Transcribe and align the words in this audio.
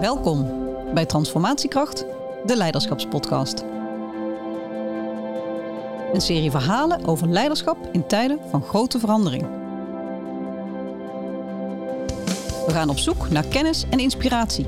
Welkom 0.00 0.50
bij 0.94 1.06
Transformatiekracht, 1.06 2.04
de 2.44 2.56
Leiderschapspodcast. 2.56 3.64
Een 6.12 6.20
serie 6.20 6.50
verhalen 6.50 7.06
over 7.06 7.28
leiderschap 7.28 7.88
in 7.92 8.06
tijden 8.06 8.38
van 8.50 8.62
grote 8.62 8.98
verandering. 8.98 9.42
We 12.66 12.72
gaan 12.72 12.88
op 12.88 12.98
zoek 12.98 13.30
naar 13.30 13.46
kennis 13.46 13.84
en 13.90 13.98
inspiratie. 13.98 14.66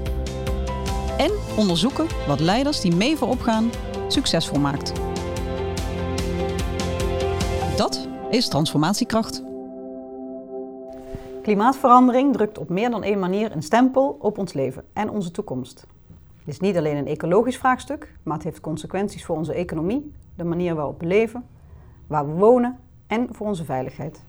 En 1.18 1.30
onderzoeken 1.56 2.06
wat 2.26 2.40
leiders 2.40 2.80
die 2.80 2.94
mee 2.94 3.16
voorop 3.16 3.40
gaan 3.40 3.70
succesvol 4.08 4.58
maakt. 4.58 4.92
Dat 7.76 8.08
is 8.30 8.48
transformatiekracht. 8.48 9.42
Klimaatverandering 11.48 12.32
drukt 12.32 12.58
op 12.58 12.68
meer 12.68 12.90
dan 12.90 13.02
één 13.02 13.18
manier 13.18 13.52
een 13.52 13.62
stempel 13.62 14.16
op 14.20 14.38
ons 14.38 14.52
leven 14.52 14.84
en 14.92 15.10
onze 15.10 15.30
toekomst. 15.30 15.86
Het 16.38 16.48
is 16.48 16.60
niet 16.60 16.76
alleen 16.76 16.96
een 16.96 17.06
ecologisch 17.06 17.58
vraagstuk, 17.58 18.14
maar 18.22 18.34
het 18.34 18.44
heeft 18.44 18.60
consequenties 18.60 19.24
voor 19.24 19.36
onze 19.36 19.52
economie, 19.52 20.12
de 20.36 20.44
manier 20.44 20.74
waarop 20.74 21.00
we 21.00 21.06
leven, 21.06 21.44
waar 22.06 22.26
we 22.26 22.32
wonen 22.32 22.78
en 23.06 23.28
voor 23.30 23.46
onze 23.46 23.64
veiligheid. 23.64 24.22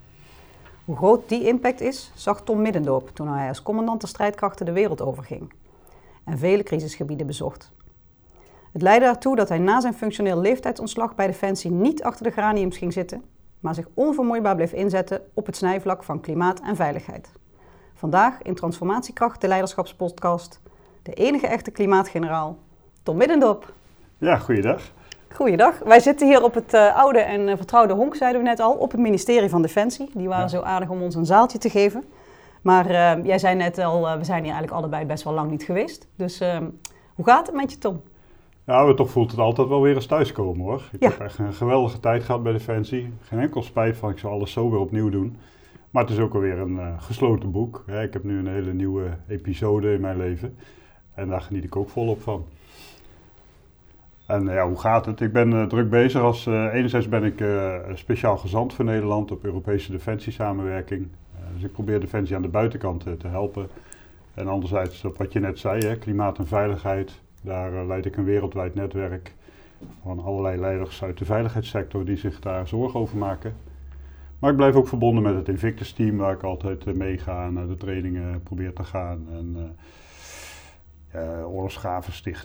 Hoe 0.85 0.95
groot 0.95 1.29
die 1.29 1.47
impact 1.47 1.81
is, 1.81 2.11
zag 2.15 2.41
Tom 2.43 2.61
Middendorp 2.61 3.09
toen 3.09 3.27
hij 3.27 3.47
als 3.47 3.63
commandant 3.63 4.01
de 4.01 4.07
strijdkrachten 4.07 4.65
de 4.65 4.71
wereld 4.71 5.01
overging 5.01 5.53
en 6.23 6.37
vele 6.37 6.63
crisisgebieden 6.63 7.27
bezocht. 7.27 7.71
Het 8.71 8.81
leidde 8.81 9.07
ertoe 9.07 9.35
dat 9.35 9.49
hij 9.49 9.59
na 9.59 9.81
zijn 9.81 9.93
functioneel 9.93 10.39
leeftijdsontslag 10.39 11.15
bij 11.15 11.27
Defensie 11.27 11.71
niet 11.71 12.03
achter 12.03 12.23
de 12.23 12.31
graniums 12.31 12.77
ging 12.77 12.93
zitten, 12.93 13.23
maar 13.59 13.75
zich 13.75 13.87
onvermoeibaar 13.93 14.55
bleef 14.55 14.71
inzetten 14.71 15.21
op 15.33 15.45
het 15.45 15.55
snijvlak 15.55 16.03
van 16.03 16.21
klimaat 16.21 16.59
en 16.59 16.75
veiligheid. 16.75 17.31
Vandaag 17.93 18.41
in 18.41 18.55
Transformatiekracht, 18.55 19.41
de 19.41 19.47
Leiderschapspodcast, 19.47 20.61
de 21.03 21.13
enige 21.13 21.47
echte 21.47 21.71
klimaatgeneraal, 21.71 22.57
Tom 23.03 23.17
Middendorp. 23.17 23.73
Ja, 24.17 24.37
goeiedag. 24.37 24.81
Goeiedag. 25.33 25.79
Wij 25.79 25.99
zitten 25.99 26.27
hier 26.27 26.43
op 26.43 26.53
het 26.53 26.73
uh, 26.73 26.97
oude 26.97 27.19
en 27.19 27.47
uh, 27.47 27.55
vertrouwde 27.55 27.93
honk, 27.93 28.15
zeiden 28.15 28.41
we 28.41 28.47
net 28.47 28.59
al, 28.59 28.73
op 28.73 28.91
het 28.91 28.99
ministerie 28.99 29.49
van 29.49 29.61
Defensie. 29.61 30.09
Die 30.13 30.27
waren 30.27 30.43
ja. 30.43 30.49
zo 30.49 30.61
aardig 30.61 30.89
om 30.89 31.01
ons 31.01 31.15
een 31.15 31.25
zaaltje 31.25 31.57
te 31.57 31.69
geven. 31.69 32.03
Maar 32.61 32.89
uh, 32.89 33.25
jij 33.25 33.39
zei 33.39 33.55
net 33.55 33.77
al, 33.77 34.01
we 34.01 34.23
zijn 34.23 34.43
hier 34.43 34.53
eigenlijk 34.53 34.71
allebei 34.71 35.05
best 35.05 35.23
wel 35.23 35.33
lang 35.33 35.51
niet 35.51 35.63
geweest. 35.63 36.07
Dus 36.15 36.39
hoe 37.15 37.25
gaat 37.25 37.47
het 37.47 37.55
met 37.55 37.71
je, 37.71 37.77
Tom? 37.77 38.01
Ja, 38.69 38.83
maar 38.83 38.95
toch 38.95 39.09
voelt 39.09 39.31
het 39.31 39.39
altijd 39.39 39.67
wel 39.67 39.81
weer 39.81 39.95
eens 39.95 40.05
thuiskomen 40.05 40.65
hoor. 40.65 40.81
Ik 40.91 41.03
ja. 41.03 41.09
heb 41.09 41.19
echt 41.19 41.37
een 41.37 41.53
geweldige 41.53 41.99
tijd 41.99 42.23
gehad 42.23 42.43
bij 42.43 42.51
Defensie. 42.51 43.13
Geen 43.21 43.39
enkel 43.39 43.63
spijt 43.63 43.97
van, 43.97 44.09
ik 44.09 44.17
zal 44.17 44.31
alles 44.31 44.51
zo 44.51 44.69
weer 44.69 44.79
opnieuw 44.79 45.09
doen. 45.09 45.37
Maar 45.89 46.03
het 46.03 46.11
is 46.11 46.19
ook 46.19 46.33
alweer 46.33 46.59
een 46.59 46.75
uh, 46.75 47.01
gesloten 47.01 47.51
boek. 47.51 47.83
Ja, 47.87 47.99
ik 47.99 48.13
heb 48.13 48.23
nu 48.23 48.39
een 48.39 48.47
hele 48.47 48.73
nieuwe 48.73 49.17
episode 49.27 49.93
in 49.93 50.01
mijn 50.01 50.17
leven. 50.17 50.55
En 51.13 51.27
daar 51.27 51.41
geniet 51.41 51.63
ik 51.63 51.75
ook 51.75 51.89
volop 51.89 52.21
van. 52.21 52.45
En 54.25 54.43
ja, 54.43 54.67
hoe 54.67 54.79
gaat 54.79 55.05
het? 55.05 55.21
Ik 55.21 55.33
ben 55.33 55.51
uh, 55.51 55.63
druk 55.65 55.89
bezig. 55.89 56.21
Als, 56.21 56.45
uh, 56.45 56.73
enerzijds 56.73 57.09
ben 57.09 57.23
ik 57.23 57.43
speciaal 57.93 58.37
gezant 58.37 58.73
voor 58.73 58.85
Nederland 58.85 59.31
op 59.31 59.43
Europese 59.43 59.91
defensiesamenwerking. 59.91 61.07
dus 61.53 61.63
ik 61.63 61.71
probeer 61.71 61.99
Defensie 61.99 62.35
aan 62.35 62.41
de 62.41 62.47
buitenkant 62.47 63.03
te 63.19 63.27
helpen. 63.27 63.67
En 64.33 64.47
anderzijds, 64.47 65.05
op 65.05 65.17
wat 65.17 65.33
je 65.33 65.39
net 65.39 65.59
zei, 65.59 65.85
hè, 65.85 65.97
klimaat 65.97 66.37
en 66.37 66.47
veiligheid. 66.47 67.21
Daar 67.43 67.73
uh, 67.73 67.87
leid 67.87 68.05
ik 68.05 68.17
een 68.17 68.23
wereldwijd 68.23 68.75
netwerk 68.75 69.33
van 70.03 70.19
allerlei 70.19 70.59
leiders 70.59 71.03
uit 71.03 71.17
de 71.17 71.25
veiligheidssector 71.25 72.05
die 72.05 72.17
zich 72.17 72.39
daar 72.39 72.67
zorgen 72.67 72.99
over 72.99 73.17
maken. 73.17 73.55
Maar 74.39 74.51
ik 74.51 74.57
blijf 74.57 74.75
ook 74.75 74.87
verbonden 74.87 75.23
met 75.23 75.35
het 75.35 75.47
Invictus 75.47 75.93
team 75.93 76.17
waar 76.17 76.33
ik 76.33 76.43
altijd 76.43 76.85
uh, 76.85 76.93
meega 76.93 77.45
en 77.45 77.53
naar 77.53 77.67
de 77.67 77.77
trainingen 77.77 78.43
probeer 78.43 78.73
te 78.73 78.83
gaan. 78.83 79.27
En 79.31 79.55
uh. 79.57 79.63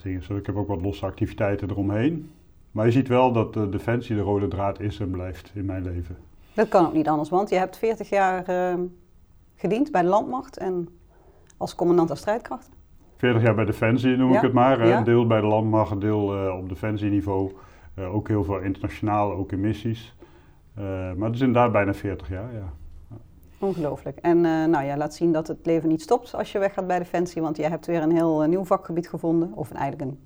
Dus 0.02 0.28
ik 0.28 0.46
heb 0.46 0.56
ook 0.56 0.68
wat 0.68 0.82
losse 0.82 1.06
activiteiten 1.06 1.70
eromheen. 1.70 2.30
Maar 2.70 2.86
je 2.86 2.92
ziet 2.92 3.08
wel 3.08 3.32
dat 3.32 3.54
de 3.54 3.68
defensie 3.68 4.16
de 4.16 4.22
rode 4.22 4.48
draad 4.48 4.80
is 4.80 5.00
en 5.00 5.10
blijft 5.10 5.50
in 5.54 5.64
mijn 5.64 5.82
leven. 5.82 6.16
Dat 6.54 6.68
kan 6.68 6.86
ook 6.86 6.92
niet 6.92 7.08
anders, 7.08 7.28
want 7.28 7.48
je 7.48 7.56
hebt 7.56 7.78
40 7.78 8.08
jaar 8.08 8.50
uh, 8.50 8.84
gediend 9.56 9.90
bij 9.90 10.02
de 10.02 10.08
landmacht 10.08 10.56
en 10.56 10.88
als 11.56 11.74
commandant 11.74 12.08
der 12.08 12.16
strijdkrachten. 12.16 12.73
40 13.16 13.42
jaar 13.42 13.54
bij 13.54 13.64
Defensie 13.64 14.16
noem 14.16 14.30
ja. 14.30 14.36
ik 14.36 14.42
het 14.42 14.52
maar. 14.52 14.80
Een 14.80 15.04
deel 15.04 15.26
bij 15.26 15.40
de 15.40 15.46
landmacht, 15.46 15.90
een 15.90 15.98
deel 15.98 16.46
uh, 16.46 16.56
op 16.56 16.68
defensieniveau. 16.68 17.52
Uh, 17.98 18.14
ook 18.14 18.28
heel 18.28 18.44
veel 18.44 18.58
internationaal, 18.58 19.32
ook 19.32 19.52
in 19.52 19.60
missies. 19.60 20.16
Uh, 20.78 20.84
maar 21.16 21.26
het 21.26 21.34
is 21.34 21.40
inderdaad 21.40 21.72
bijna 21.72 21.94
40 21.94 22.28
jaar, 22.28 22.52
ja. 22.52 22.72
Ongelooflijk. 23.58 24.18
En 24.18 24.40
nou 24.40 24.84
ja, 24.84 24.96
laat 24.96 25.14
zien 25.14 25.32
dat 25.32 25.48
het 25.48 25.58
leven 25.62 25.88
niet 25.88 26.02
stopt 26.02 26.34
als 26.34 26.52
je 26.52 26.58
weggaat 26.58 26.86
bij 26.86 26.98
Defensie. 26.98 27.42
Want 27.42 27.56
jij 27.56 27.68
hebt 27.68 27.86
weer 27.86 28.02
een 28.02 28.12
heel 28.12 28.40
nieuw 28.40 28.64
vakgebied 28.64 29.08
gevonden. 29.08 29.52
Of 29.54 29.72
eigenlijk 29.72 30.10
een 30.10 30.18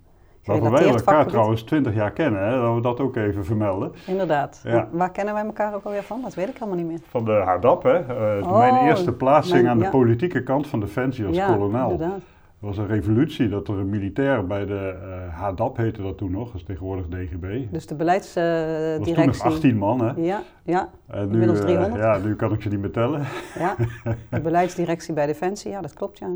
Waarvan 0.49 0.71
wij 0.71 0.83
elkaar 0.83 1.03
vakgebied. 1.03 1.29
trouwens 1.29 1.63
20 1.63 1.95
jaar 1.95 2.11
kennen, 2.11 2.43
hè? 2.43 2.61
dat 2.61 2.75
we 2.75 2.81
dat 2.81 3.01
ook 3.01 3.17
even 3.17 3.45
vermelden. 3.45 3.93
Inderdaad. 4.07 4.61
Ja. 4.65 4.89
Waar 4.93 5.11
kennen 5.11 5.35
wij 5.35 5.45
elkaar 5.45 5.75
ook 5.75 5.85
alweer 5.85 6.03
van? 6.03 6.23
Dat 6.23 6.35
weet 6.35 6.49
ik 6.49 6.55
helemaal 6.55 6.77
niet 6.77 6.87
meer. 6.87 6.99
Van 7.09 7.25
de 7.25 7.33
HADAP, 7.33 7.83
hè? 7.83 7.99
Oh, 8.41 8.59
mijn 8.59 8.87
eerste 8.87 9.13
plaatsing 9.13 9.63
mijn, 9.63 9.69
aan 9.69 9.79
de 9.79 9.89
politieke 9.89 10.43
kant 10.43 10.67
van 10.67 10.81
Defensie 10.81 11.27
als 11.27 11.37
ja, 11.37 11.53
kolonel. 11.53 11.91
Inderdaad. 11.91 12.21
Was 12.59 12.77
een 12.77 12.87
revolutie 12.87 13.49
dat 13.49 13.69
er 13.69 13.75
een 13.75 13.89
militair 13.89 14.47
bij 14.47 14.67
de 14.67 14.95
uh, 15.03 15.39
HADAP 15.39 15.77
heette 15.77 16.03
dat 16.03 16.19
toen 16.19 16.31
nog, 16.31 16.47
dat 16.47 16.55
is 16.55 16.67
tegenwoordig 16.67 17.07
DGB. 17.09 17.63
Dus 17.71 17.87
de 17.87 17.95
beleidsdirectie. 17.95 19.09
Uh, 19.09 19.15
toen 19.15 19.27
nog 19.27 19.41
18 19.41 19.77
man, 19.77 20.01
hè? 20.01 20.13
Ja, 20.17 20.43
ja. 20.63 20.91
En 21.07 21.27
nu, 21.27 21.33
inmiddels 21.33 21.61
300. 21.61 21.95
Uh, 21.95 22.01
ja, 22.01 22.19
nu 22.19 22.37
kan 22.37 22.53
ik 22.53 22.63
ze 22.63 22.69
niet 22.69 22.81
meer 22.81 22.91
tellen. 22.91 23.21
Ja, 23.59 23.77
de 24.31 24.41
beleidsdirectie 24.41 25.15
bij 25.15 25.27
Defensie, 25.27 25.71
ja, 25.71 25.81
dat 25.81 25.95
klopt, 25.95 26.19
ja. 26.19 26.29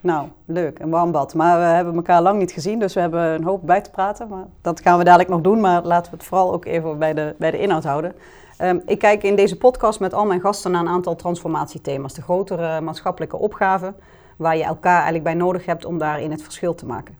Nou, 0.00 0.28
leuk, 0.44 0.78
een 0.78 0.90
warm 0.90 1.12
bad. 1.12 1.34
Maar 1.34 1.58
we 1.58 1.64
hebben 1.64 1.94
elkaar 1.94 2.22
lang 2.22 2.38
niet 2.38 2.52
gezien, 2.52 2.78
dus 2.78 2.94
we 2.94 3.00
hebben 3.00 3.20
een 3.20 3.44
hoop 3.44 3.66
bij 3.66 3.80
te 3.80 3.90
praten. 3.90 4.28
Maar 4.28 4.46
dat 4.60 4.80
gaan 4.80 4.98
we 4.98 5.04
dadelijk 5.04 5.30
nog 5.30 5.40
doen, 5.40 5.60
maar 5.60 5.82
laten 5.82 6.10
we 6.10 6.16
het 6.16 6.26
vooral 6.26 6.52
ook 6.52 6.64
even 6.64 6.98
bij 6.98 7.14
de, 7.14 7.34
bij 7.38 7.50
de 7.50 7.58
inhoud 7.58 7.84
houden. 7.84 8.14
Um, 8.62 8.82
ik 8.86 8.98
kijk 8.98 9.22
in 9.22 9.36
deze 9.36 9.58
podcast 9.58 10.00
met 10.00 10.14
al 10.14 10.26
mijn 10.26 10.40
gasten 10.40 10.70
naar 10.70 10.80
een 10.80 10.88
aantal 10.88 11.16
transformatiethema's, 11.16 12.14
de 12.14 12.22
grotere 12.22 12.80
maatschappelijke 12.80 13.36
opgaven 13.36 13.94
waar 14.38 14.56
je 14.56 14.64
elkaar 14.64 14.94
eigenlijk 14.94 15.24
bij 15.24 15.34
nodig 15.34 15.66
hebt 15.66 15.84
om 15.84 15.98
daarin 15.98 16.30
het 16.30 16.42
verschil 16.42 16.74
te 16.74 16.86
maken. 16.86 17.16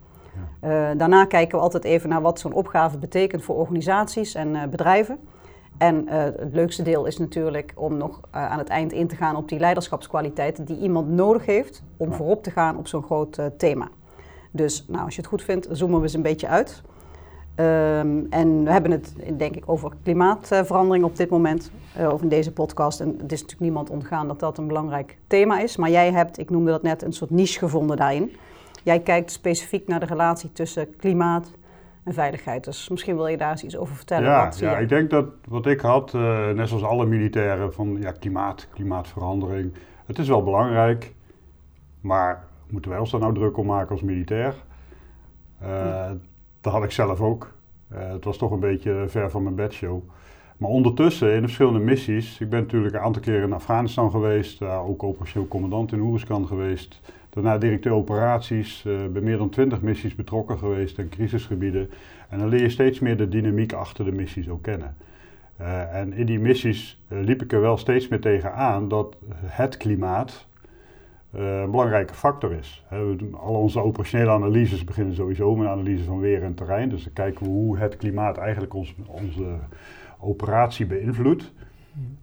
Ja. 0.62 0.91
Uh, 0.91 0.99
daarna 0.99 1.25
kijken 1.25 1.59
we 1.59 1.65
altijd 1.65 1.84
even 1.84 2.09
naar 2.09 2.23
wat 2.23 2.41
zo'n 2.41 2.53
opgave 2.53 2.99
betekent 2.99 3.45
voor 3.45 3.56
organisaties 3.56 4.34
en 4.34 4.55
uh, 4.55 4.65
bedrijven. 4.65 5.19
En 5.79 6.05
uh, 6.05 6.12
het 6.23 6.53
leukste 6.53 6.83
deel 6.83 7.06
is 7.06 7.19
natuurlijk 7.19 7.73
om 7.75 7.97
nog 7.97 8.21
aan 8.31 8.59
het 8.59 8.69
eind 8.69 8.93
in 8.93 9.06
te 9.06 9.17
gaan 9.17 9.37
op 9.37 9.49
die 9.49 9.59
leiderschapskwaliteiten 9.59 10.65
die 10.65 10.79
iemand 10.79 11.09
nodig 11.09 11.47
heeft 11.47 11.83
om 11.97 12.11
ja. 12.11 12.17
voorop 12.17 12.43
te 12.43 12.51
gaan 12.51 12.77
op 12.77 12.87
zo'n 12.87 13.03
groot 13.03 13.39
thema. 13.56 13.89
Dus 14.50 14.85
nou, 14.89 15.05
als 15.05 15.15
je 15.15 15.21
het 15.21 15.31
goed 15.31 15.43
vindt, 15.43 15.69
zoomen 15.71 15.97
we 15.97 16.03
eens 16.03 16.15
een 16.15 16.23
beetje 16.23 16.49
uit. 16.49 16.83
Um, 17.60 18.26
en 18.30 18.64
we 18.64 18.70
hebben 18.70 18.91
het 18.91 19.14
denk 19.36 19.56
ik 19.56 19.62
over 19.66 19.92
klimaatverandering 20.02 21.04
op 21.04 21.16
dit 21.16 21.30
moment, 21.30 21.70
uh, 21.98 22.08
over 22.08 22.22
in 22.22 22.28
deze 22.28 22.52
podcast. 22.52 23.00
En 23.00 23.08
het 23.08 23.32
is 23.32 23.41
natuurlijk 23.41 23.60
niemand 23.60 23.91
ontgaan 23.91 24.28
dat 24.28 24.41
dat 24.41 24.58
een 24.58 24.66
belangrijk 24.66 25.19
thema 25.26 25.60
is. 25.60 25.76
Maar 25.76 25.91
jij 25.91 26.12
hebt, 26.12 26.38
ik 26.38 26.50
noemde 26.50 26.70
dat 26.70 26.82
net, 26.82 27.02
een 27.02 27.12
soort 27.12 27.30
niche 27.30 27.58
gevonden 27.58 27.96
daarin. 27.96 28.32
Jij 28.82 29.00
kijkt 29.00 29.30
specifiek 29.30 29.88
naar 29.88 30.00
de 30.00 30.06
relatie 30.06 30.52
tussen 30.52 30.96
klimaat 30.96 31.52
en 32.04 32.14
veiligheid. 32.14 32.64
Dus 32.64 32.88
misschien 32.88 33.16
wil 33.16 33.26
je 33.26 33.36
daar 33.36 33.50
eens 33.50 33.64
iets 33.64 33.76
over 33.76 33.96
vertellen. 33.96 34.28
Ja, 34.28 34.44
wat, 34.44 34.58
ja, 34.58 34.78
ik 34.78 34.88
denk 34.88 35.10
dat 35.10 35.26
wat 35.48 35.66
ik 35.66 35.80
had, 35.80 36.12
uh, 36.14 36.50
net 36.50 36.69
zoals 36.69 36.84
alle 36.84 37.06
militairen, 37.06 37.72
van 37.72 37.96
ja, 38.00 38.12
klimaat, 38.12 38.69
klimaatverandering. 38.70 39.72
Het 40.06 40.19
is 40.19 40.28
wel 40.28 40.42
belangrijk, 40.42 41.14
maar 42.00 42.44
moeten 42.69 42.90
wij 42.90 43.00
ons 43.00 43.10
daar 43.10 43.20
nou 43.20 43.34
druk 43.34 43.56
om 43.56 43.66
maken 43.66 43.90
als 43.90 44.02
militair? 44.02 44.54
Uh. 45.62 46.10
Dat 46.69 46.77
had 46.77 46.87
ik 46.87 46.93
zelf 46.93 47.21
ook. 47.21 47.53
Uh, 47.93 48.11
het 48.11 48.25
was 48.25 48.37
toch 48.37 48.51
een 48.51 48.61
beetje 48.61 49.05
ver 49.06 49.31
van 49.31 49.43
mijn 49.43 49.55
bedshow. 49.55 50.03
Maar 50.56 50.71
ondertussen 50.71 51.29
in 51.33 51.41
de 51.41 51.47
verschillende 51.47 51.79
missies. 51.79 52.41
Ik 52.41 52.49
ben 52.49 52.61
natuurlijk 52.61 52.95
een 52.95 53.01
aantal 53.01 53.23
keren 53.23 53.43
in 53.43 53.53
Afghanistan 53.53 54.11
geweest. 54.11 54.62
Uh, 54.62 54.89
ook 54.89 55.03
operationeel 55.03 55.49
commandant 55.49 55.93
in 55.93 56.00
Oeruzkan 56.00 56.47
geweest. 56.47 57.00
Daarna 57.31 57.59
directeur 57.59 57.93
operaties. 57.93 58.85
Uh, 58.87 59.06
bij 59.06 59.23
meer 59.23 59.37
dan 59.37 59.49
twintig 59.49 59.81
missies 59.81 60.15
betrokken 60.15 60.59
geweest 60.59 60.99
in 60.99 61.09
crisisgebieden. 61.09 61.91
En 62.29 62.38
dan 62.38 62.49
leer 62.49 62.62
je 62.62 62.71
steeds 62.71 62.99
meer 62.99 63.17
de 63.17 63.29
dynamiek 63.29 63.73
achter 63.73 64.05
de 64.05 64.12
missies 64.12 64.49
ook 64.49 64.62
kennen. 64.62 64.97
En 65.93 66.12
in 66.12 66.26
die 66.26 66.38
missies 66.38 67.00
liep 67.09 67.43
ik 67.43 67.53
er 67.53 67.61
wel 67.61 67.76
steeds 67.76 68.09
meer 68.09 68.21
tegen 68.21 68.55
aan 68.55 68.88
dat 68.88 69.17
het 69.44 69.76
klimaat, 69.76 70.47
een 71.32 71.70
belangrijke 71.70 72.14
factor 72.14 72.52
is. 72.52 72.84
He, 72.86 73.16
al 73.32 73.54
onze 73.54 73.82
operationele 73.82 74.30
analyses 74.30 74.84
beginnen 74.84 75.14
sowieso 75.14 75.56
met 75.56 75.69
analyse 75.69 76.04
van 76.04 76.20
weer 76.20 76.42
en 76.42 76.54
terrein. 76.54 76.88
Dus 76.88 77.04
dan 77.04 77.12
kijken 77.12 77.44
we 77.44 77.50
hoe 77.50 77.78
het 77.78 77.96
klimaat 77.96 78.36
eigenlijk 78.36 78.75
ons, 78.75 78.94
onze 79.06 79.56
operatie 80.19 80.86
beïnvloedt. 80.86 81.52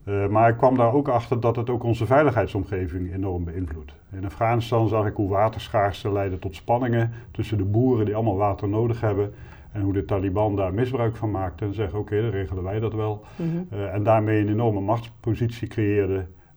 Uh, 0.06 0.28
maar 0.28 0.50
ik 0.50 0.58
kwam 0.58 0.78
daar 0.78 0.94
ook 0.94 1.08
achter 1.08 1.40
dat 1.40 1.56
het 1.56 1.70
ook 1.70 1.84
onze 1.84 2.06
veiligheidsomgeving 2.06 3.14
enorm 3.14 3.44
beïnvloedt. 3.44 3.94
In 4.12 4.26
Afghanistan 4.26 4.88
zag 4.88 5.06
ik 5.06 5.16
hoe 5.16 5.30
waterschaarste 5.30 6.12
leidde 6.12 6.40
tot 6.40 6.56
spanningen 6.56 7.12
tussen 7.32 7.58
de 7.58 7.64
boeren 7.64 8.06
die 8.06 8.16
allemaal 8.16 8.36
water 8.36 8.70
nodig 8.70 9.02
hebben. 9.02 9.34
En 9.72 9.82
hoe 9.82 9.94
de 9.94 10.06
Taliban 10.06 10.56
daar 10.56 10.74
misbruik 10.74 11.16
van 11.16 11.32
maakte 11.32 11.66
en 11.66 11.74
zeggen: 11.74 12.00
oké, 12.00 12.14
okay, 12.14 12.24
dan 12.24 12.32
regelen 12.40 12.64
wij 12.64 12.80
dat 12.80 12.94
wel. 12.94 13.24
Mm 13.36 13.50
-hmm. 13.52 13.68
uh, 13.74 13.94
en 13.94 14.04
daarmee 14.04 14.42
een 14.42 14.50
enorme 14.50 14.80
machtspositie 14.80 15.68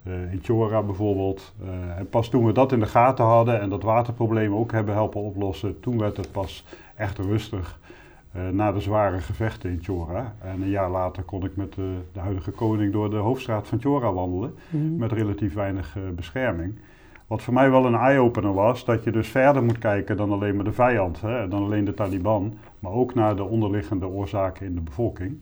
creëerde 0.05 0.33
in 0.33 0.41
Chora 0.43 0.83
bijvoorbeeld. 0.83 1.55
en 1.97 2.09
pas 2.09 2.29
toen 2.29 2.47
we 2.47 2.53
dat 2.53 2.73
in 2.73 2.81
de 2.81 2.87
gaten 2.87 3.25
hadden 3.25 3.61
en 3.61 3.69
dat 3.69 3.83
waterprobleem 3.83 4.55
ook 4.55 4.73
hebben 4.73 4.95
helpen 4.95 5.21
oplossen, 5.21 5.81
toen 5.81 5.99
werd 5.99 6.17
het 6.17 6.33
pas 6.33 6.65
echt 6.97 7.19
rustig 7.19 7.79
na 8.53 8.73
de 8.73 8.81
zware 8.81 9.19
gevechten 9.19 9.71
in 9.71 9.79
Chora. 9.83 10.35
En 10.41 10.63
een 10.63 10.69
jaar 10.69 10.91
later 10.91 11.23
kon 11.23 11.45
ik 11.45 11.57
met 11.57 11.75
de 11.75 12.21
huidige 12.21 12.51
koning 12.51 12.93
door 12.93 13.11
de 13.11 13.17
hoofdstraat 13.17 13.69
van 13.69 13.81
Chora 13.81 14.13
wandelen, 14.13 14.55
mhm. 14.69 14.97
met 14.97 15.13
relatief 15.13 15.55
weinig 15.55 15.97
bescherming. 16.15 16.75
Wat 17.29 17.43
voor 17.43 17.55
mij 17.55 17.71
wel 17.71 17.87
een 17.87 17.95
eye-opener 17.95 18.55
was, 18.55 18.85
dat 18.85 19.05
je 19.05 19.11
dus 19.11 19.29
verder 19.29 19.63
moet 19.63 19.79
kijken 19.79 20.17
dan 20.17 20.33
alleen 20.33 20.57
maar 20.57 20.65
de 20.65 20.73
vijand, 20.73 21.21
hè, 21.21 21.49
dan 21.49 21.63
alleen 21.63 21.85
de 21.85 21.95
Taliban, 21.95 22.55
maar 22.79 22.93
ook 22.93 23.15
naar 23.15 23.37
de 23.37 23.45
onderliggende 23.45 24.07
oorzaken 24.07 24.67
in 24.67 24.75
de 24.75 24.81
bevolking. 24.81 25.39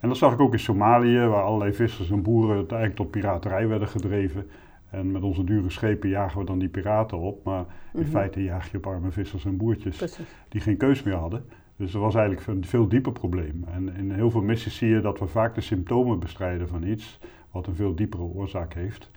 En 0.00 0.08
dat 0.08 0.16
zag 0.16 0.32
ik 0.32 0.40
ook 0.40 0.52
in 0.52 0.58
Somalië, 0.58 1.18
waar 1.18 1.42
allerlei 1.42 1.72
vissers 1.72 2.10
en 2.10 2.22
boeren 2.22 2.56
eigenlijk 2.56 2.96
tot 2.96 3.10
piraterij 3.10 3.68
werden 3.68 3.88
gedreven. 3.88 4.46
En 4.90 5.10
met 5.10 5.22
onze 5.22 5.44
dure 5.44 5.70
schepen 5.70 6.08
jagen 6.08 6.38
we 6.38 6.46
dan 6.46 6.58
die 6.58 6.68
piraten 6.68 7.18
op, 7.18 7.44
maar 7.44 7.64
in 7.94 8.00
mhm. 8.00 8.10
feite 8.10 8.42
jaag 8.42 8.70
je 8.70 8.76
op 8.76 8.86
arme 8.86 9.10
vissers 9.10 9.44
en 9.44 9.56
boertjes 9.56 10.18
die 10.48 10.60
geen 10.60 10.76
keus 10.76 11.02
meer 11.02 11.14
hadden. 11.14 11.44
Dus 11.76 11.92
dat 11.92 12.02
was 12.02 12.14
eigenlijk 12.14 12.46
een 12.46 12.64
veel 12.64 12.88
dieper 12.88 13.12
probleem. 13.12 13.64
En 13.74 13.96
in 13.96 14.10
heel 14.10 14.30
veel 14.30 14.42
missies 14.42 14.76
zie 14.76 14.88
je 14.88 15.00
dat 15.00 15.18
we 15.18 15.26
vaak 15.26 15.54
de 15.54 15.60
symptomen 15.60 16.18
bestrijden 16.18 16.68
van 16.68 16.82
iets, 16.82 17.18
wat 17.50 17.66
een 17.66 17.74
veel 17.74 17.94
diepere 17.94 18.22
oorzaak 18.22 18.74
heeft. 18.74 19.10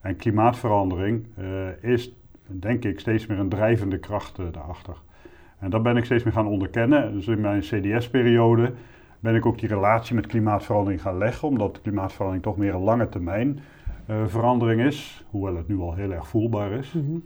En 0.00 0.16
klimaatverandering 0.16 1.26
uh, 1.38 1.68
is, 1.80 2.14
denk 2.46 2.84
ik, 2.84 3.00
steeds 3.00 3.26
meer 3.26 3.38
een 3.38 3.48
drijvende 3.48 3.98
kracht 3.98 4.38
uh, 4.38 4.46
daarachter. 4.52 4.96
En 5.58 5.70
dat 5.70 5.82
ben 5.82 5.96
ik 5.96 6.04
steeds 6.04 6.24
meer 6.24 6.32
gaan 6.32 6.46
onderkennen. 6.46 7.12
Dus 7.12 7.26
in 7.26 7.40
mijn 7.40 7.60
CDS-periode 7.60 8.72
ben 9.20 9.34
ik 9.34 9.46
ook 9.46 9.58
die 9.58 9.68
relatie 9.68 10.14
met 10.14 10.26
klimaatverandering 10.26 11.02
gaan 11.02 11.18
leggen, 11.18 11.48
omdat 11.48 11.80
klimaatverandering 11.80 12.44
toch 12.44 12.56
meer 12.56 12.74
een 12.74 12.80
lange 12.80 13.08
termijn 13.08 13.60
uh, 14.10 14.16
verandering 14.26 14.80
is, 14.80 15.24
hoewel 15.30 15.56
het 15.56 15.68
nu 15.68 15.78
al 15.78 15.94
heel 15.94 16.12
erg 16.12 16.28
voelbaar 16.28 16.72
is. 16.72 16.92
Mm 16.92 17.22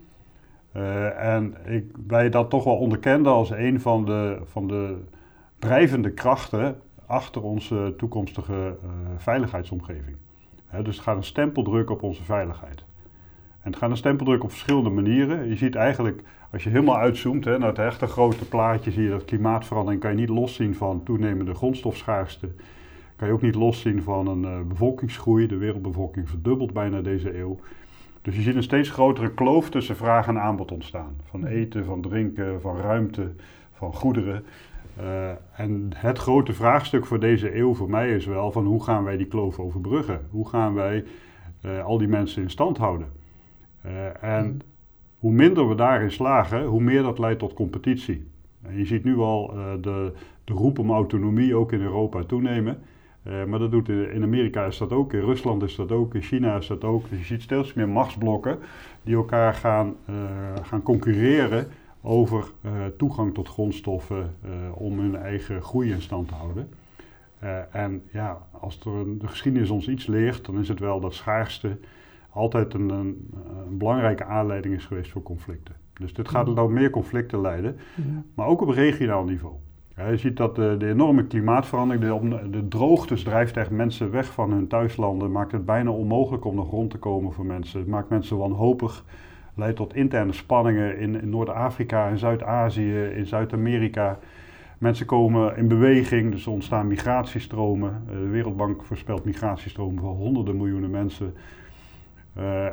en 1.17 1.57
ik, 1.65 1.85
wij 2.07 2.31
dat 2.31 2.51
toch 2.51 2.65
wel 2.65 2.77
onderkenden 2.77 3.33
als 3.33 3.51
een 3.51 3.81
van 3.81 4.05
de, 4.05 4.39
van 4.45 4.67
de 4.69 4.97
drijvende 5.59 6.11
krachten 6.11 6.81
achter 7.07 7.43
onze 7.43 7.95
toekomstige 7.97 8.77
veiligheidsomgeving 9.17 10.17
dus 10.81 10.97
het 10.97 11.05
gaat 11.05 11.17
een 11.17 11.25
stempel 11.25 11.63
drukken 11.63 11.95
op 11.95 12.03
onze 12.03 12.23
veiligheid. 12.23 12.85
En 13.63 13.71
het 13.71 13.77
gaat 13.77 13.91
een 13.91 13.97
stempel 13.97 14.25
drukken 14.25 14.45
op 14.45 14.51
verschillende 14.51 14.91
manieren. 14.91 15.49
Je 15.49 15.57
ziet 15.57 15.75
eigenlijk, 15.75 16.23
als 16.53 16.63
je 16.63 16.71
helemaal 16.71 16.97
uitzoomt 16.97 17.45
naar 17.45 17.61
het 17.61 17.79
echte 17.79 18.07
grote 18.07 18.49
plaatje, 18.49 18.91
zie 18.91 19.03
je 19.03 19.11
dat 19.11 19.25
klimaatverandering 19.25 20.01
kan 20.01 20.11
je 20.11 20.17
niet 20.17 20.29
loszien 20.29 20.75
van 20.75 21.03
toenemende 21.03 21.55
grondstofschaarste. 21.55 22.49
Kan 23.17 23.29
je 23.29 23.35
ook 23.35 23.43
niet 23.43 23.55
loszien 23.55 24.03
van 24.03 24.27
een 24.27 24.43
uh, 24.43 24.61
bevolkingsgroei. 24.69 25.47
De 25.47 25.57
wereldbevolking 25.57 26.29
verdubbelt 26.29 26.73
bijna 26.73 27.01
deze 27.01 27.39
eeuw. 27.39 27.59
Dus 28.23 28.37
je 28.37 28.43
ziet 28.43 28.55
een 28.55 28.63
steeds 28.63 28.91
grotere 28.91 29.31
kloof 29.31 29.71
tussen 29.71 29.97
vraag 29.97 30.27
en 30.27 30.41
aanbod 30.41 30.73
ontstaan. 30.73 31.17
Van 31.25 31.47
eten, 31.47 31.85
van 31.85 32.01
drinken, 32.01 32.61
van 32.61 32.77
ruimte, 32.77 33.33
van 33.73 33.95
goederen. 33.95 34.45
Uh, 35.01 35.31
en 35.57 35.91
het 35.95 36.19
grote 36.19 36.53
vraagstuk 36.53 37.07
voor 37.07 37.21
deze 37.21 37.57
eeuw 37.57 37.75
voor 37.75 37.91
mij 37.91 38.15
is 38.15 38.27
wel 38.27 38.53
van 38.53 38.67
hoe 38.67 38.83
gaan 38.83 39.05
wij 39.05 39.17
die 39.17 39.27
kloof 39.27 39.59
overbruggen? 39.59 40.21
Hoe 40.31 40.49
gaan 40.49 40.75
wij 40.75 41.05
uh, 41.65 41.85
al 41.85 41.99
die 41.99 42.09
mensen 42.09 42.43
in 42.43 42.51
stand 42.51 42.77
houden? 42.77 43.09
En 44.21 44.47
mm. 44.47 44.57
Hoe 45.23 45.33
minder 45.33 45.69
we 45.69 45.75
daarin 45.75 46.11
slagen, 46.11 46.65
hoe 46.65 46.81
meer 46.81 47.03
dat 47.03 47.19
leidt 47.19 47.39
tot 47.39 47.55
competitie. 47.55 48.27
En 48.63 48.79
je 48.79 48.85
ziet 48.85 49.05
nu 49.05 49.17
al 49.17 49.55
de, 49.81 50.13
de 50.45 50.53
roep 50.53 50.79
om 50.79 50.91
autonomie 50.91 51.55
ook 51.55 51.73
in 51.73 51.81
Europa 51.81 52.23
toenemen. 52.23 52.79
maar 53.23 53.59
dat 53.59 53.71
doet 53.71 53.89
in, 53.89 54.23
Amerika 54.23 54.65
is 54.65 54.79
dat 54.79 54.93
ook, 54.93 55.13
in 55.13 55.21
Rusland 55.21 55.63
is 55.63 55.77
dat 55.77 55.93
ook, 55.93 56.15
in 56.15 56.23
China 56.23 56.57
is 56.57 56.67
dat 56.67 56.85
ook. 56.85 57.09
Dus 57.09 57.19
je 57.19 57.25
ziet 57.25 57.43
steeds 57.43 57.75
meer 57.75 57.89
machtsblokken 57.89 58.59
die 59.03 59.15
elkaar 59.15 59.55
gaan, 59.55 59.97
gaan 60.63 60.83
concurreren 60.83 61.67
over 62.01 62.51
toegang 62.97 63.35
tot 63.35 63.49
grondstoffen 63.49 64.35
om 64.75 64.99
hun 64.99 65.17
eigen 65.17 65.63
groei 65.63 65.91
in 65.91 66.03
stand 66.03 66.29
te 66.29 66.35
houden. 66.35 66.69
En 67.71 68.03
ja, 68.13 68.39
als 68.51 68.81
de 68.81 69.27
geschiedenis 69.27 69.71
ons 69.71 69.89
iets 69.89 70.07
leert, 70.07 70.45
dan 70.45 70.59
is 70.59 70.69
het 70.69 70.79
wel 70.79 71.01
dat 71.01 71.15
schaarste 71.15 71.79
altijd 72.33 72.75
een, 72.75 72.91
een, 72.91 73.31
een 73.69 73.79
belangrijke 73.79 74.25
aanleiding 74.25 74.75
is 74.75 74.85
geweest 74.85 75.11
voor 75.11 75.23
conflicten. 75.23 75.75
Dus 75.93 76.15
dit 76.15 76.29
gaat 76.29 76.57
dan 76.57 76.73
meer 76.73 76.91
conflicten 76.91 77.41
leiden, 77.41 77.77
maar 78.35 78.47
ook 78.47 78.61
op 78.61 78.69
regionaal 78.69 79.25
niveau. 79.25 79.55
Ja, 79.97 80.09
je 80.09 80.17
ziet 80.17 80.37
dat 80.37 80.57
de, 80.57 80.77
de 80.79 80.89
enorme 80.89 81.27
klimaatverandering, 81.27 82.31
de, 82.31 82.51
de, 82.51 82.69
droogtes 82.69 83.23
drijft 83.23 83.57
echt 83.57 83.71
mensen 83.71 84.11
weg 84.11 84.33
van 84.33 84.53
hun 84.53 84.69
thuislanden, 84.69 85.33
maakt 85.33 85.53
het 85.53 85.65
bijna 85.65 85.91
onmogelijk 85.91 86.45
om 86.45 86.55
nog 86.55 86.71
rond 86.71 86.91
te 86.91 86.99
komen 86.99 87.33
voor 87.33 87.47
mensen. 87.47 87.81
Het 87.81 87.89
maakt 87.89 88.09
mensen 88.09 88.39
wanhopig 88.39 89.05
leidt 89.55 89.77
tot 89.77 89.95
interne 89.95 90.33
spanningen 90.33 90.99
in, 90.99 91.21
in 91.21 91.31
Noord-Afrika, 91.31 92.09
in 92.09 92.19
Zuid-Azië, 92.19 93.05
in 93.05 93.27
Zuid-Amerika. 93.27 94.19
Mensen 94.79 95.07
komen 95.07 95.57
in 95.57 95.69
beweging, 95.69 96.33
dus 96.33 96.47
er 96.47 96.53
ontstaan 96.53 96.87
migratiestromen. 96.87 98.03
Eh, 98.09 98.15
de 98.15 98.29
Wereldbank 98.29 98.85
voorspelt 98.85 99.25
migratiestromen 99.25 100.03
van 100.03 100.15
honderden 100.15 100.57
miljoenen 100.57 100.91
mensen. 100.91 101.35
Uh, 102.39 102.67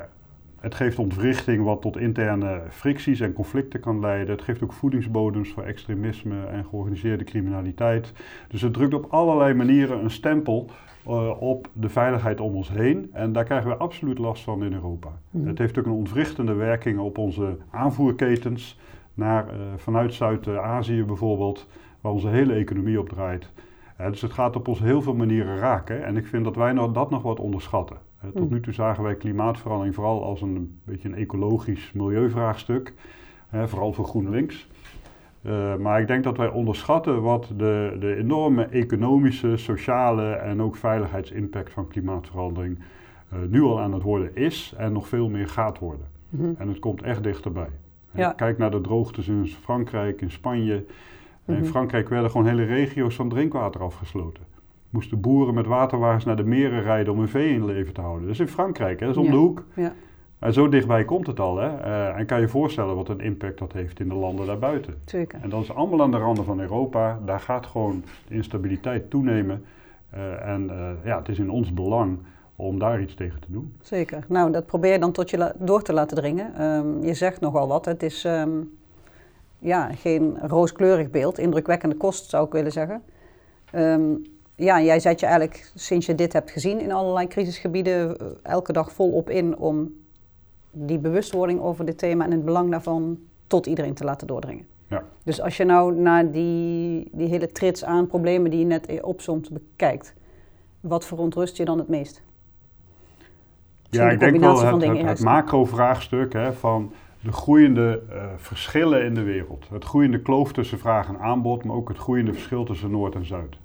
het 0.59 0.75
geeft 0.75 0.99
ontwrichting 0.99 1.63
wat 1.63 1.81
tot 1.81 1.97
interne 1.97 2.61
fricties 2.69 3.19
en 3.19 3.33
conflicten 3.33 3.79
kan 3.79 3.99
leiden. 3.99 4.35
Het 4.35 4.43
geeft 4.43 4.63
ook 4.63 4.73
voedingsbodems 4.73 5.49
voor 5.49 5.63
extremisme 5.63 6.45
en 6.45 6.65
georganiseerde 6.65 7.23
criminaliteit. 7.23 8.13
Dus 8.47 8.61
het 8.61 8.73
drukt 8.73 8.93
op 8.93 9.05
allerlei 9.09 9.53
manieren 9.53 10.03
een 10.03 10.11
stempel 10.11 10.69
uh, 11.07 11.41
op 11.41 11.69
de 11.73 11.89
veiligheid 11.89 12.39
om 12.39 12.55
ons 12.55 12.71
heen. 12.71 13.09
En 13.13 13.31
daar 13.31 13.43
krijgen 13.43 13.69
we 13.69 13.75
absoluut 13.75 14.17
last 14.17 14.43
van 14.43 14.63
in 14.63 14.73
Europa. 14.73 15.09
Mhm. 15.31 15.47
Het 15.47 15.57
heeft 15.57 15.79
ook 15.79 15.85
een 15.85 15.91
ontwrichtende 15.91 16.53
werking 16.53 16.99
op 16.99 17.17
onze 17.17 17.57
aanvoerketens 17.69 18.79
naar, 19.13 19.45
uh, 19.45 19.59
vanuit 19.75 20.13
Zuid-Azië 20.13 21.03
bijvoorbeeld, 21.03 21.67
waar 22.01 22.11
onze 22.11 22.27
hele 22.27 22.53
economie 22.53 22.99
op 22.99 23.09
draait. 23.09 23.51
Uh, 24.01 24.07
dus 24.07 24.21
het 24.21 24.33
gaat 24.33 24.55
op 24.55 24.67
ons 24.67 24.79
heel 24.79 25.01
veel 25.01 25.15
manieren 25.15 25.57
raken. 25.57 26.05
En 26.05 26.17
ik 26.17 26.27
vind 26.27 26.43
dat 26.43 26.55
wij 26.55 26.73
nog, 26.73 26.91
dat 26.91 27.09
nog 27.09 27.21
wat 27.21 27.39
onderschatten. 27.39 27.97
Tot 28.21 28.43
mhm. 28.43 28.53
nu 28.53 28.59
toe 28.59 28.73
zagen 28.73 29.03
wij 29.03 29.15
klimaatverandering 29.15 29.95
vooral 29.95 30.23
als 30.23 30.41
een, 30.41 30.79
beetje 30.83 31.07
een 31.07 31.15
ecologisch 31.15 31.91
milieuvraagstuk. 31.91 32.93
vooral 33.51 33.93
voor 33.93 34.05
GroenLinks. 34.05 34.67
Uh, 35.41 35.75
maar 35.75 36.01
ik 36.01 36.07
denk 36.07 36.23
dat 36.23 36.37
wij 36.37 36.49
onderschatten 36.49 37.21
wat 37.21 37.53
de, 37.57 37.97
de 37.99 38.15
enorme 38.15 38.65
economische, 38.65 39.57
sociale 39.57 40.31
en 40.31 40.61
ook 40.61 40.75
veiligheidsimpact 40.75 41.71
van 41.71 41.87
klimaatverandering 41.87 42.79
uh, 43.33 43.39
nu 43.49 43.61
al 43.61 43.79
aan 43.79 43.93
het 43.93 44.03
worden 44.03 44.35
is 44.35 44.73
en 44.77 44.93
nog 44.93 45.07
veel 45.07 45.29
meer 45.29 45.47
gaat 45.47 45.79
worden. 45.79 46.05
Mm 46.29 46.55
En 46.57 46.67
het 46.67 46.79
komt 46.79 47.01
echt 47.01 47.23
dichterbij. 47.23 47.69
Ja. 48.11 48.31
Kijk 48.31 48.57
naar 48.57 48.71
de 48.71 48.81
droogtes 48.81 49.27
in 49.27 49.47
Frankrijk, 49.47 50.21
in 50.21 50.31
Spanje. 50.31 50.85
Mm 51.45 51.55
In. 51.55 51.65
Frankrijk 51.65 52.09
werden 52.09 52.31
gewoon 52.31 52.47
hele 52.47 52.63
regio's 52.63 53.15
van 53.15 53.29
drinkwater 53.29 53.81
afgesloten. 53.81 54.43
Moesten 54.89 55.21
boeren 55.21 55.53
met 55.53 55.65
waterwagens 55.65 56.25
naar 56.25 56.35
de 56.35 56.43
meren 56.43 56.81
rijden 56.81 57.13
om 57.13 57.19
hun 57.19 57.29
vee 57.29 57.53
in 57.53 57.65
leven 57.65 57.93
te 57.93 58.01
houden. 58.01 58.23
Dat 58.23 58.33
is 58.33 58.39
in 58.39 58.47
Frankrijk, 58.47 58.99
hè? 58.99 59.05
dat 59.05 59.15
is 59.15 59.21
om 59.21 59.31
de 59.31 59.37
hoek. 59.37 59.65
Ja. 59.75 59.93
En 60.39 60.53
zo 60.53 60.69
dichtbij 60.69 61.05
komt 61.05 61.27
het 61.27 61.39
al. 61.39 61.57
Hè? 61.57 61.67
Uh, 61.67 62.17
en 62.17 62.25
kan 62.25 62.39
je 62.39 62.47
voorstellen 62.47 62.95
wat 62.95 63.09
een 63.09 63.19
impact 63.19 63.57
dat 63.57 63.73
heeft 63.73 63.99
in 63.99 64.07
de 64.07 64.15
landen 64.15 64.45
daarbuiten. 64.45 64.93
Zeker. 65.05 65.39
En 65.41 65.49
dat 65.49 65.61
is 65.61 65.73
allemaal 65.73 66.01
aan 66.01 66.11
de 66.11 66.17
randen 66.17 66.45
van 66.45 66.59
Europa. 66.59 67.19
Daar 67.25 67.39
gaat 67.39 67.65
gewoon 67.65 68.03
de 68.27 68.33
instabiliteit 68.33 69.09
toenemen. 69.09 69.65
Uh, 70.13 70.47
en 70.47 70.63
uh, 70.63 70.89
ja, 71.03 71.17
het 71.17 71.29
is 71.29 71.39
in 71.39 71.49
ons 71.49 71.73
belang 71.73 72.19
om 72.55 72.79
daar 72.79 73.01
iets 73.01 73.13
tegen 73.13 73.39
te 73.39 73.51
doen. 73.51 73.75
Zeker. 73.81 74.25
Nou, 74.27 74.51
dat 74.51 74.65
probeer 74.65 74.91
je 74.91 74.99
dan 74.99 75.11
tot 75.11 75.29
je 75.29 75.53
door 75.59 75.81
te 75.81 75.93
laten 75.93 76.17
dringen. 76.17 76.61
Um, 76.63 77.03
je 77.03 77.13
zegt 77.13 77.41
nogal 77.41 77.67
wat. 77.67 77.85
Het 77.85 78.03
is 78.03 78.23
um, 78.23 78.77
ja, 79.59 79.89
geen 79.93 80.37
rooskleurig 80.41 81.09
beeld. 81.09 81.37
Indrukwekkende 81.37 81.95
kost 81.95 82.29
zou 82.29 82.45
ik 82.45 82.51
willen 82.51 82.71
zeggen. 82.71 83.01
Um, 83.75 84.23
ja, 84.59 84.81
jij 84.81 84.99
zet 84.99 85.19
je 85.19 85.25
eigenlijk 85.25 85.71
sinds 85.75 86.05
je 86.05 86.15
dit 86.15 86.33
hebt 86.33 86.51
gezien 86.51 86.79
in 86.79 86.91
allerlei 86.91 87.27
crisisgebieden 87.27 88.17
elke 88.43 88.73
dag 88.73 88.91
volop 88.91 89.29
in 89.29 89.57
om 89.57 89.93
die 90.71 90.99
bewustwording 90.99 91.61
over 91.61 91.85
dit 91.85 91.97
thema 91.97 92.25
en 92.25 92.31
het 92.31 92.45
belang 92.45 92.71
daarvan 92.71 93.19
tot 93.47 93.65
iedereen 93.65 93.93
te 93.93 94.03
laten 94.03 94.27
doordringen. 94.27 94.65
Ja. 94.87 95.03
Dus 95.23 95.41
als 95.41 95.57
je 95.57 95.63
nou 95.63 95.95
naar 95.95 96.31
die, 96.31 97.09
die 97.11 97.27
hele 97.27 97.51
trits 97.51 97.83
aan 97.83 98.07
problemen 98.07 98.51
die 98.51 98.59
je 98.59 98.65
net 98.65 99.01
opzomt 99.01 99.49
bekijkt, 99.51 100.13
wat 100.79 101.05
verontrust 101.05 101.57
je 101.57 101.65
dan 101.65 101.77
het 101.77 101.87
meest? 101.87 102.23
ja, 103.89 104.09
ik 104.09 104.19
denk 104.19 104.39
wel 104.39 104.65
het, 104.65 104.83
het, 104.83 105.01
het 105.01 105.19
macro-vraagstuk 105.19 106.37
van 106.59 106.91
de 107.21 107.31
groeiende 107.31 108.01
uh, 108.09 108.23
verschillen 108.37 109.03
in 109.03 109.13
de 109.13 109.23
wereld. 109.23 109.67
Het 109.71 109.83
groeiende 109.83 110.21
kloof 110.21 110.51
tussen 110.51 110.79
vraag 110.79 111.07
en 111.07 111.19
aanbod, 111.19 111.63
maar 111.63 111.75
ook 111.75 111.87
het 111.87 111.97
groeiende 111.97 112.33
verschil 112.33 112.63
tussen 112.63 112.91
Noord 112.91 113.15
en 113.15 113.25
Zuid. 113.25 113.57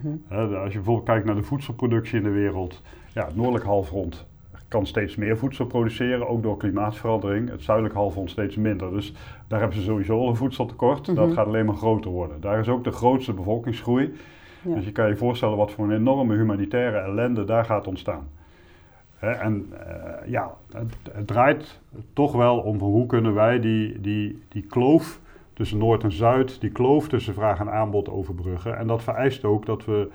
Mm 0.00 0.22
als 0.30 0.72
je 0.72 0.78
bijvoorbeeld 0.78 1.06
kijkt 1.06 1.24
naar 1.24 1.34
de 1.34 1.42
voedselproductie 1.42 2.18
in 2.18 2.24
de 2.24 2.30
wereld, 2.30 2.82
ja, 3.12 3.26
het 3.26 3.36
noordelijk 3.36 3.64
halfrond 3.64 4.26
kan 4.72 4.86
steeds 4.86 5.16
meer 5.16 5.38
voedsel 5.38 5.66
produceren, 5.66 6.28
ook 6.28 6.42
door 6.42 6.56
klimaatverandering. 6.56 7.50
Het 7.50 7.62
zuidelijk 7.62 7.94
halfrond 7.94 8.30
steeds 8.30 8.56
minder. 8.56 8.90
Dus 8.90 9.14
daar 9.48 9.60
hebben 9.60 9.78
ze 9.78 9.84
sowieso 9.84 10.18
al 10.18 10.28
een 10.28 10.36
voedseltekort. 10.36 11.06
Dat 11.06 11.26
mhm. 11.26 11.34
gaat 11.34 11.46
alleen 11.46 11.66
maar 11.66 11.74
groter 11.74 12.10
worden. 12.10 12.40
Daar 12.40 12.58
is 12.58 12.68
ook 12.68 12.84
de 12.84 12.92
grootste 12.92 13.32
bevolkingsgroei. 13.32 14.12
Dus 14.62 14.84
je 14.84 14.92
kan 14.92 15.08
je 15.08 15.16
voorstellen 15.16 15.56
wat 15.56 15.70
voor 15.70 15.84
een 15.84 15.96
enorme 15.96 16.36
humanitaire 16.36 16.98
ellende 16.98 17.44
daar 17.44 17.64
gaat 17.64 17.86
ontstaan. 17.86 18.28
Hè, 19.16 19.30
en 19.30 19.72
eh, 19.86 20.30
ja, 20.30 20.54
het, 20.72 20.94
het, 21.12 21.26
draait 21.26 21.80
toch 22.12 22.32
wel 22.32 22.58
om 22.58 22.78
hoe 22.78 23.06
kunnen 23.06 23.34
wij 23.34 23.60
die, 23.60 24.00
die, 24.00 24.42
die 24.48 24.62
kloof 24.62 25.20
tussen 25.62 25.80
Noord 25.80 26.02
en 26.02 26.12
Zuid, 26.12 26.60
die 26.60 26.70
kloof 26.70 27.08
tussen 27.08 27.34
vraag 27.34 27.60
en 27.60 27.70
aanbod 27.70 28.08
overbruggen. 28.08 28.76
En 28.76 28.86
dat 28.86 29.02
vereist 29.02 29.44
ook 29.44 29.66
dat 29.66 29.84
we 29.84 30.08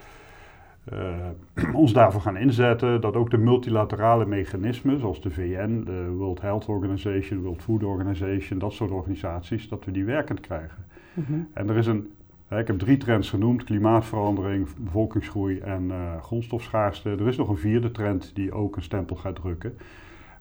uh, 0.94 1.74
ons 1.82 1.94
daarvoor 1.94 2.22
gaan 2.22 2.38
inzetten. 2.38 3.02
Dat 3.02 3.16
ook 3.16 3.30
de 3.30 3.38
multilaterale 3.38 4.26
mechanismen, 4.26 5.00
zoals 5.00 5.22
de 5.22 5.32
VN, 5.32 5.84
de 5.86 6.08
World 6.10 6.42
Health 6.42 6.66
Organization, 6.66 7.42
World 7.42 7.62
Food 7.62 7.84
Organization, 7.84 8.60
dat 8.60 8.74
soort 8.74 8.92
organisaties, 8.92 9.70
dat 9.70 9.86
we 9.86 9.92
die 9.92 10.06
werkend 10.06 10.40
krijgen. 10.40 10.86
Mhm. 11.14 11.40
En 11.54 11.70
er 11.70 11.78
is 11.78 11.88
een, 11.88 12.12
ik 12.50 12.68
heb 12.68 12.80
drie 12.80 12.98
trends 12.98 13.30
genoemd: 13.30 13.64
klimaatverandering, 13.64 14.68
bevolkingsgroei 14.78 15.60
en 15.60 15.84
uh, 15.84 16.22
grondstofschaarste. 16.22 17.10
Er 17.10 17.28
is 17.28 17.38
nog 17.38 17.50
een 17.50 17.58
vierde 17.58 17.92
trend 17.92 18.32
die 18.36 18.52
ook 18.52 18.76
een 18.76 18.84
stempel 18.84 19.16
gaat 19.16 19.36
drukken. 19.36 19.78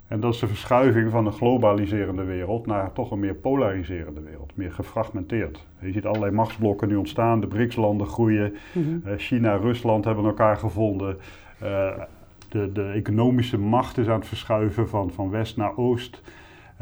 En 0.08 0.20
dat 0.20 0.34
is 0.34 0.40
de 0.40 0.46
verschuiving 0.46 1.10
van 1.10 1.26
een 1.26 1.32
globaliserende 1.32 2.24
wereld 2.24 2.66
naar 2.66 2.92
toch 2.92 3.10
een 3.10 3.20
meer 3.20 3.34
polariserende 3.34 4.20
wereld, 4.20 4.52
meer 4.54 4.72
gefragmenteerd. 4.72 5.66
Je 5.78 5.92
ziet 5.92 6.06
allerlei 6.06 6.32
machtsblokken 6.32 6.88
nu 6.88 6.96
ontstaan, 6.96 7.40
de 7.40 7.46
BRICS-landen 7.46 8.06
groeien, 8.06 8.54
mm 8.72 9.02
China 9.16 9.52
en 9.52 9.60
Rusland 9.60 10.04
hebben 10.04 10.24
elkaar 10.24 10.56
gevonden. 10.56 11.16
Uh, 11.62 11.88
de, 12.48 12.72
de, 12.72 12.82
economische 12.82 13.58
macht 13.58 13.98
is 13.98 14.08
aan 14.08 14.18
het 14.18 14.28
verschuiven 14.28 14.88
van, 14.88 15.10
van 15.10 15.30
west 15.30 15.56
naar 15.56 15.76
oost. 15.76 16.22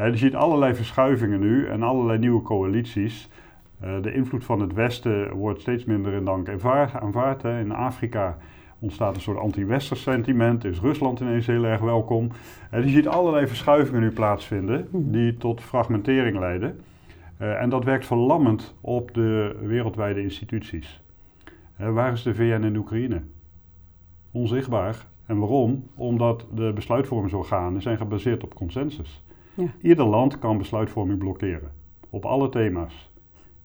Uh, 0.00 0.06
je 0.06 0.16
ziet 0.16 0.34
allerlei 0.34 0.74
verschuivingen 0.74 1.40
nu 1.40 1.66
en 1.66 1.82
allerlei 1.82 2.18
nieuwe 2.18 2.42
coalities. 2.42 3.28
De 4.02 4.12
invloed 4.12 4.44
van 4.44 4.60
het 4.60 4.72
Westen 4.72 5.32
wordt 5.32 5.60
steeds 5.60 5.84
minder 5.84 6.12
in 6.12 6.24
dank 6.24 6.48
aanvaard. 7.00 7.42
Hè. 7.42 7.60
In 7.60 7.72
Afrika 7.72 8.36
ontstaat 8.84 9.14
een 9.14 9.20
soort 9.20 9.38
anti-westers 9.38 10.02
sentiment. 10.02 10.64
Is 10.64 10.80
Rusland 10.80 11.20
ineens 11.20 11.46
heel 11.46 11.64
erg 11.64 11.80
welkom? 11.80 12.30
En 12.70 12.82
je 12.82 12.88
ziet 12.88 13.08
allerlei 13.08 13.46
verschuivingen 13.46 14.00
nu 14.00 14.10
plaatsvinden 14.10 14.88
hmm. 14.90 15.12
die 15.12 15.36
tot 15.36 15.60
fragmentering 15.60 16.38
leiden. 16.38 16.80
Uh, 17.40 17.60
en 17.62 17.70
dat 17.70 17.84
werkt 17.84 18.06
verlammend 18.06 18.74
op 18.80 19.14
de 19.14 19.56
wereldwijde 19.62 20.22
instituties. 20.22 21.02
Uh, 21.80 21.92
waar 21.92 22.12
is 22.12 22.22
de 22.22 22.34
VN 22.34 22.62
in 22.62 22.76
Oekraïne? 22.76 23.22
Onzichtbaar. 24.30 25.06
En 25.26 25.38
waarom? 25.38 25.88
Omdat 25.94 26.46
de 26.54 26.72
besluitvormingsorganen 26.74 27.82
zijn 27.82 27.96
gebaseerd 27.96 28.44
op 28.44 28.54
consensus. 28.54 29.24
Ja. 29.54 29.66
Ieder 29.82 30.06
land 30.06 30.38
kan 30.38 30.58
besluitvorming 30.58 31.18
blokkeren. 31.18 31.70
Op 32.10 32.24
alle 32.24 32.48
thema's. 32.48 33.10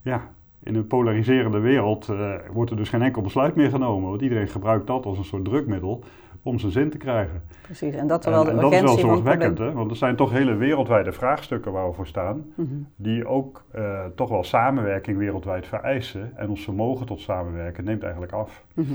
Ja, 0.01 0.31
in 0.69 0.75
een 0.75 0.87
polariserende 0.87 1.59
wereld 1.59 2.07
uh, 2.07 2.33
wordt 2.53 2.71
er 2.71 2.77
dus 2.77 2.89
geen 2.89 3.01
enkel 3.01 3.21
besluit 3.21 3.55
meer 3.55 3.69
genomen. 3.69 4.09
Want 4.09 4.21
iedereen 4.21 4.47
gebruikt 4.47 4.87
dat 4.87 5.05
als 5.05 5.17
een 5.17 5.23
soort 5.23 5.45
drukmiddel 5.45 6.03
om 6.43 6.59
zijn 6.59 6.71
zin 6.71 6.89
te 6.89 6.97
krijgen. 6.97 7.41
Precies, 7.61 7.95
en 7.95 8.07
dat 8.07 8.21
terwijl 8.21 8.43
de 8.43 8.49
en, 8.49 8.55
en 8.55 8.61
dat 8.61 8.73
is 8.73 8.81
wel 8.81 8.97
zorgwekkend, 8.97 9.57
hè? 9.57 9.71
want 9.71 9.91
er 9.91 9.97
zijn 9.97 10.15
toch 10.15 10.31
hele 10.31 10.55
wereldwijde 10.55 11.11
vraagstukken 11.11 11.71
waar 11.71 11.87
we 11.87 11.93
voor 11.93 12.07
staan, 12.07 12.45
mhm. 12.55 12.67
die 12.95 13.27
ook 13.27 13.63
uh, 13.75 14.05
toch 14.15 14.29
wel 14.29 14.43
samenwerking 14.43 15.17
wereldwijd 15.17 15.67
vereisen. 15.67 16.31
En 16.35 16.49
ons 16.49 16.63
vermogen 16.63 17.05
tot 17.05 17.19
samenwerken 17.19 17.83
neemt 17.83 18.03
eigenlijk 18.03 18.31
af. 18.31 18.63
Mhm. 18.73 18.93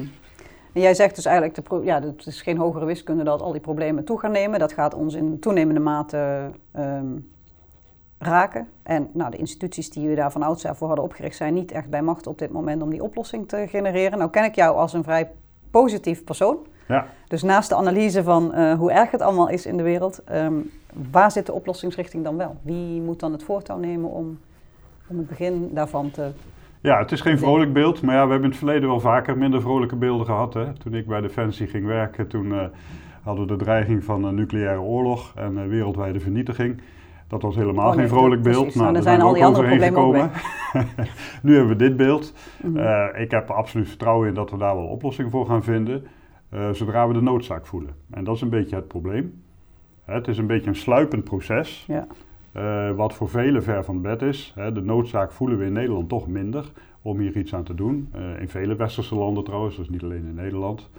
En 0.72 0.80
jij 0.80 0.94
zegt 0.94 1.14
dus 1.14 1.24
eigenlijk, 1.24 1.68
de 1.68 1.80
ja, 1.84 2.02
het 2.02 2.26
is 2.26 2.42
geen 2.42 2.58
hogere 2.58 2.84
wiskunde 2.84 3.24
dat 3.24 3.42
al 3.42 3.52
die 3.52 3.60
problemen 3.60 4.04
toe 4.04 4.18
gaan 4.18 4.32
nemen. 4.32 4.58
Dat 4.58 4.72
gaat 4.72 4.94
ons 4.94 5.14
in 5.14 5.38
toenemende 5.38 5.80
mate 5.80 6.50
um, 6.76 7.32
raken. 8.26 8.68
En 8.82 9.08
nou, 9.12 9.30
de 9.30 9.36
instituties 9.36 9.90
die 9.90 10.08
we 10.08 10.14
daar 10.14 10.32
van 10.32 10.42
ouds 10.42 10.64
voor 10.72 10.86
hadden 10.86 11.04
opgericht 11.04 11.36
zijn 11.36 11.54
niet 11.54 11.72
echt 11.72 11.90
bij 11.90 12.02
macht 12.02 12.26
op 12.26 12.38
dit 12.38 12.52
moment 12.52 12.82
om 12.82 12.90
die 12.90 13.02
oplossing 13.02 13.48
te 13.48 13.66
genereren. 13.68 14.18
Nou 14.18 14.30
ken 14.30 14.44
ik 14.44 14.54
jou 14.54 14.76
als 14.76 14.92
een 14.92 15.04
vrij 15.04 15.30
positief 15.70 16.24
persoon. 16.24 16.58
Ja. 16.88 17.06
Dus 17.28 17.42
naast 17.42 17.68
de 17.68 17.74
analyse 17.74 18.22
van 18.22 18.52
uh, 18.54 18.74
hoe 18.74 18.92
erg 18.92 19.10
het 19.10 19.22
allemaal 19.22 19.48
is 19.48 19.66
in 19.66 19.76
de 19.76 19.82
wereld, 19.82 20.22
um, 20.32 20.70
waar 21.10 21.30
zit 21.30 21.46
de 21.46 21.52
oplossingsrichting 21.52 22.24
dan 22.24 22.36
wel? 22.36 22.56
Wie 22.62 23.00
moet 23.00 23.20
dan 23.20 23.32
het 23.32 23.42
voortouw 23.42 23.78
nemen 23.78 24.10
om, 24.10 24.38
om 25.06 25.18
het 25.18 25.28
begin 25.28 25.70
daarvan 25.72 26.10
te. 26.10 26.30
Ja, 26.80 26.98
het 26.98 27.12
is 27.12 27.20
geen 27.20 27.38
vrolijk 27.38 27.72
beeld, 27.72 28.02
maar 28.02 28.14
ja, 28.14 28.24
we 28.24 28.30
hebben 28.30 28.44
in 28.44 28.56
het 28.56 28.64
verleden 28.64 28.88
wel 28.88 29.00
vaker 29.00 29.38
minder 29.38 29.60
vrolijke 29.60 29.96
beelden 29.96 30.26
gehad. 30.26 30.54
Hè? 30.54 30.72
Toen 30.72 30.94
ik 30.94 31.06
bij 31.06 31.20
Defensie 31.20 31.66
ging 31.66 31.86
werken, 31.86 32.28
toen 32.28 32.46
uh, 32.46 32.62
hadden 33.22 33.46
we 33.46 33.56
de 33.56 33.64
dreiging 33.64 34.04
van 34.04 34.24
een 34.24 34.34
nucleaire 34.34 34.80
oorlog 34.80 35.32
en 35.34 35.52
uh, 35.52 35.66
wereldwijde 35.66 36.20
vernietiging. 36.20 36.80
Dat 37.28 37.42
was 37.42 37.54
helemaal 37.54 37.88
oh, 37.88 37.94
geen 37.94 38.08
vrolijk 38.08 38.42
beeld. 38.42 38.74
Nou, 38.74 38.92
daar 38.92 39.02
zijn, 39.02 39.20
al 39.20 39.32
die 39.32 39.44
andere 39.44 39.66
problemen 39.66 39.94
gekomen. 39.94 40.30
nu 41.42 41.56
hebben 41.56 41.68
we 41.68 41.76
dit 41.76 41.96
beeld. 41.96 42.32
Mhm. 42.62 42.76
uh, 42.76 43.06
ik 43.14 43.30
heb 43.30 43.50
absoluut 43.50 43.88
vertrouwen 43.88 44.28
in 44.28 44.34
dat 44.34 44.50
we 44.50 44.56
daar 44.56 44.74
wel 44.74 44.86
oplossingen 44.86 45.30
voor 45.30 45.46
gaan 45.46 45.62
vinden. 45.62 46.04
Uh, 46.54 46.70
zodra 46.70 47.08
we 47.08 47.14
de 47.14 47.20
noodzaak 47.20 47.66
voelen. 47.66 47.94
En 48.10 48.24
dat 48.24 48.34
is 48.34 48.40
een 48.40 48.50
beetje 48.50 48.76
het 48.76 48.88
probleem. 48.88 49.42
Het 50.04 50.28
is 50.28 50.38
een 50.38 50.46
beetje 50.46 50.68
een 50.68 50.76
sluipend 50.76 51.24
proces. 51.24 51.84
Ja. 51.88 52.06
Uh, 52.56 52.96
wat 52.96 53.14
voor 53.14 53.28
velen 53.28 53.62
ver 53.62 53.84
van 53.84 54.02
bed 54.02 54.22
is. 54.22 54.54
de 54.54 54.82
noodzaak 54.82 55.32
voelen 55.32 55.58
we 55.58 55.64
in 55.64 55.72
Nederland 55.72 56.08
toch 56.08 56.26
minder 56.26 56.72
om 57.02 57.18
hier 57.18 57.36
iets 57.36 57.54
aan 57.54 57.64
te 57.64 57.74
doen. 57.74 58.12
in 58.38 58.48
vele 58.48 58.76
westerse 58.76 59.14
landen 59.14 59.44
trouwens, 59.44 59.76
dus 59.76 59.88
niet 59.88 60.02
alleen 60.02 60.26
in 60.26 60.34
Nederland. 60.34 60.90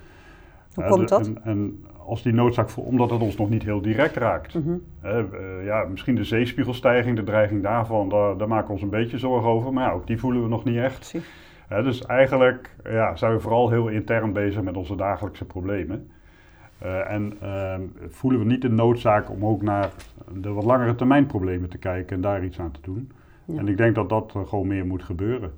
Hoe 0.74 0.86
komt 0.86 1.10
dat? 1.10 1.28
En, 1.28 1.44
en, 1.44 1.86
als 2.06 2.24
die 2.24 2.34
noodzaak, 2.34 2.70
omdat 2.76 3.10
het 3.10 3.22
ons 3.22 3.38
nog 3.38 3.50
niet 3.50 3.64
heel 3.64 3.82
direct 3.82 4.16
raakt. 4.16 4.54
Mhm. 4.54 4.76
uh, 5.04 5.66
ja, 5.66 5.84
misschien 5.84 6.16
de 6.16 6.24
zeespiegelstijging, 6.24 7.16
de 7.16 7.24
dreiging 7.24 7.64
daarvan, 7.64 8.10
daar, 8.10 8.38
daar, 8.38 8.48
maken 8.48 8.68
we 8.68 8.74
ons 8.74 8.82
een 8.82 8.90
beetje 8.90 9.18
zorgen 9.18 9.50
over. 9.50 9.74
Maar 9.74 9.88
ja, 9.88 9.94
ook 9.94 10.08
die 10.08 10.20
voelen 10.20 10.42
we 10.42 10.48
nog 10.48 10.64
niet 10.64 10.78
echt. 10.78 11.16
dus 11.70 12.06
eigenlijk 12.06 12.76
ja, 12.84 13.16
zijn 13.16 13.34
we 13.34 13.40
vooral 13.40 13.70
heel 13.70 13.88
intern 13.88 14.34
bezig 14.34 14.62
met 14.62 14.78
onze 14.78 14.96
dagelijkse 14.96 15.46
problemen. 15.46 16.10
Uh, 16.84 17.12
en 17.12 17.38
uh, 17.44 17.76
voelen 18.10 18.40
we 18.40 18.46
niet 18.46 18.62
de 18.62 18.70
noodzaak 18.70 19.30
om 19.30 19.46
ook 19.46 19.62
naar 19.62 19.90
de 20.42 20.50
wat 20.50 20.64
langere 20.64 20.96
termijn 20.96 21.26
problemen 21.26 21.70
te 21.70 21.78
kijken 21.78 22.16
en 22.16 22.22
daar 22.22 22.44
iets 22.44 22.60
aan 22.60 22.72
te 22.72 22.80
doen. 22.82 23.12
En 23.58 23.68
ik 23.68 23.78
denk 23.78 23.96
dat 23.96 24.10
dat 24.10 24.34
gewoon 24.46 24.68
meer 24.68 24.86
moet 24.86 25.04
gebeuren. 25.04 25.52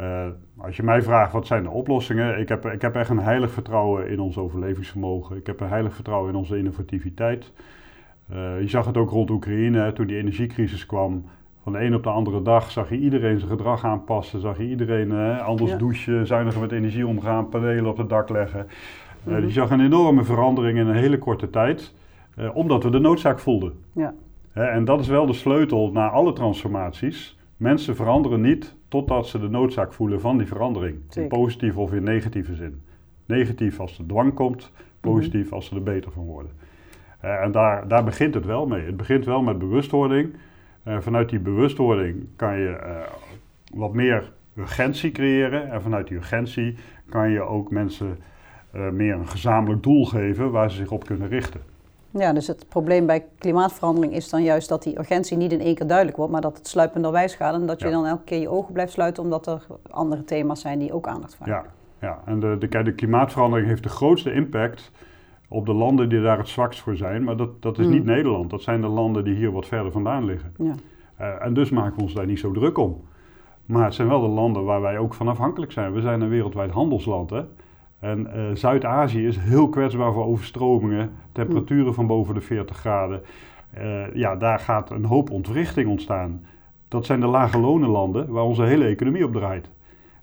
Uh, 0.00 0.26
als 0.56 0.76
je 0.76 0.82
mij 0.82 1.02
vraagt 1.02 1.32
wat 1.32 1.46
zijn 1.46 1.62
de 1.62 1.70
oplossingen, 1.70 2.38
ik 2.38 2.48
heb, 2.48 2.66
ik 2.66 2.82
heb 2.82 2.94
echt 2.94 3.10
een 3.10 3.18
heilig 3.18 3.50
vertrouwen 3.50 4.08
in 4.08 4.20
ons 4.20 4.38
overlevingsvermogen. 4.38 5.36
Ik 5.36 5.46
heb 5.46 5.60
een 5.60 5.68
heilig 5.68 5.94
vertrouwen 5.94 6.30
in 6.30 6.36
onze 6.36 6.58
innovativiteit. 6.58 7.52
Uh, 8.32 8.60
je 8.60 8.68
zag 8.68 8.86
het 8.86 8.96
ook 8.96 9.10
rond 9.10 9.30
Oekraïne, 9.30 9.92
toen 9.92 10.06
die 10.06 10.16
energiecrisis 10.16 10.86
kwam. 10.86 11.24
Van 11.62 11.72
de 11.72 11.80
een 11.80 11.94
op 11.94 12.02
de 12.02 12.08
andere 12.08 12.42
dag 12.42 12.70
zag 12.70 12.88
je 12.88 12.98
iedereen 12.98 13.38
zijn 13.38 13.50
gedrag 13.50 13.84
aanpassen. 13.84 14.40
Zag 14.40 14.58
je 14.58 14.68
iedereen 14.68 15.40
anders 15.40 15.76
douchen, 15.76 16.26
zuiniger 16.26 16.60
met 16.60 16.72
energie 16.72 17.06
omgaan, 17.06 17.48
panelen 17.48 17.90
op 17.90 17.96
het 17.96 18.08
dak 18.08 18.28
leggen. 18.28 18.66
Je 19.24 19.50
zag 19.50 19.70
een 19.70 19.80
enorme 19.80 20.24
verandering 20.24 20.78
in 20.78 20.86
een 20.86 20.96
hele 20.96 21.18
korte 21.18 21.50
tijd, 21.50 21.94
omdat 22.54 22.82
we 22.82 22.90
de 22.90 22.98
noodzaak 22.98 23.38
voelden. 23.38 23.72
Ja. 23.92 24.14
en 24.52 24.84
dat 24.84 25.00
is 25.00 25.08
wel 25.08 25.26
de 25.26 25.32
sleutel 25.32 25.90
naar 25.92 26.10
alle 26.10 26.32
transformaties. 26.32 27.38
Mensen 27.56 27.96
veranderen 27.96 28.40
niet 28.40 28.76
totdat 28.90 29.26
ze 29.26 29.38
de 29.38 29.48
noodzaak 29.48 29.92
voelen 29.92 30.20
van 30.20 30.38
die 30.38 30.46
verandering. 30.46 30.98
In 31.14 31.28
positieve 31.28 31.80
of 31.80 31.92
in 31.92 32.02
negatieve 32.02 32.54
zin. 32.54 32.82
Negatief 33.26 33.80
als 33.80 33.98
er 33.98 34.06
dwang 34.06 34.34
komt, 34.34 34.72
positief 35.00 35.44
mhm. 35.44 35.54
als 35.54 35.66
ze 35.66 35.74
er 35.74 35.82
beter 35.82 36.12
van 36.12 36.24
worden. 36.24 36.52
Uh, 37.24 37.42
en 37.42 37.52
daar, 37.52 37.88
daar 37.88 38.04
begint 38.04 38.34
het 38.34 38.44
wel 38.44 38.66
mee. 38.66 38.84
Het 38.84 38.96
begint 38.96 39.24
wel 39.24 39.42
met 39.42 39.58
bewustwording. 39.58 40.34
Uh, 40.84 41.00
vanuit 41.00 41.28
die 41.28 41.38
bewustwording 41.38 42.26
kan 42.36 42.58
je 42.58 42.80
uh, 42.86 43.00
wat 43.74 43.92
meer 43.94 44.32
urgentie 44.56 45.10
creëren. 45.10 45.70
En 45.70 45.82
vanuit 45.82 46.08
die 46.08 46.16
urgentie 46.16 46.76
kan 47.08 47.30
je 47.30 47.40
ook 47.40 47.70
mensen 47.70 48.18
meer 48.92 49.14
een 49.14 49.28
gezamenlijk 49.28 49.82
doel 49.82 50.04
geven 50.04 50.50
waar 50.50 50.70
ze 50.70 50.76
zich 50.76 50.90
op 50.90 51.04
kunnen 51.04 51.28
richten. 51.28 51.60
Ja, 52.10 52.32
dus 52.32 52.46
het 52.46 52.68
probleem 52.68 53.06
bij 53.06 53.26
klimaatverandering 53.38 54.14
is 54.14 54.30
dan 54.30 54.42
juist 54.42 54.68
dat 54.68 54.82
die 54.82 54.98
urgentie 54.98 55.36
niet 55.36 55.52
in 55.52 55.60
één 55.60 55.74
keer 55.74 55.86
duidelijk 55.86 56.16
wordt, 56.16 56.32
maar 56.32 56.40
dat 56.40 56.56
het 56.56 56.68
sluipenderwijs 56.68 57.34
gaat 57.34 57.54
en 57.54 57.66
dat 57.66 57.80
je 57.80 57.90
dan 57.90 58.06
elke 58.06 58.24
keer 58.24 58.40
je 58.40 58.48
ogen 58.48 58.72
blijft 58.72 58.92
sluiten 58.92 59.22
omdat 59.22 59.46
er 59.46 59.66
andere 59.90 60.24
thema's 60.24 60.60
zijn 60.60 60.78
die 60.78 60.92
ook 60.92 61.06
aandacht 61.06 61.36
vragen. 61.36 61.54
Ja, 61.54 61.64
ja. 62.08 62.22
en 62.24 62.40
de, 62.40 62.56
de, 62.58 62.82
de 62.82 62.94
klimaatverandering 62.94 63.68
heeft 63.68 63.82
de 63.82 63.88
grootste 63.88 64.32
impact 64.32 64.90
op 65.48 65.66
de 65.66 65.74
landen 65.74 66.08
die 66.08 66.22
daar 66.22 66.38
het 66.38 66.48
zwakst 66.48 66.80
voor 66.80 66.96
zijn, 66.96 67.24
maar 67.24 67.36
dat, 67.36 67.62
dat 67.62 67.78
is 67.78 67.86
niet 67.86 68.04
hmm. 68.04 68.14
Nederland, 68.14 68.50
dat 68.50 68.62
zijn 68.62 68.80
de 68.80 68.88
landen 68.88 69.24
die 69.24 69.34
hier 69.34 69.52
wat 69.52 69.66
verder 69.66 69.92
vandaan 69.92 70.24
liggen. 70.24 70.54
Ja. 70.58 70.74
Uh, 71.20 71.44
en 71.44 71.54
dus 71.54 71.70
maken 71.70 71.96
we 71.96 72.02
ons 72.02 72.14
daar 72.14 72.26
niet 72.26 72.38
zo 72.38 72.52
druk 72.52 72.78
om. 72.78 73.00
Maar 73.66 73.84
het 73.84 73.94
zijn 73.94 74.08
wel 74.08 74.20
de 74.20 74.28
landen 74.28 74.64
waar 74.64 74.80
wij 74.80 74.98
ook 74.98 75.14
van 75.14 75.28
afhankelijk 75.28 75.72
zijn. 75.72 75.92
We 75.92 76.00
zijn 76.00 76.20
een 76.20 76.28
wereldwijd 76.28 76.70
handelsland. 76.70 77.30
Hè? 77.30 77.42
En 78.00 78.26
uh, 78.34 78.42
Zuid-Azië 78.54 79.26
is 79.26 79.38
heel 79.38 79.68
kwetsbaar 79.68 80.12
voor 80.12 80.24
overstromingen, 80.24 81.10
temperaturen 81.32 81.94
van 81.94 82.06
boven 82.06 82.34
de 82.34 82.40
40 82.40 82.76
graden. 82.76 83.22
Uh, 83.78 84.14
ja, 84.14 84.36
daar 84.36 84.58
gaat 84.58 84.90
een 84.90 85.04
hoop 85.04 85.30
ontwrichting 85.30 85.88
ontstaan. 85.88 86.44
Dat 86.88 87.06
zijn 87.06 87.20
de 87.20 87.26
lage 87.26 87.58
lonenlanden 87.58 88.30
waar 88.30 88.44
onze 88.44 88.62
hele 88.62 88.84
economie 88.84 89.24
op 89.24 89.32
draait. 89.32 89.70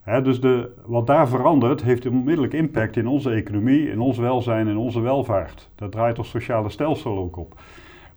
Hè, 0.02 0.22
dus 0.22 0.42
de, 0.42 0.70
wat 0.86 1.08
daar 1.08 1.28
verandert, 1.28 1.84
heeft 1.84 2.08
onmiddellijk 2.08 2.54
impact 2.54 2.98
in 2.98 3.08
onze 3.08 3.32
economie, 3.32 3.90
in 3.90 4.00
ons 4.00 4.18
welzijn, 4.18 4.68
in 4.68 4.78
onze 4.78 5.00
welvaart. 5.00 5.70
Daar 5.76 5.90
draait 5.90 6.18
ons 6.18 6.30
sociale 6.30 6.70
stelsel 6.70 7.18
ook 7.18 7.38
op. 7.38 7.60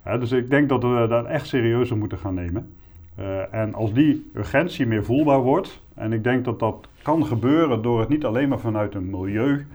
Hè, 0.00 0.18
dus 0.18 0.32
ik 0.32 0.50
denk 0.50 0.68
dat 0.68 0.82
we 0.82 1.06
dat 1.08 1.26
echt 1.26 1.46
serieuzer 1.46 1.96
moeten 1.96 2.18
gaan 2.18 2.34
nemen. 2.34 2.74
Uh, 3.18 3.54
en 3.54 3.74
als 3.74 3.92
die 3.92 4.30
urgentie 4.34 4.86
meer 4.86 5.04
voelbaar 5.04 5.40
wordt, 5.40 5.82
en 6.00 6.12
ik 6.12 6.24
denk 6.24 6.44
dat 6.44 6.58
dat 6.58 6.88
kan 7.02 7.26
gebeuren 7.26 7.82
door 7.82 8.00
het 8.00 8.08
niet 8.08 8.24
alleen 8.24 8.48
maar 8.48 8.58
vanuit 8.58 8.94
een 8.94 9.10
milieu 9.10 9.66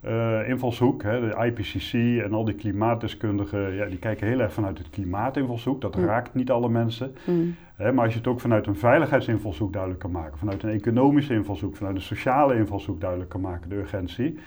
eh, 0.00 0.48
invalshoek. 0.48 1.02
Hè, 1.02 1.20
de 1.20 1.44
IPCC 1.46 1.92
en 2.24 2.32
al 2.32 2.44
die 2.44 2.54
klimaatdeskundigen, 2.54 3.74
ja, 3.74 3.86
die 3.86 3.98
kijken 3.98 4.26
heel 4.26 4.40
erg 4.40 4.52
vanuit 4.52 4.78
het 4.78 4.90
klimaatinvalshoek. 4.90 5.80
Dat 5.80 5.96
Mm. 5.96 6.04
raakt 6.04 6.34
niet 6.34 6.50
alle 6.50 6.68
mensen. 6.68 7.14
Mm. 7.24 7.54
Hè, 7.76 7.92
maar 7.92 8.04
als 8.04 8.12
je 8.12 8.18
het 8.18 8.28
ook 8.28 8.40
vanuit 8.40 8.66
een 8.66 8.76
veiligheidsinvalshoek 8.76 9.72
duidelijk 9.72 10.02
kan 10.02 10.10
maken, 10.10 10.38
vanuit 10.38 10.62
een 10.62 10.70
economische 10.70 11.34
invalshoek, 11.34 11.76
vanuit 11.76 11.96
een 11.96 12.02
sociale 12.02 12.56
invalshoek 12.56 13.00
duidelijk 13.00 13.30
kan 13.30 13.40
maken, 13.40 13.68
de 13.68 13.76
urgentie, 13.76 14.38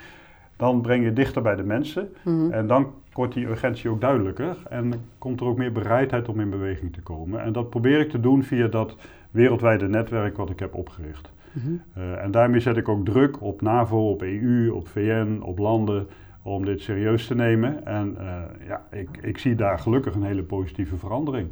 dan 0.56 0.82
breng 0.82 1.04
je 1.04 1.14
dichter 1.14 1.42
bij 1.42 1.56
de 1.56 1.64
mensen. 1.64 2.10
Mhm. 2.24 2.52
En 2.52 2.68
dan 2.68 2.88
wordt 3.14 3.34
die 3.34 3.48
urgentie 3.48 3.90
ook 3.90 4.02
duidelijker 4.02 4.58
en 4.70 4.94
komt 5.18 5.40
er 5.40 5.46
ook 5.46 5.58
meer 5.58 5.72
bereidheid 5.72 6.30
om 6.30 6.40
in 6.40 6.50
beweging 6.50 6.94
te 6.94 7.02
komen. 7.02 7.42
En 7.42 7.54
dat 7.54 7.70
probeer 7.70 8.00
ik 8.00 8.10
te 8.10 8.20
doen 8.20 8.44
via 8.44 8.68
dat 8.68 8.96
wereldwijde 9.36 9.88
netwerk 9.88 10.38
wat 10.38 10.50
ik 10.50 10.60
heb 10.60 10.76
opgericht. 10.76 11.32
Mhm. 11.52 11.74
Eh, 11.94 12.24
en 12.24 12.32
daarmee 12.32 12.60
zet 12.60 12.78
ik 12.78 12.90
ook 12.90 13.06
druk 13.06 13.42
op 13.42 13.62
NAVO, 13.62 14.10
op 14.10 14.22
EU, 14.22 14.72
op 14.72 14.88
VN, 14.88 15.40
op 15.42 15.58
landen 15.58 16.08
om 16.42 16.66
dit 16.66 16.82
serieus 16.82 17.28
te 17.28 17.36
nemen. 17.36 17.86
En 17.86 18.16
eh, 18.20 18.68
ja, 18.68 18.84
ik, 18.92 19.10
ik 19.22 19.38
zie 19.38 19.56
daar 19.56 19.80
gelukkig 19.80 20.14
een 20.16 20.24
hele 20.24 20.44
positieve 20.44 20.98
verandering. 20.98 21.48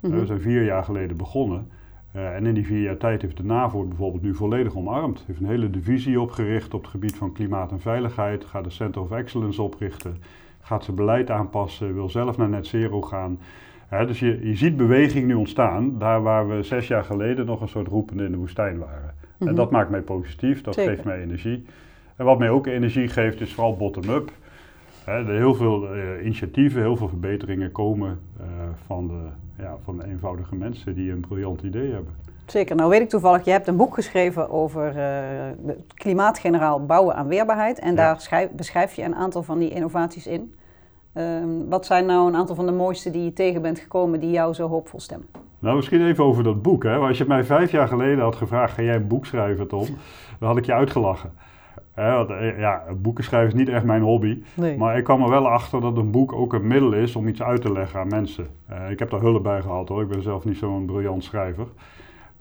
Eh, 0.00 0.10
Mhm. 0.10 0.18
we 0.18 0.26
zijn 0.26 0.40
vier 0.40 0.64
jaar 0.64 0.84
geleden 0.84 1.16
begonnen. 1.16 1.68
Eh, 2.12 2.34
en 2.34 2.46
in 2.46 2.54
die 2.54 2.66
vier 2.66 2.82
jaar 2.82 2.96
tijd 2.96 3.22
heeft 3.22 3.36
de 3.36 3.44
NAVO 3.44 3.78
het 3.78 3.88
bijvoorbeeld 3.88 4.22
nu 4.22 4.34
volledig 4.34 4.76
omarmd. 4.76 5.24
Heeft 5.26 5.40
een 5.40 5.46
hele 5.46 5.70
divisie 5.70 6.20
opgericht 6.20 6.74
op 6.74 6.80
het 6.80 6.90
gebied 6.90 7.16
van 7.16 7.32
klimaat 7.32 7.70
en 7.70 7.80
veiligheid. 7.80 8.44
Gaat 8.44 8.64
een 8.64 8.70
Center 8.70 9.02
of 9.02 9.10
Excellence 9.10 9.62
oprichten. 9.62 10.16
Gaat 10.60 10.84
zijn 10.84 10.96
beleid 10.96 11.30
aanpassen. 11.30 11.94
Wil 11.94 12.08
zelf 12.08 12.36
naar 12.36 12.48
net 12.48 12.66
zero 12.66 13.02
gaan. 13.02 13.38
Dus 13.98 14.18
je, 14.18 14.48
je 14.48 14.56
ziet 14.56 14.76
beweging 14.76 15.26
nu 15.26 15.34
ontstaan. 15.34 15.98
Daar 15.98 16.22
waar 16.22 16.48
we 16.48 16.62
zes 16.62 16.86
jaar 16.88 17.04
geleden 17.04 17.46
nog 17.46 17.60
een 17.60 17.68
soort 17.68 17.88
roepende 17.88 18.24
in 18.24 18.30
de 18.30 18.36
woestijn 18.38 18.78
waren. 18.78 19.14
En 19.38 19.46
Mhm. 19.46 19.54
dat 19.54 19.70
maakt 19.70 19.90
mij 19.90 20.00
positief. 20.00 20.62
Dat 20.62 20.74
Zeker. 20.74 20.92
geeft 20.92 21.04
mij 21.04 21.20
energie. 21.22 21.64
En 22.16 22.24
wat 22.24 22.38
mij 22.38 22.50
ook 22.50 22.66
energie 22.66 23.08
geeft 23.08 23.40
is 23.40 23.54
vooral 23.54 23.76
bottom-up. 23.76 24.30
Heel 25.04 25.54
veel 25.54 25.88
eh, 25.94 26.24
initiatieven, 26.24 26.80
heel 26.80 26.96
veel 26.96 27.08
verbeteringen 27.08 27.72
komen 27.72 28.20
eh, 28.40 28.44
van, 28.86 29.06
de, 29.08 29.62
ja, 29.62 29.76
van 29.84 29.96
de 29.98 30.06
eenvoudige 30.06 30.54
mensen 30.54 30.94
die 30.94 31.10
een 31.12 31.20
briljant 31.20 31.62
idee 31.62 31.92
hebben. 31.92 32.14
Zeker. 32.46 32.76
Nou 32.76 32.90
weet 32.90 33.00
ik 33.00 33.08
toevallig, 33.08 33.44
je 33.44 33.50
hebt 33.50 33.66
een 33.66 33.76
boek 33.76 33.94
geschreven 33.94 34.50
over 34.50 34.92
de 34.92 35.76
klimaatgeneraal 35.94 36.86
bouwen 36.86 37.14
aan 37.14 37.26
weerbaarheid. 37.28 37.78
En 37.78 37.90
Ja. 37.90 37.94
daar 37.96 38.20
schrijf- 38.20 38.50
beschrijf 38.50 38.92
je 38.94 39.02
een 39.02 39.14
aantal 39.14 39.42
van 39.42 39.58
die 39.58 39.70
innovaties 39.70 40.26
in. 40.26 40.54
Ehm, 41.12 41.68
wat 41.68 41.86
zijn 41.86 42.06
nou 42.06 42.28
een 42.28 42.36
aantal 42.36 42.54
van 42.54 42.66
de 42.66 42.72
mooiste 42.72 43.10
die 43.10 43.24
je 43.24 43.32
tegen 43.32 43.62
bent 43.62 43.78
gekomen 43.78 44.20
die 44.20 44.30
jou 44.30 44.54
zo 44.54 44.68
hoopvol 44.68 45.00
stemmen? 45.00 45.28
Nou, 45.58 45.76
misschien 45.76 46.06
even 46.06 46.24
over 46.24 46.44
dat 46.44 46.62
boek. 46.62 46.82
Hè. 46.82 46.96
Als 46.96 47.18
je 47.18 47.24
mij 47.26 47.44
vijf 47.44 47.70
jaar 47.70 47.88
geleden 47.88 48.24
had 48.24 48.36
gevraagd, 48.36 48.74
ga 48.74 48.82
jij 48.82 48.94
een 48.94 49.06
boek 49.06 49.26
schrijven, 49.26 49.68
Tom? 49.68 49.86
Dan 50.38 50.48
had 50.48 50.56
ik 50.56 50.66
je 50.66 50.72
uitgelachen. 50.72 51.32
Hè, 51.94 52.12
want, 52.12 52.30
eh, 52.30 52.58
ja, 52.58 52.82
boeken 52.96 53.24
schrijven 53.24 53.48
is 53.48 53.58
niet 53.58 53.68
echt 53.68 53.84
mijn 53.84 54.02
hobby. 54.02 54.42
Nee. 54.54 54.76
Maar 54.76 54.98
ik 54.98 55.04
kwam 55.04 55.22
er 55.22 55.30
wel 55.30 55.48
achter 55.48 55.80
dat 55.80 55.96
een 55.96 56.10
boek 56.10 56.32
ook 56.32 56.52
een 56.52 56.66
middel 56.66 56.92
is 56.92 57.16
om 57.16 57.28
iets 57.28 57.42
uit 57.42 57.60
te 57.60 57.72
leggen 57.72 58.00
aan 58.00 58.08
mensen. 58.08 58.46
Eh, 58.68 58.90
ik 58.90 58.98
heb 58.98 59.10
daar 59.10 59.20
hulp 59.20 59.42
bij 59.42 59.62
gehad 59.62 59.88
hoor, 59.88 60.02
ik 60.02 60.08
ben 60.08 60.22
zelf 60.22 60.44
niet 60.44 60.56
zo'n 60.56 60.86
briljant 60.86 61.24
schrijver. 61.24 61.66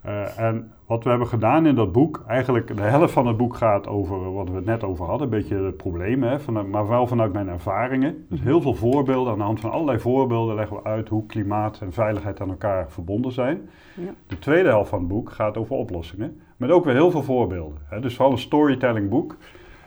Eh, 0.02 0.40
en 0.40 0.72
wat 0.86 1.04
we 1.04 1.10
hebben 1.10 1.28
gedaan 1.28 1.66
in 1.66 1.76
dat 1.76 1.92
boek, 1.92 2.24
eigenlijk 2.28 2.76
de 2.76 2.82
helft 2.82 3.14
van 3.14 3.28
het 3.28 3.38
boek 3.38 3.56
gaat 3.56 3.88
over 3.88 4.34
wat 4.34 4.50
we 4.50 4.56
het 4.56 4.66
net 4.66 4.84
over 4.84 5.06
hadden, 5.06 5.24
een 5.24 5.40
beetje 5.40 5.56
de 5.56 5.72
problemen, 5.72 6.30
hè, 6.30 6.64
maar 6.64 6.88
wel 6.88 7.08
vanuit 7.08 7.34
mijn 7.34 7.48
ervaringen. 7.48 8.26
Dus 8.30 8.42
heel 8.42 8.62
veel 8.62 8.76
voorbeelden, 8.76 9.32
aan 9.32 9.38
de 9.38 9.44
hand 9.44 9.60
van 9.60 9.72
allerlei 9.72 10.00
voorbeelden 10.00 10.56
leggen 10.56 10.76
we 10.76 10.84
uit 10.84 11.10
hoe 11.10 11.26
klimaat 11.26 11.82
en 11.82 11.94
veiligheid 11.94 12.42
aan 12.42 12.50
elkaar 12.50 12.92
verbonden 12.92 13.32
zijn. 13.32 13.70
Ja. 13.96 14.14
De 14.28 14.40
tweede 14.40 14.70
helft 14.70 14.90
van 14.90 15.00
het 15.00 15.08
boek 15.08 15.32
gaat 15.32 15.58
over 15.58 15.76
oplossingen, 15.76 16.42
met 16.58 16.72
ook 16.72 16.86
weer 16.86 16.94
heel 16.94 17.12
veel 17.12 17.24
voorbeelden. 17.24 17.78
Hè. 17.90 18.00
Dus 18.00 18.16
vooral 18.16 18.34
een 18.34 18.40
storytelling 18.40 19.10
boek 19.10 19.38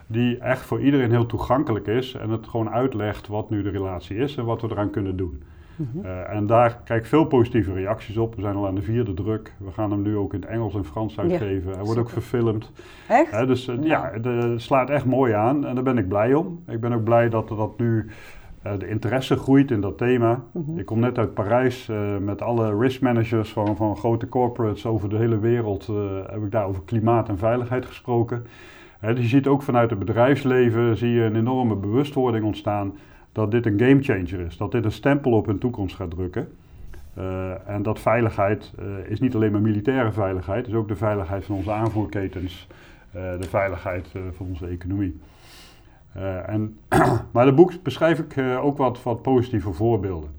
die 0.07 0.39
echt 0.39 0.63
voor 0.63 0.81
iedereen 0.81 1.11
heel 1.11 1.27
toegankelijk 1.27 1.87
is 1.87 2.15
en 2.15 2.31
het 2.31 2.47
gewoon 2.47 2.71
uitlegt 2.71 3.29
wat 3.29 3.51
nu 3.51 3.63
de 3.63 3.71
relatie 3.71 4.17
is 4.17 4.37
en 4.37 4.45
wat 4.45 4.61
we 4.61 4.69
eraan 4.71 4.91
kunnen 4.91 5.17
doen. 5.17 5.43
Mhm. 5.77 6.07
Eh, 6.07 6.35
en 6.37 6.47
daar 6.47 6.81
krijg 6.85 7.01
ik 7.01 7.07
veel 7.07 7.25
positieve 7.25 7.73
reacties 7.73 8.17
op. 8.17 8.35
We 8.35 8.41
zijn 8.41 8.57
al 8.57 8.67
aan 8.67 8.75
de 8.75 8.83
vierde 8.83 9.15
druk. 9.15 9.55
We 9.59 9.71
gaan 9.71 9.91
hem 9.91 10.03
nu 10.03 10.17
ook 10.17 10.35
in 10.35 10.41
het 10.41 10.49
Engels 10.49 10.75
en 10.75 10.85
Frans 10.85 11.19
uitgeven. 11.19 11.73
Hij 11.75 11.85
wordt 11.85 12.01
ook 12.01 12.11
verfilmd. 12.11 12.73
Echt? 13.09 13.47
Dus 13.47 13.69
eh, 13.69 13.77
Ja. 13.83 14.11
het 14.23 14.63
slaat 14.63 14.91
echt 14.91 15.05
mooi 15.05 15.33
aan 15.33 15.67
en 15.67 15.75
daar 15.75 15.85
ben 15.85 15.99
ik 15.99 16.09
blij 16.09 16.35
om. 16.35 16.63
Ik 16.69 16.81
ben 16.81 16.93
ook 16.93 17.05
blij 17.05 17.29
dat, 17.29 17.49
dat 17.49 17.79
nu 17.79 18.07
eh, 18.63 18.73
de 18.79 18.89
interesse 18.89 19.37
groeit 19.37 19.71
in 19.71 19.81
dat 19.81 19.99
thema. 19.99 20.43
Mhm. 20.53 20.79
Ik 20.79 20.87
kom 20.87 21.01
net 21.01 21.19
uit 21.19 21.35
Parijs 21.35 21.91
met 22.21 22.43
alle 22.43 22.79
risk 22.79 23.01
managers 23.01 23.53
van, 23.53 23.77
van 23.77 23.97
grote 23.97 24.29
corporates 24.29 24.87
over 24.87 25.09
de 25.09 25.17
hele 25.17 25.39
wereld. 25.39 25.87
heb 26.31 26.43
ik 26.45 26.51
daar 26.51 26.67
over 26.67 26.83
klimaat 26.85 27.29
en 27.29 27.39
veiligheid 27.39 27.87
gesproken. 27.87 28.47
Dus 29.01 29.21
je 29.21 29.27
ziet 29.29 29.47
ook 29.47 29.63
vanuit 29.63 29.91
het 29.91 29.99
bedrijfsleven 29.99 30.97
zie 30.97 31.11
je 31.11 31.23
een 31.23 31.37
enorme 31.37 31.75
bewustwording 31.77 32.45
ontstaan 32.45 32.93
dat 33.35 33.51
dit 33.51 33.67
een 33.67 33.79
gamechanger 33.79 34.41
is. 34.41 34.57
Dat 34.57 34.73
dit 34.73 34.85
een 34.85 34.93
stempel 34.93 35.33
op 35.33 35.47
hun 35.47 35.59
toekomst 35.59 35.97
gaat 35.97 36.11
drukken. 36.11 36.49
Eh, 37.15 37.69
en 37.69 37.83
dat 37.83 38.01
veiligheid 38.01 38.73
eh, 38.79 39.11
is 39.11 39.21
niet 39.21 39.35
alleen 39.35 39.53
maar 39.53 39.61
militaire 39.61 40.13
veiligheid, 40.13 40.59
het 40.59 40.75
is 40.75 40.75
ook 40.75 40.89
de 40.89 40.97
veiligheid 40.97 41.45
van 41.45 41.57
onze 41.57 41.73
aanvoerketens, 41.73 42.67
eh, 43.13 43.39
de 43.41 43.49
veiligheid 43.49 44.09
van 44.37 44.47
onze 44.47 44.67
economie. 44.67 45.21
En, 46.47 46.79
maar 47.33 47.43
in 47.43 47.49
het 47.49 47.55
boek 47.55 47.83
beschrijf 47.83 48.19
ik 48.19 48.39
ook 48.39 48.77
wat, 48.77 49.03
wat 49.03 49.23
positieve 49.23 49.73
voorbeelden. 49.73 50.31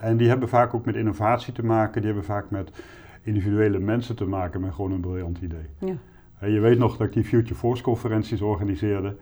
En 0.00 0.16
die 0.16 0.28
hebben 0.28 0.48
vaak 0.48 0.74
ook 0.74 0.84
met 0.84 0.96
innovatie 0.96 1.52
te 1.52 1.64
maken, 1.64 2.02
die 2.02 2.10
hebben 2.10 2.24
vaak 2.28 2.50
met 2.50 2.82
individuele 3.22 3.78
mensen 3.78 4.16
te 4.16 4.24
maken 4.24 4.60
met 4.60 4.74
gewoon 4.74 4.92
een 4.92 5.00
briljant 5.00 5.38
idee. 5.38 5.66
Ja. 5.78 6.46
Je 6.46 6.60
weet 6.60 6.78
nog 6.78 6.96
dat 6.96 7.06
ik 7.06 7.12
die 7.12 7.24
Future 7.24 7.54
Force 7.54 7.82
conferenties 7.82 8.40
organiseerde. 8.40 9.16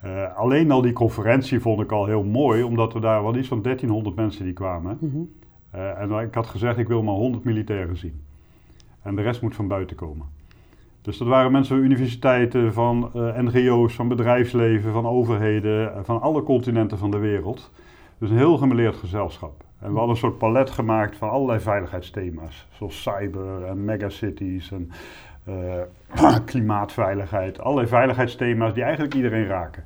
Eh, 0.00 0.36
alleen 0.36 0.70
al 0.70 0.82
die 0.82 0.92
conferentie 0.92 1.60
vond 1.60 1.80
ik 1.80 1.92
al 1.92 2.06
heel 2.06 2.24
mooi, 2.24 2.62
omdat 2.62 2.92
we 2.92 3.00
daar 3.00 3.22
wel 3.22 3.36
iets 3.36 3.48
van 3.48 3.62
1300 3.62 4.16
mensen 4.16 4.44
die 4.44 4.52
kwamen. 4.52 4.98
Mhm. 5.00 5.18
Eh, 5.70 6.00
en 6.00 6.10
ik 6.10 6.34
had 6.34 6.46
gezegd, 6.46 6.78
ik 6.78 6.88
wil 6.88 7.02
maar 7.02 7.14
100 7.14 7.44
militairen 7.44 7.96
zien. 7.96 8.22
En 9.02 9.16
de 9.16 9.22
rest 9.22 9.42
moet 9.42 9.54
van 9.54 9.68
buiten 9.68 9.96
komen. 9.96 10.26
Dus 11.02 11.18
dat 11.18 11.28
waren 11.28 11.52
mensen 11.52 11.76
van 11.76 11.84
universiteiten, 11.84 12.72
van 12.72 13.10
eh, 13.14 13.38
NGO's, 13.38 13.94
van 13.94 14.08
bedrijfsleven, 14.08 14.92
van 14.92 15.06
overheden, 15.06 16.04
van 16.04 16.20
alle 16.20 16.42
continenten 16.42 16.98
van 16.98 17.10
de 17.10 17.18
wereld. 17.18 17.70
Dus 18.18 18.30
een 18.30 18.36
heel 18.36 18.56
gemeleerd 18.56 18.96
gezelschap. 18.96 19.64
En 19.80 19.90
we 19.90 19.96
hadden 19.96 20.08
een 20.08 20.20
soort 20.20 20.38
palet 20.38 20.70
gemaakt 20.70 21.16
van 21.16 21.30
allerlei 21.30 21.60
veiligheidsthema's. 21.60 22.66
Zoals 22.70 23.02
cyber 23.02 23.64
en 23.64 23.84
megacities 23.84 24.72
en 24.72 24.90
eh, 25.44 26.36
klimaatveiligheid. 26.50 27.60
Allerlei 27.60 27.88
veiligheidsthema's 27.88 28.74
die 28.74 28.82
eigenlijk 28.82 29.14
iedereen 29.14 29.46
raken. 29.46 29.84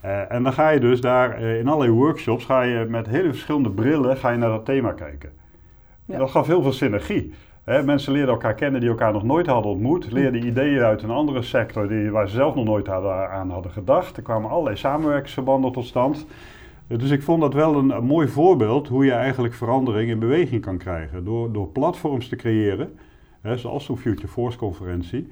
Eh, 0.00 0.32
en 0.32 0.42
dan 0.42 0.52
ga 0.52 0.68
je 0.68 0.80
dus 0.80 1.00
daar 1.00 1.32
eh, 1.32 1.58
in 1.58 1.68
allerlei 1.68 1.90
workshops, 1.90 2.44
ga 2.44 2.62
je 2.62 2.86
met 2.88 3.06
hele 3.06 3.28
verschillende 3.28 3.70
brillen 3.70 4.16
ga 4.16 4.30
je 4.30 4.38
naar 4.38 4.48
dat 4.48 4.64
thema 4.64 4.92
kijken. 4.92 5.30
Ja. 6.04 6.18
Dat 6.18 6.30
gaf 6.30 6.46
heel 6.46 6.62
veel 6.62 6.72
synergie. 6.72 7.34
Hè, 7.64 7.82
mensen 7.82 8.12
leerden 8.12 8.34
elkaar 8.34 8.54
kennen 8.54 8.80
die 8.80 8.90
elkaar 8.90 9.12
nog 9.12 9.22
nooit 9.22 9.46
hadden 9.46 9.70
ontmoet. 9.70 10.12
Leerden 10.12 10.46
ideeën 10.46 10.82
uit 10.82 11.02
een 11.02 11.10
andere 11.10 11.42
sector 11.42 11.88
die, 11.88 12.10
waar 12.10 12.28
ze 12.28 12.34
zelf 12.34 12.54
nog 12.54 12.64
nooit 12.64 12.86
hadden, 12.86 13.30
aan 13.30 13.50
hadden 13.50 13.72
gedacht. 13.72 14.16
Er 14.16 14.22
kwamen 14.22 14.50
allerlei 14.50 14.76
samenwerkingsverbanden 14.76 15.72
tot 15.72 15.86
stand. 15.86 16.26
Dus 16.98 17.10
ik 17.10 17.22
vond 17.22 17.40
dat 17.40 17.54
wel 17.54 17.74
een, 17.74 17.90
een 17.90 18.04
mooi 18.04 18.28
voorbeeld 18.28 18.88
hoe 18.88 19.04
je 19.04 19.12
eigenlijk 19.12 19.54
verandering 19.54 20.10
in 20.10 20.18
beweging 20.18 20.62
kan 20.62 20.78
krijgen. 20.78 21.24
Door, 21.24 21.52
door 21.52 21.68
platforms 21.68 22.28
te 22.28 22.36
creëren, 22.36 22.98
hè, 23.40 23.56
zoals 23.56 23.84
zo'n 23.84 23.98
Future 23.98 24.28
Force 24.28 24.58
conferentie, 24.58 25.28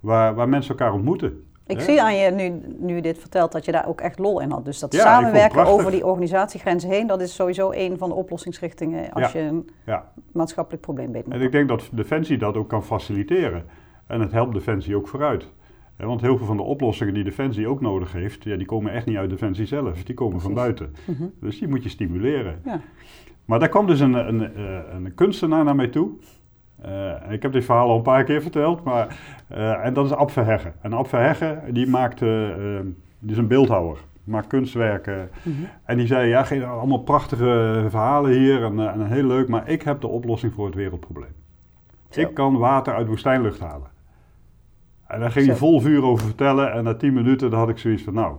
waar, 0.00 0.34
waar 0.34 0.48
mensen 0.48 0.70
elkaar 0.78 0.92
ontmoeten. 0.94 1.44
Ik 1.66 1.76
Hè? 1.78 1.84
zie 1.84 2.02
aan 2.02 2.16
je, 2.16 2.30
nu, 2.30 2.60
nu 2.78 3.00
dit 3.00 3.18
vertelt, 3.18 3.52
dat 3.52 3.64
je 3.64 3.72
daar 3.72 3.88
ook 3.88 4.00
echt 4.00 4.18
lol 4.18 4.40
in 4.40 4.50
had. 4.50 4.64
Dus 4.64 4.78
dat 4.78 4.92
Ja, 4.92 5.00
samenwerken 5.00 5.66
over 5.66 5.90
die 5.90 6.06
organisatiegrenzen 6.06 6.90
heen, 6.90 7.06
dat 7.06 7.20
is 7.20 7.34
sowieso 7.34 7.70
een 7.72 7.98
van 7.98 8.08
de 8.08 8.14
oplossingsrichtingen 8.14 9.12
als 9.12 9.32
Ja. 9.32 9.38
je 9.40 9.44
een 9.46 9.68
Ja. 9.86 10.12
maatschappelijk 10.32 10.82
probleem 10.82 11.12
weet. 11.12 11.28
En 11.28 11.40
ik 11.40 11.52
denk 11.52 11.68
dat 11.68 11.88
Defensie 11.92 12.38
dat 12.38 12.56
ook 12.56 12.68
kan 12.68 12.84
faciliteren. 12.84 13.64
En 14.06 14.20
het 14.20 14.32
helpt 14.32 14.52
Defensie 14.54 14.96
ook 14.96 15.08
vooruit. 15.08 15.48
Want 16.06 16.20
heel 16.20 16.36
veel 16.36 16.46
van 16.46 16.56
de 16.56 16.62
oplossingen 16.62 17.14
die 17.14 17.24
Defensie 17.24 17.68
ook 17.68 17.80
nodig 17.80 18.12
heeft, 18.12 18.44
ja, 18.44 18.56
die 18.56 18.66
komen 18.66 18.92
echt 18.92 19.06
niet 19.06 19.16
uit 19.16 19.30
Defensie 19.30 19.66
zelf. 19.66 20.04
Die 20.04 20.14
komen 20.14 20.40
van 20.40 20.54
buiten. 20.54 20.94
Mhm. 21.04 21.24
Dus 21.40 21.58
die 21.58 21.68
moet 21.68 21.82
je 21.82 21.88
stimuleren. 21.88 22.60
Ja. 22.64 22.80
Maar 23.44 23.58
daar 23.58 23.68
kwam 23.68 23.86
dus 23.86 24.00
een, 24.00 24.14
een, 24.28 24.54
eh, 24.54 24.94
een 24.94 25.14
kunstenaar 25.14 25.64
naar 25.64 25.74
mij 25.74 25.88
toe. 25.88 26.10
Eh, 26.80 27.12
ik 27.30 27.42
heb 27.42 27.52
dit 27.52 27.64
verhaal 27.64 27.88
al 27.88 27.96
een 27.96 28.02
paar 28.02 28.24
keer 28.24 28.42
verteld, 28.42 28.84
maar, 28.84 29.18
eh, 29.48 29.84
en 29.84 29.94
dat 29.94 30.04
is 30.04 30.12
Ab 30.12 30.30
Verheggen. 30.30 30.74
En 30.80 30.92
Ab 30.92 31.08
Verheggen, 31.08 31.74
die 31.74 31.86
maakt, 31.86 32.18
die 32.18 33.30
is 33.30 33.36
een 33.36 33.46
beeldhouwer, 33.46 33.98
maakt 34.24 34.46
kunstwerken. 34.46 35.30
Mhm. 35.42 35.56
En 35.84 35.96
die 35.96 36.06
zei, 36.06 36.28
ja, 36.28 36.44
geen, 36.44 36.64
allemaal 36.64 37.02
prachtige 37.02 37.86
verhalen 37.88 38.30
hier 38.32 38.64
en, 38.64 38.78
en 38.78 39.06
heel 39.06 39.26
leuk, 39.26 39.48
maar 39.48 39.68
ik 39.68 39.82
heb 39.82 40.00
de 40.00 40.06
oplossing 40.06 40.52
voor 40.52 40.66
het 40.66 40.74
wereldprobleem. 40.74 41.34
Ik 42.10 42.34
kan 42.34 42.56
water 42.56 42.94
uit 42.94 43.06
woestijnlucht 43.06 43.60
halen. 43.60 43.90
En 45.12 45.20
daar 45.20 45.30
ging 45.30 45.46
hij 45.46 45.54
Zo. 45.54 45.66
vol 45.66 45.80
vuur 45.80 46.02
over 46.02 46.26
vertellen 46.26 46.72
en 46.72 46.84
na 46.84 46.94
tien 46.94 47.12
minuten 47.12 47.50
dan 47.50 47.58
had 47.58 47.68
ik 47.68 47.78
zoiets 47.78 48.02
van, 48.02 48.14
nou, 48.14 48.36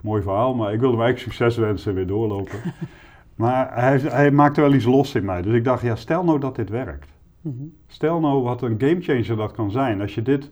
mooi 0.00 0.22
verhaal, 0.22 0.54
maar 0.54 0.72
ik 0.72 0.80
wilde 0.80 0.96
hem 0.96 1.04
eigenlijk 1.04 1.34
succes 1.34 1.56
wensen 1.56 1.90
en 1.90 1.96
weer 1.96 2.06
doorlopen. 2.06 2.58
maar 3.34 3.74
hij, 3.74 3.98
hij 3.98 4.30
maakte 4.30 4.60
wel 4.60 4.74
iets 4.74 4.84
los 4.84 5.14
in 5.14 5.24
mij, 5.24 5.42
dus 5.42 5.54
ik 5.54 5.64
dacht, 5.64 5.82
ja, 5.82 5.96
stel 5.96 6.24
nou 6.24 6.38
dat 6.38 6.56
dit 6.56 6.70
werkt. 6.70 7.08
Mhm. 7.40 7.64
Stel 7.86 8.20
nou 8.20 8.42
wat 8.42 8.62
een 8.62 8.74
gamechanger 8.78 9.36
dat 9.36 9.52
kan 9.52 9.70
zijn. 9.70 10.00
Als 10.00 10.14
je 10.14 10.22
dit 10.22 10.50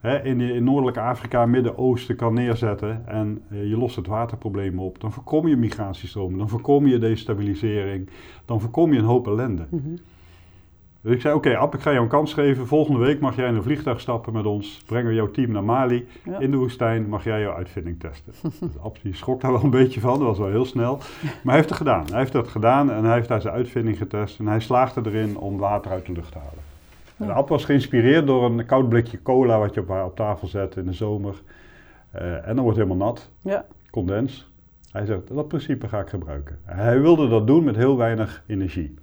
hè, 0.00 0.24
in, 0.24 0.40
in 0.40 0.64
Noordelijke 0.64 1.00
Afrika, 1.00 1.46
Midden-Oosten 1.46 2.16
kan 2.16 2.34
neerzetten 2.34 3.06
en 3.06 3.42
eh, 3.50 3.68
je 3.68 3.76
lost 3.76 3.96
het 3.96 4.06
waterprobleem 4.06 4.78
op, 4.78 5.00
dan 5.00 5.12
voorkom 5.12 5.48
je 5.48 5.56
migratiestromen, 5.56 6.38
dan 6.38 6.48
voorkom 6.48 6.86
je 6.86 6.98
destabilisering, 6.98 8.08
dan 8.44 8.60
voorkom 8.60 8.92
je 8.92 8.98
een 8.98 9.04
hoop 9.04 9.26
ellende. 9.26 9.66
Mhm. 9.70 9.96
Dus 11.02 11.14
ik 11.14 11.20
zei, 11.20 11.34
oké 11.34 11.56
Ab, 11.56 11.74
ik 11.74 11.80
ga 11.80 11.90
jou 11.90 12.02
een 12.02 12.08
kans 12.10 12.34
geven. 12.34 12.66
Volgende 12.66 12.98
week 13.00 13.20
mag 13.20 13.36
jij 13.36 13.48
in 13.48 13.54
een 13.54 13.62
vliegtuig 13.62 14.00
stappen 14.00 14.32
met 14.32 14.46
ons. 14.46 14.82
Brengen 14.86 15.06
we 15.08 15.14
jouw 15.14 15.30
team 15.30 15.50
naar 15.52 15.64
Mali. 15.64 16.08
Ja. 16.24 16.38
In 16.38 16.50
de 16.50 16.56
woestijn 16.56 17.08
mag 17.08 17.24
jij 17.24 17.40
jouw 17.40 17.54
uitvinding 17.54 18.00
testen. 18.00 18.32
dus 18.60 18.78
Ab 18.82 18.96
die 19.02 19.14
schrok 19.14 19.40
daar 19.40 19.52
wel 19.52 19.62
een 19.62 19.70
beetje 19.70 20.00
van, 20.00 20.18
dat 20.18 20.28
was 20.28 20.38
wel 20.38 20.48
heel 20.48 20.64
snel. 20.64 20.96
Maar 20.96 21.38
hij 21.42 21.54
heeft 21.54 21.68
het 21.68 21.78
gedaan. 21.78 22.04
Hij 22.10 22.18
heeft 22.18 22.32
dat 22.32 22.48
gedaan 22.48 22.90
en 22.90 23.04
hij 23.04 23.14
heeft 23.14 23.28
daar 23.28 23.40
zijn 23.40 23.54
uitvinding 23.54 23.96
getest. 23.98 24.38
En 24.38 24.46
hij 24.46 24.60
slaagde 24.60 25.00
erin 25.04 25.38
om 25.38 25.58
water 25.58 25.90
uit 25.90 26.06
de 26.06 26.12
lucht 26.12 26.32
te 26.32 26.38
halen. 26.38 26.62
En 27.16 27.26
Ja. 27.26 27.32
Ab 27.32 27.48
was 27.48 27.64
geïnspireerd 27.64 28.26
door 28.26 28.44
een 28.44 28.66
koud 28.66 28.88
blikje 28.88 29.22
cola 29.22 29.58
wat 29.58 29.74
je 29.74 29.80
op, 29.80 29.90
op 29.90 30.16
tafel 30.16 30.46
zet 30.48 30.76
in 30.76 30.86
de 30.86 30.92
zomer. 30.92 31.34
Eh, 32.10 32.48
en 32.48 32.54
dan 32.54 32.64
wordt 32.64 32.78
het 32.78 32.86
helemaal 32.88 33.06
nat, 33.08 33.30
Ja. 33.40 33.64
condens. 33.90 34.48
Hij 34.92 35.04
zegt, 35.06 35.34
dat 35.34 35.48
principe 35.48 35.88
ga 35.88 36.00
ik 36.00 36.08
gebruiken. 36.08 36.58
Hij 36.64 37.00
wilde 37.00 37.28
dat 37.28 37.46
doen 37.46 37.64
met 37.64 37.76
heel 37.76 37.96
weinig 37.96 38.42
energie. 38.46 38.94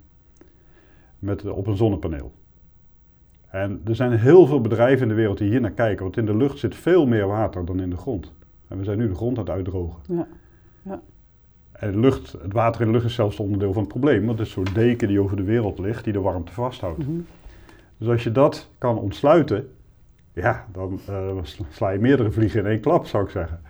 Met, 1.19 1.45
op 1.45 1.67
een 1.67 1.77
zonnepaneel. 1.77 2.31
En 3.49 3.81
er 3.85 3.95
zijn 3.95 4.11
heel 4.11 4.45
veel 4.45 4.61
bedrijven 4.61 5.01
in 5.01 5.07
de 5.07 5.13
wereld 5.13 5.37
die 5.37 5.49
hier 5.49 5.61
naar 5.61 5.71
kijken. 5.71 6.03
Want 6.03 6.17
in 6.17 6.25
de 6.25 6.35
lucht 6.35 6.59
zit 6.59 6.75
veel 6.75 7.05
meer 7.07 7.27
water 7.27 7.65
dan 7.65 7.79
in 7.79 7.89
de 7.89 7.97
grond. 7.97 8.33
En 8.67 8.77
we 8.77 8.83
zijn 8.83 8.97
nu 8.97 9.07
de 9.07 9.15
grond 9.15 9.37
aan 9.37 9.43
het 9.43 9.53
uitdrogen. 9.53 10.01
Ja. 10.07 10.27
En 11.71 11.91
de 11.91 11.99
lucht, 11.99 12.31
het 12.31 12.53
water 12.53 12.81
in 12.81 12.87
de 12.87 12.93
lucht 12.93 13.05
is 13.05 13.13
zelfs 13.13 13.39
onderdeel 13.39 13.73
van 13.73 13.81
het 13.81 13.91
probleem. 13.91 14.25
Want 14.25 14.37
het 14.37 14.47
is 14.47 14.53
zo'n 14.53 14.67
deken 14.73 15.07
die 15.07 15.21
over 15.21 15.37
de 15.37 15.43
wereld 15.43 15.79
ligt, 15.79 16.03
die 16.03 16.13
de 16.13 16.19
warmte 16.19 16.51
vasthoudt. 16.51 16.97
Mhm. 16.97 17.19
Dus 17.97 18.07
als 18.07 18.23
je 18.23 18.31
dat 18.31 18.69
kan 18.77 18.97
ontsluiten, 18.97 19.69
ja, 20.33 20.65
dan 20.71 20.99
sla- 21.43 21.65
sla 21.69 21.89
je 21.89 21.99
meerdere 21.99 22.31
vliegen 22.31 22.59
in 22.59 22.65
één 22.65 22.79
klap, 22.79 23.05
zou 23.05 23.23
ik 23.23 23.29
zeggen. 23.29 23.61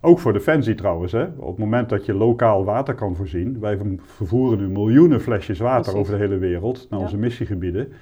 Ook 0.00 0.18
voor 0.18 0.32
Defensie 0.32 0.74
trouwens. 0.74 1.12
Hè. 1.12 1.24
Op 1.36 1.46
het 1.48 1.58
moment 1.58 1.88
dat 1.88 2.06
je 2.06 2.14
lokaal 2.14 2.64
water 2.64 2.94
kan 2.94 3.16
voorzien. 3.16 3.60
Wij 3.60 3.76
ver- 3.76 3.86
vervoeren 3.98 4.58
nu 4.58 4.68
miljoenen 4.68 5.20
flesjes 5.20 5.58
water 5.58 5.80
Precies. 5.92 6.00
over 6.00 6.12
de 6.12 6.18
hele 6.24 6.38
wereld 6.38 6.86
naar 6.90 6.98
Ja. 6.98 7.04
onze 7.04 7.16
missiegebieden. 7.18 7.92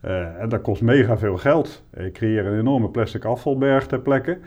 Eh, 0.00 0.40
en 0.42 0.48
dat 0.48 0.60
kost 0.60 0.82
mega 0.82 1.18
veel 1.18 1.36
geld. 1.36 1.84
Je 1.96 2.10
creëert 2.12 2.46
een 2.46 2.58
enorme 2.58 2.88
plastic 2.88 3.24
afvalberg 3.24 3.86
ter 3.86 4.00
plekke. 4.00 4.38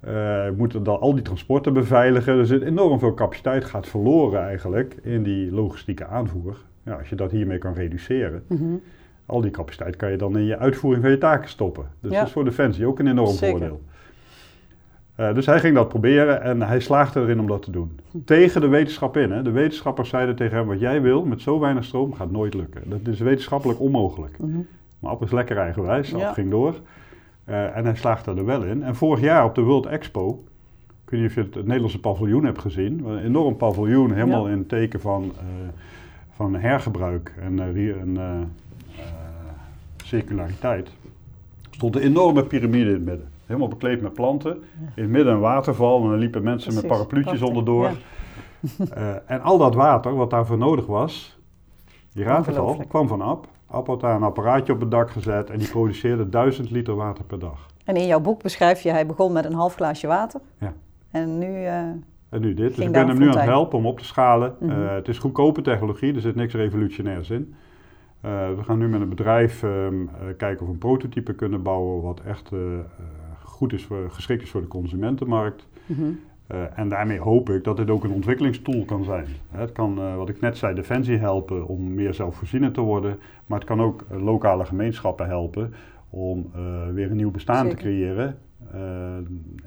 Eh, 0.00 0.12
je 0.12 0.54
moet 0.56 0.84
dan 0.84 1.00
al 1.00 1.12
die 1.14 1.22
transporten 1.22 1.72
beveiligen. 1.72 2.38
Er 2.38 2.46
zit 2.46 2.62
enorm 2.62 2.98
veel 2.98 3.14
capaciteit 3.14 3.64
gaat 3.64 3.88
verloren 3.88 4.40
eigenlijk 4.42 4.96
in 5.02 5.22
die 5.22 5.52
logistieke 5.52 6.06
aanvoer. 6.06 6.56
Ja, 6.82 6.94
als 6.94 7.08
je 7.08 7.16
dat 7.16 7.30
hiermee 7.30 7.58
kan 7.58 7.74
reduceren. 7.74 8.42
Mhm. 8.46 8.62
Al 9.26 9.40
die 9.40 9.50
capaciteit 9.50 9.96
kan 9.96 10.10
je 10.10 10.16
dan 10.16 10.36
in 10.36 10.44
je 10.44 10.58
uitvoering 10.58 11.02
van 11.02 11.12
je 11.12 11.18
taken 11.18 11.48
stoppen. 11.48 11.84
Dus 12.00 12.10
Ja. 12.10 12.18
dat 12.18 12.26
is 12.26 12.32
voor 12.32 12.44
Defensie 12.44 12.86
ook 12.86 12.98
een 12.98 13.06
enorm 13.06 13.26
Zeker. 13.30 13.58
voordeel. 13.58 13.80
Eh, 15.22 15.34
dus 15.34 15.46
hij 15.46 15.60
ging 15.60 15.74
dat 15.74 15.88
proberen 15.88 16.42
en 16.42 16.62
hij 16.62 16.80
slaagde 16.80 17.20
erin 17.20 17.40
om 17.40 17.46
dat 17.46 17.62
te 17.62 17.70
doen. 17.70 18.00
Tegen 18.24 18.60
de 18.60 18.68
wetenschap 18.68 19.16
in. 19.16 19.30
Hè. 19.30 19.42
De 19.42 19.50
wetenschappers 19.50 20.08
zeiden 20.08 20.36
tegen 20.36 20.56
hem, 20.56 20.66
wat 20.66 20.80
jij 20.80 21.02
wil 21.02 21.24
met 21.24 21.40
zo 21.40 21.58
weinig 21.60 21.84
stroom 21.84 22.14
gaat 22.14 22.30
nooit 22.30 22.54
lukken. 22.54 22.82
Dat 22.86 23.00
is 23.04 23.18
wetenschappelijk 23.20 23.80
onmogelijk. 23.80 24.38
Mhm. 24.38 24.58
Maar 24.98 25.10
Ab 25.10 25.22
is 25.22 25.30
lekker 25.30 25.56
eigenwijs, 25.56 26.10
Ja. 26.10 26.32
ging 26.32 26.50
door. 26.50 26.74
Eh, 27.44 27.76
en 27.76 27.84
hij 27.84 27.96
slaagde 27.96 28.34
er 28.34 28.44
wel 28.44 28.62
in. 28.62 28.82
En 28.82 28.94
vorig 28.96 29.20
jaar 29.20 29.44
op 29.44 29.54
de 29.54 29.60
World 29.60 29.86
Expo, 29.86 30.44
ik 31.04 31.10
weet 31.10 31.20
niet 31.20 31.28
of 31.28 31.34
je 31.34 31.42
het, 31.42 31.54
het 31.54 31.64
Nederlandse 31.64 32.00
paviljoen 32.00 32.44
hebt 32.44 32.60
gezien. 32.60 33.04
Een 33.06 33.18
enorm 33.18 33.56
paviljoen, 33.56 34.12
helemaal 34.12 34.48
in 34.48 34.58
het 34.58 34.68
teken 34.68 35.00
van, 35.00 35.32
eh, 35.38 35.44
van 36.30 36.54
hergebruik 36.54 37.34
en, 37.40 37.58
en 38.00 38.18
circulariteit. 40.04 40.90
Stond 41.70 41.96
een 41.96 42.02
enorme 42.02 42.44
piramide 42.44 42.88
in 42.88 42.94
het 42.94 43.04
midden. 43.04 43.31
Helemaal 43.52 43.78
bekleed 43.78 44.02
met 44.02 44.12
planten. 44.12 44.62
In 44.94 45.02
het 45.02 45.10
midden 45.10 45.32
een 45.32 45.40
waterval 45.40 46.02
en 46.02 46.08
dan 46.08 46.18
liepen 46.18 46.42
mensen 46.42 46.74
met 46.74 46.86
parapluutjes 46.86 47.38
prachtig. 47.38 47.48
onderdoor. 47.48 47.90
Eh, 48.90 49.14
en 49.26 49.40
al 49.40 49.58
dat 49.58 49.74
water 49.74 50.14
wat 50.14 50.30
daarvoor 50.30 50.58
nodig 50.58 50.86
was, 50.86 51.38
je 52.12 52.22
raadt 52.22 52.46
het 52.46 52.58
al, 52.58 52.84
kwam 52.88 53.08
van 53.08 53.22
Ab. 53.22 53.46
Ab 53.66 53.86
had 53.86 54.00
daar 54.00 54.16
een 54.16 54.22
apparaatje 54.22 54.72
op 54.72 54.80
het 54.80 54.90
dak 54.90 55.10
gezet 55.10 55.50
en 55.50 55.58
die 55.58 55.70
produceerde 55.70 56.28
1000 56.28 56.70
liter 56.70 56.94
water 56.94 57.24
per 57.24 57.38
dag. 57.38 57.66
En 57.84 57.96
in 57.96 58.06
jouw 58.06 58.20
boek 58.20 58.42
beschrijf 58.42 58.80
je, 58.80 58.90
hij 58.90 59.06
begon 59.06 59.32
met 59.32 59.44
een 59.44 59.52
half 59.52 59.74
glaasje 59.74 60.06
water. 60.06 60.40
Ja. 60.58 60.72
En 61.10 61.38
nu, 61.38 61.64
eh, 61.64 61.78
En 62.28 62.40
nu 62.40 62.54
dit. 62.54 62.76
Dus 62.76 62.84
ik 62.84 62.92
ben 62.92 63.08
hem 63.08 63.18
nu 63.18 63.28
aan 63.28 63.36
het 63.36 63.44
helpen 63.44 63.78
om 63.78 63.86
op 63.86 63.98
te 63.98 64.04
schalen. 64.04 64.54
Mhm. 64.58 64.70
Eh, 64.70 64.94
het 64.94 65.08
is 65.08 65.18
goedkope 65.18 65.62
technologie, 65.62 66.14
er 66.14 66.20
zit 66.20 66.34
niks 66.34 66.54
revolutionairs 66.54 67.30
in. 67.30 67.54
We 68.20 68.58
gaan 68.62 68.78
nu 68.78 68.88
met 68.88 69.00
een 69.00 69.08
bedrijf 69.08 69.62
ehm, 69.62 69.94
eh, 70.02 70.36
kijken 70.36 70.60
of 70.60 70.66
we 70.66 70.72
een 70.72 70.78
prototype 70.78 71.34
kunnen 71.34 71.62
bouwen 71.62 72.02
wat 72.02 72.20
echt 72.20 72.50
goed 73.62 73.72
is 73.72 73.84
voor, 73.84 74.10
geschikt 74.10 74.42
is 74.42 74.50
voor 74.50 74.60
de 74.60 74.66
consumentenmarkt. 74.66 75.66
mhm. 75.86 76.10
Eh, 76.46 76.78
en 76.78 76.88
daarmee 76.88 77.18
hoop 77.18 77.50
ik 77.50 77.64
dat 77.64 77.76
dit 77.76 77.90
ook 77.90 78.04
een 78.04 78.12
ontwikkelingstool 78.12 78.84
kan 78.84 79.04
zijn. 79.04 79.26
Het 79.50 79.72
kan, 79.72 79.98
eh, 79.98 80.16
wat 80.16 80.28
ik 80.28 80.40
net 80.40 80.56
zei, 80.56 80.74
Defensie 80.74 81.18
helpen 81.18 81.66
om 81.66 81.94
meer 81.94 82.14
zelfvoorzienend 82.14 82.74
te 82.74 82.80
worden. 82.80 83.18
Maar 83.46 83.58
het 83.58 83.68
kan 83.68 83.80
ook 83.80 84.04
eh, 84.10 84.22
lokale 84.22 84.64
gemeenschappen 84.64 85.26
helpen 85.26 85.74
om 86.10 86.50
weer 86.94 87.10
een 87.10 87.16
nieuw 87.16 87.30
bestaan 87.30 87.64
Zeker. 87.64 87.76
te 87.78 87.82
creëren. 87.82 88.38
Eh, 88.72 88.80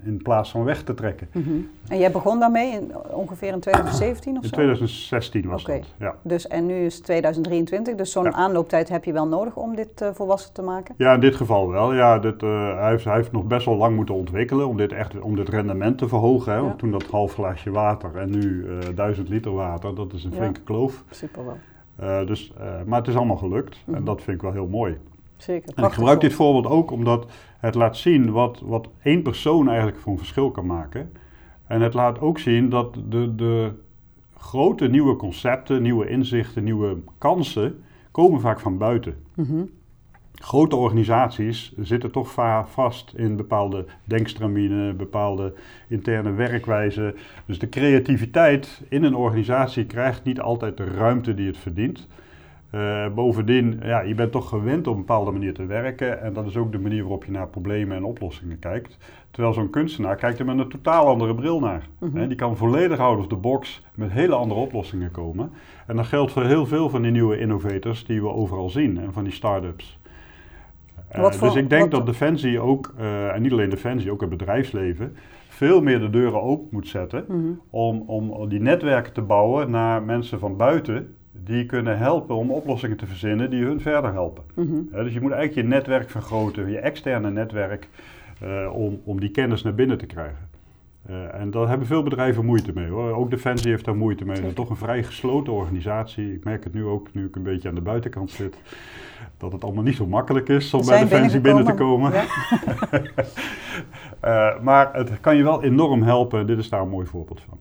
in 0.04 0.20
plaats 0.24 0.52
van 0.52 0.64
weg 0.64 0.84
te 0.84 0.94
trekken. 0.94 1.28
Mhm. 1.34 1.50
En 1.88 1.98
jij 1.98 2.12
begon 2.12 2.40
daarmee 2.40 2.72
in, 2.72 2.92
ongeveer 3.12 3.54
in 3.54 3.60
2017 3.60 4.38
of 4.38 4.44
In 4.44 4.50
zo? 4.50 4.56
2016 4.56 5.48
was 5.48 5.62
Oké. 5.64 5.78
dat. 5.78 5.88
Ja. 6.00 6.16
Dus, 6.22 6.48
en 6.48 6.66
nu 6.66 6.74
is 6.86 6.96
het 6.96 7.04
2023, 7.04 7.96
dus 7.96 8.12
zo'n 8.12 8.24
Ja. 8.24 8.32
aanlooptijd 8.32 8.90
heb 8.90 9.04
je 9.04 9.14
wel 9.14 9.28
nodig 9.28 9.56
om 9.56 9.76
dit 9.76 10.02
eh, 10.02 10.10
volwassen 10.14 10.54
te 10.54 10.62
maken? 10.62 10.96
ja, 10.98 11.14
in 11.14 11.20
dit 11.20 11.36
geval 11.36 11.70
wel. 11.70 11.94
Ja, 11.94 12.20
dit, 12.20 12.44
eh, 12.44 12.78
hij, 12.80 12.90
heeft, 12.90 13.06
hij 13.06 13.16
heeft 13.16 13.32
nog 13.32 13.44
best 13.46 13.66
wel 13.66 13.76
lang 13.76 13.96
moeten 13.96 14.16
ontwikkelen 14.16 14.68
om 14.68 14.78
dit, 14.78 14.92
echt, 14.92 15.20
om 15.20 15.36
dit 15.36 15.50
rendement 15.50 15.98
te 15.98 16.08
verhogen. 16.08 16.52
Hè? 16.54 16.58
Ja. 16.60 16.74
Toen 16.78 16.92
dat 16.92 17.04
half 17.04 17.34
glaasje 17.34 17.72
water 17.72 18.16
en 18.18 18.30
nu 18.30 18.66
eh 18.70 18.96
1000 18.96 19.30
liter 19.30 19.54
water, 19.54 19.96
dat 19.96 20.14
is 20.14 20.24
een 20.24 20.34
flinke 20.34 20.62
kloof. 20.62 21.04
Super 21.10 21.42
wel. 21.46 22.26
Dus, 22.26 22.54
maar 22.86 23.00
het 23.00 23.08
is 23.08 23.16
allemaal 23.16 23.38
gelukt 23.38 23.78
en 23.86 23.92
Mhm. 23.94 24.04
dat 24.04 24.22
vind 24.22 24.36
ik 24.36 24.42
wel 24.42 24.52
heel 24.52 24.68
mooi. 24.68 24.98
Zeker. 25.38 25.74
En 25.76 25.84
ik 25.84 25.92
gebruik 25.92 26.22
dit 26.22 26.34
voorbeeld 26.34 26.74
ook 26.74 26.92
omdat 26.92 27.32
het 27.60 27.76
laat 27.76 27.98
zien 27.98 28.32
wat, 28.32 28.62
wat 28.66 28.90
één 29.04 29.22
persoon 29.22 29.68
eigenlijk 29.68 29.98
voor 29.98 30.12
een 30.12 30.18
verschil 30.18 30.52
kan 30.52 30.66
maken. 30.66 31.12
En 31.68 31.82
het 31.82 31.94
laat 31.94 32.20
ook 32.20 32.40
zien 32.40 32.70
dat 32.70 32.98
de, 33.10 33.36
de 33.36 33.72
grote 34.38 34.88
nieuwe 34.88 35.16
concepten, 35.16 35.82
nieuwe 35.82 36.10
inzichten, 36.10 36.64
nieuwe 36.64 36.98
kansen 37.18 37.84
komen 38.12 38.40
vaak 38.40 38.60
van 38.60 38.78
buiten. 38.78 39.16
Mhm. 39.36 39.64
Grote 40.34 40.76
organisaties 40.76 41.74
zitten 41.78 42.12
toch 42.12 42.32
va- 42.32 42.66
vast 42.68 43.14
in 43.16 43.36
bepaalde 43.36 43.86
denkstramine, 44.04 44.94
bepaalde 44.94 45.54
interne 45.88 46.32
werkwijzen. 46.32 47.16
Dus 47.46 47.60
de 47.60 47.70
creativiteit 47.70 48.82
in 48.90 49.04
een 49.04 49.16
organisatie 49.16 49.86
krijgt 49.86 50.24
niet 50.24 50.40
altijd 50.40 50.78
de 50.78 50.84
ruimte 50.86 51.34
die 51.34 51.48
het 51.48 51.58
verdient. 51.58 52.08
Eh, 52.76 53.06
bovendien, 53.14 53.80
ja, 53.84 54.00
je 54.02 54.16
bent 54.16 54.32
toch 54.32 54.50
gewend 54.50 54.88
op 54.88 54.94
een 54.94 55.00
bepaalde 55.00 55.32
manier 55.32 55.54
te 55.54 55.66
werken. 55.66 56.22
En 56.22 56.34
dat 56.34 56.46
is 56.46 56.58
ook 56.58 56.72
de 56.72 56.80
manier 56.80 57.02
waarop 57.02 57.26
je 57.26 57.32
naar 57.32 57.48
problemen 57.48 57.98
en 57.98 58.04
oplossingen 58.04 58.60
kijkt. 58.60 58.98
Terwijl 59.32 59.54
zo'n 59.54 59.70
kunstenaar 59.70 60.16
kijkt 60.16 60.40
er 60.40 60.46
met 60.46 60.58
een 60.60 60.70
totaal 60.70 61.08
andere 61.08 61.36
bril 61.36 61.60
naar. 61.60 61.88
Hè, 62.14 62.28
die 62.28 62.38
kan 62.38 62.58
volledig 62.58 63.00
out 63.00 63.20
of 63.20 63.28
the 63.28 63.36
box 63.36 63.82
met 63.96 64.12
hele 64.12 64.36
andere 64.36 64.60
oplossingen 64.60 65.12
komen. 65.12 65.52
En 65.88 65.96
dat 65.96 66.06
geldt 66.06 66.32
voor 66.32 66.44
heel 66.44 66.66
veel 66.66 66.90
van 66.90 67.02
die 67.02 67.12
nieuwe 67.12 67.38
innovators 67.40 68.06
die 68.06 68.22
we 68.22 68.30
overal 68.30 68.70
zien. 68.70 68.98
En 69.00 69.14
van 69.14 69.24
die 69.24 69.34
start-ups. 69.34 70.00
Eh, 71.10 71.24
voor- 71.32 71.48
dus 71.48 71.56
ik 71.58 71.70
denk 71.70 71.82
wat- 71.82 71.92
dat 71.92 72.06
Defensie 72.06 72.60
ook, 72.60 72.94
eh, 72.98 73.34
en 73.36 73.42
niet 73.42 73.52
alleen 73.52 73.70
Defensie, 73.70 74.12
ook 74.12 74.22
het 74.22 74.30
bedrijfsleven, 74.30 75.16
veel 75.48 75.82
meer 75.82 76.00
de 76.00 76.10
deuren 76.10 76.42
open 76.42 76.68
moet 76.72 76.88
zetten 76.88 77.26
Mhm. 77.28 77.52
om, 77.70 78.02
om 78.08 78.50
die 78.50 78.62
netwerken 78.62 79.14
te 79.14 79.22
bouwen 79.22 79.72
naar 79.72 80.04
mensen 80.04 80.40
van 80.40 80.58
buiten 80.58 81.16
die 81.44 81.66
kunnen 81.66 81.98
helpen 81.98 82.36
om 82.36 82.52
oplossingen 82.52 82.98
te 82.98 83.06
verzinnen 83.06 83.50
die 83.50 83.64
hun 83.64 83.82
verder 83.82 84.12
helpen. 84.12 84.44
Mhm. 84.54 85.04
Dus 85.04 85.14
je 85.14 85.22
moet 85.22 85.32
eigenlijk 85.32 85.68
je 85.68 85.74
netwerk 85.74 86.10
vergroten, 86.10 86.70
je 86.70 86.80
externe 86.80 87.32
netwerk, 87.32 87.90
eh, 88.42 88.72
om, 88.74 89.02
om 89.04 89.20
die 89.20 89.32
kennis 89.32 89.62
naar 89.62 89.76
binnen 89.76 89.98
te 89.98 90.06
krijgen. 90.06 90.54
Eh, 91.06 91.34
en 91.34 91.52
daar 91.52 91.68
hebben 91.68 91.88
veel 91.88 92.04
bedrijven 92.04 92.46
moeite 92.46 92.72
mee 92.74 92.90
hoor. 92.90 93.12
Ook 93.12 93.30
Defensie 93.30 93.70
heeft 93.70 93.86
daar 93.86 93.96
moeite 93.96 94.26
mee. 94.26 94.36
Het 94.36 94.46
is 94.46 94.54
toch 94.54 94.70
een 94.70 94.76
vrij 94.76 95.04
gesloten 95.04 95.54
organisatie. 95.54 96.34
Ik 96.34 96.44
merk 96.44 96.64
het 96.64 96.74
nu 96.74 96.86
ook, 96.86 97.14
nu 97.14 97.26
ik 97.26 97.36
een 97.36 97.44
beetje 97.44 97.70
aan 97.70 97.76
de 97.76 97.82
buitenkant 97.82 98.32
zit, 98.32 98.58
dat 99.38 99.52
het 99.52 99.64
allemaal 99.64 99.84
niet 99.84 99.96
zo 99.96 100.08
makkelijk 100.08 100.50
is 100.50 100.74
om 100.74 100.86
bij 100.86 101.00
Defensie 101.00 101.40
binnen 101.40 101.66
te 101.66 101.74
komen. 101.74 102.12
Ja. 102.14 102.26
Eh, 104.20 104.60
maar 104.62 104.94
het 104.94 105.20
kan 105.20 105.38
je 105.38 105.44
wel 105.44 105.64
enorm 105.64 106.04
helpen. 106.04 106.48
Dit 106.48 106.58
is 106.58 106.70
daar 106.70 106.82
een 106.82 106.90
mooi 106.90 107.06
voorbeeld 107.06 107.42
van. 107.48 107.60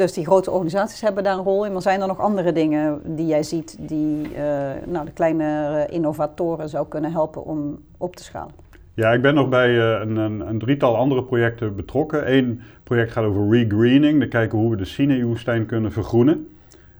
Dus 0.00 0.12
die 0.12 0.24
grote 0.24 0.50
organisaties 0.50 1.00
hebben 1.00 1.24
daar 1.24 1.38
een 1.38 1.44
rol 1.44 1.66
in. 1.66 1.72
Maar 1.72 1.82
zijn 1.82 2.00
er 2.00 2.06
nog 2.06 2.20
andere 2.20 2.52
dingen 2.52 3.00
die 3.04 3.26
jij 3.26 3.42
ziet 3.42 3.76
die 3.80 4.34
eh, 4.34 4.42
nou, 4.86 5.04
de 5.04 5.12
kleine 5.12 5.86
innovatoren 5.90 6.68
zou 6.68 6.88
kunnen 6.88 7.12
helpen 7.12 7.44
om 7.44 7.78
op 7.98 8.16
te 8.16 8.22
schalen? 8.22 8.54
Ja, 8.94 9.12
ik 9.12 9.22
ben 9.22 9.34
nog 9.34 9.48
bij 9.48 9.68
eh, 9.68 10.00
een, 10.00 10.16
een, 10.16 10.48
een 10.48 10.58
drietal 10.58 10.96
andere 10.96 11.24
projecten 11.24 11.76
betrokken. 11.76 12.32
Eén 12.34 12.60
project 12.82 13.12
gaat 13.12 13.24
over 13.24 13.48
regreening. 13.48 14.18
Dan 14.18 14.28
kijken 14.28 14.58
hoe 14.58 14.70
we 14.70 14.76
de 14.76 14.84
Sinai-woestijn 14.84 15.66
kunnen 15.66 15.92
vergroenen. 15.92 16.48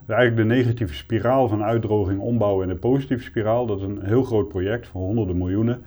Eigenlijk 0.06 0.48
de 0.48 0.54
negatieve 0.54 0.94
spiraal 0.94 1.48
van 1.48 1.62
uitdroging 1.62 2.20
ombouwen 2.20 2.64
in 2.64 2.70
een 2.70 2.78
positieve 2.78 3.24
spiraal. 3.24 3.66
Dat 3.66 3.78
is 3.78 3.84
een 3.84 4.00
heel 4.02 4.22
groot 4.22 4.48
project 4.48 4.86
van 4.86 5.00
honderden 5.00 5.38
miljoenen. 5.38 5.82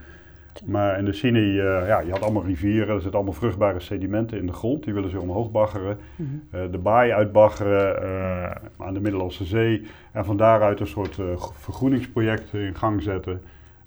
Maar 0.66 0.98
in 0.98 1.06
de 1.06 1.14
Sini, 1.14 1.40
uh, 1.40 1.88
ja, 1.88 2.00
je 2.00 2.12
had 2.12 2.22
allemaal 2.22 2.46
rivieren, 2.46 2.88
er 2.88 3.02
zitten 3.02 3.14
allemaal 3.14 3.34
vruchtbare 3.34 3.80
sedimenten 3.80 4.38
in 4.38 4.46
de 4.46 4.54
grond, 4.54 4.84
die 4.84 4.94
willen 4.94 5.10
ze 5.10 5.22
omhoog 5.22 5.52
baggeren. 5.52 5.98
Mm 6.16 6.42
de 6.72 6.78
baai 6.78 7.12
uitbaggeren 7.12 8.04
uh, 8.04 8.52
aan 8.86 8.94
de 8.94 9.00
Middellandse 9.00 9.46
Zee 9.46 9.86
en 10.12 10.26
van 10.26 10.38
daaruit 10.38 10.80
een 10.80 10.88
soort 10.88 11.18
vergroeningsproject 11.54 12.54
in 12.54 12.76
gang 12.76 13.02
zetten. 13.02 13.42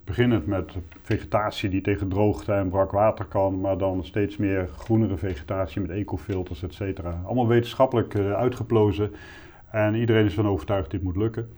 Beginnend 0.05 0.46
met 0.46 0.72
vegetatie 1.02 1.70
die 1.70 1.81
tegen 1.81 2.09
droogte 2.09 2.52
en 2.52 2.68
brak 2.68 2.90
water 2.90 3.24
kan, 3.24 3.61
maar 3.61 3.79
dan 3.79 4.05
steeds 4.05 4.37
meer 4.37 4.68
groenere 4.76 5.16
vegetatie 5.16 5.81
met 5.81 5.90
ecofilters, 5.90 6.62
et 6.62 6.74
cetera. 6.74 7.20
Allemaal 7.24 7.46
wetenschappelijk 7.46 8.16
uitgeplozen 8.16 9.11
en 9.70 9.94
iedereen 9.94 10.24
is 10.24 10.35
van 10.35 10.48
overtuigd 10.48 10.90
dit 10.90 11.02
moet 11.02 11.16
lukken. 11.16 11.48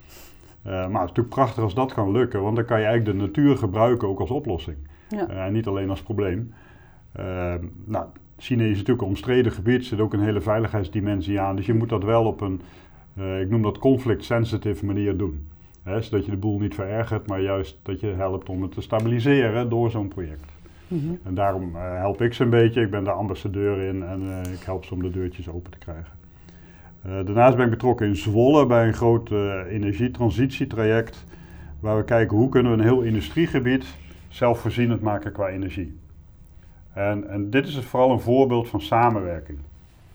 maar 0.62 0.82
het 0.82 0.92
is 0.92 0.98
natuurlijk 0.98 1.34
prachtig 1.34 1.62
als 1.62 1.74
dat 1.74 1.94
kan 1.94 2.12
lukken, 2.12 2.42
want 2.42 2.56
dan 2.56 2.64
kan 2.64 2.80
je 2.80 2.86
eigenlijk 2.86 3.18
de 3.18 3.24
natuur 3.26 3.56
gebruiken 3.56 4.08
ook 4.08 4.20
als 4.20 4.30
oplossing. 4.30 4.76
Ja. 5.08 5.46
Uh, 5.46 5.52
niet 5.52 5.66
alleen 5.66 5.90
als 5.90 6.02
probleem. 6.02 6.52
Uh, 7.18 7.54
nou, 7.84 8.06
China 8.38 8.62
is 8.62 8.76
natuurlijk 8.76 9.00
een 9.00 9.08
omstreden 9.08 9.52
gebied, 9.52 9.84
zit 9.84 10.00
ook 10.00 10.12
een 10.12 10.22
hele 10.22 10.40
veiligheidsdimensie 10.40 11.40
aan. 11.40 11.56
Dus 11.56 11.66
je 11.66 11.74
moet 11.74 11.88
dat 11.88 12.04
wel 12.04 12.24
op 12.24 12.40
een, 12.40 12.60
uh, 13.18 13.40
ik 13.40 13.50
noem 13.50 13.62
dat 13.62 13.78
conflict-sensitive 13.78 14.86
manier 14.86 15.16
doen. 15.16 15.48
Hè, 15.82 16.02
zodat 16.02 16.24
je 16.24 16.30
de 16.30 16.36
boel 16.36 16.58
niet 16.58 16.74
verergert, 16.74 17.26
maar 17.26 17.40
juist 17.40 17.78
dat 17.82 18.00
je 18.00 18.06
helpt 18.06 18.48
om 18.48 18.62
het 18.62 18.72
te 18.72 18.80
stabiliseren 18.80 19.68
door 19.68 19.90
zo'n 19.90 20.08
project. 20.08 20.52
Mm 20.88 20.98
-hmm. 20.98 21.18
En 21.24 21.34
daarom 21.34 21.74
help 21.76 22.22
ik 22.22 22.32
ze 22.34 22.42
een 22.42 22.50
beetje. 22.50 22.80
Ik 22.80 22.90
ben 22.90 23.04
de 23.04 23.10
ambassadeur 23.10 23.78
in 23.78 24.02
en 24.02 24.22
ik 24.52 24.60
help 24.60 24.84
ze 24.84 24.94
om 24.94 25.02
de 25.02 25.10
deurtjes 25.10 25.48
open 25.48 25.70
te 25.70 25.78
krijgen. 25.78 26.12
daarnaast 27.02 27.56
ben 27.56 27.64
ik 27.64 27.70
betrokken 27.70 28.06
in 28.06 28.16
Zwolle 28.16 28.66
bij 28.66 28.86
een 28.86 28.94
groot 28.94 29.30
energietransitietraject. 29.68 31.24
Waar 31.80 31.96
we 31.96 32.04
kijken 32.04 32.36
hoe 32.36 32.48
kunnen 32.48 32.72
we 32.72 32.78
een 32.78 32.84
heel 32.84 33.00
industriegebied 33.00 33.86
zelfvoorzienend 34.28 35.00
maken 35.00 35.32
qua 35.32 35.48
energie. 35.48 35.98
En, 36.92 37.28
en 37.28 37.50
dit 37.50 37.66
is 37.66 37.78
vooral 37.78 38.10
een 38.10 38.20
voorbeeld 38.20 38.68
van 38.68 38.80
samenwerking. 38.80 39.58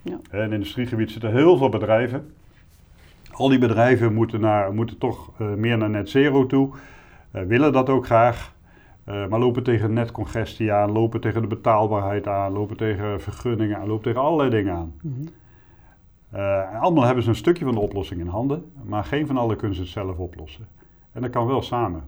Ja. 0.02 0.19
In 0.32 0.39
het 0.39 0.52
industriegebied 0.52 1.12
zitten 1.12 1.32
heel 1.32 1.58
veel 1.58 1.69
bedrijven. 1.69 2.34
Al 3.32 3.49
die 3.49 3.60
bedrijven 3.60 4.13
moeten, 4.13 4.39
naar, 4.39 4.73
moeten 4.73 4.97
toch 4.97 5.32
uh, 5.41 5.54
meer 5.54 5.78
naar 5.78 5.89
net 5.89 6.10
zero 6.10 6.45
toe, 6.45 6.69
uh, 7.36 7.41
willen 7.41 7.73
dat 7.73 7.89
ook 7.89 8.06
graag, 8.06 8.56
uh, 9.08 9.28
maar 9.28 9.39
lopen 9.39 9.63
tegen 9.63 9.93
netcongestie 9.93 10.73
aan, 10.73 10.91
lopen 10.91 11.21
tegen 11.21 11.41
de 11.41 11.47
betaalbaarheid 11.47 12.28
aan, 12.28 12.52
lopen 12.52 12.78
tegen 12.78 13.21
vergunningen 13.21 13.78
aan, 13.78 13.88
lopen 13.88 14.04
tegen 14.04 14.21
allerlei 14.21 14.49
dingen 14.49 14.73
aan. 14.73 14.93
Mm 15.02 15.13
-hmm. 15.13 16.80
allemaal 16.82 17.04
hebben 17.04 17.23
ze 17.23 17.30
een 17.30 17.36
stukje 17.36 17.65
van 17.65 17.73
de 17.73 17.80
oplossing 17.80 18.19
in 18.19 18.28
handen, 18.28 18.71
maar 18.84 19.04
geen 19.04 19.28
van 19.28 19.38
allen 19.38 19.58
kunnen 19.58 19.76
ze 19.76 19.82
het 19.82 19.91
zelf 19.91 20.17
oplossen. 20.17 20.67
En 21.12 21.21
dat 21.21 21.32
kan 21.32 21.47
wel 21.47 21.62
samen. 21.62 22.04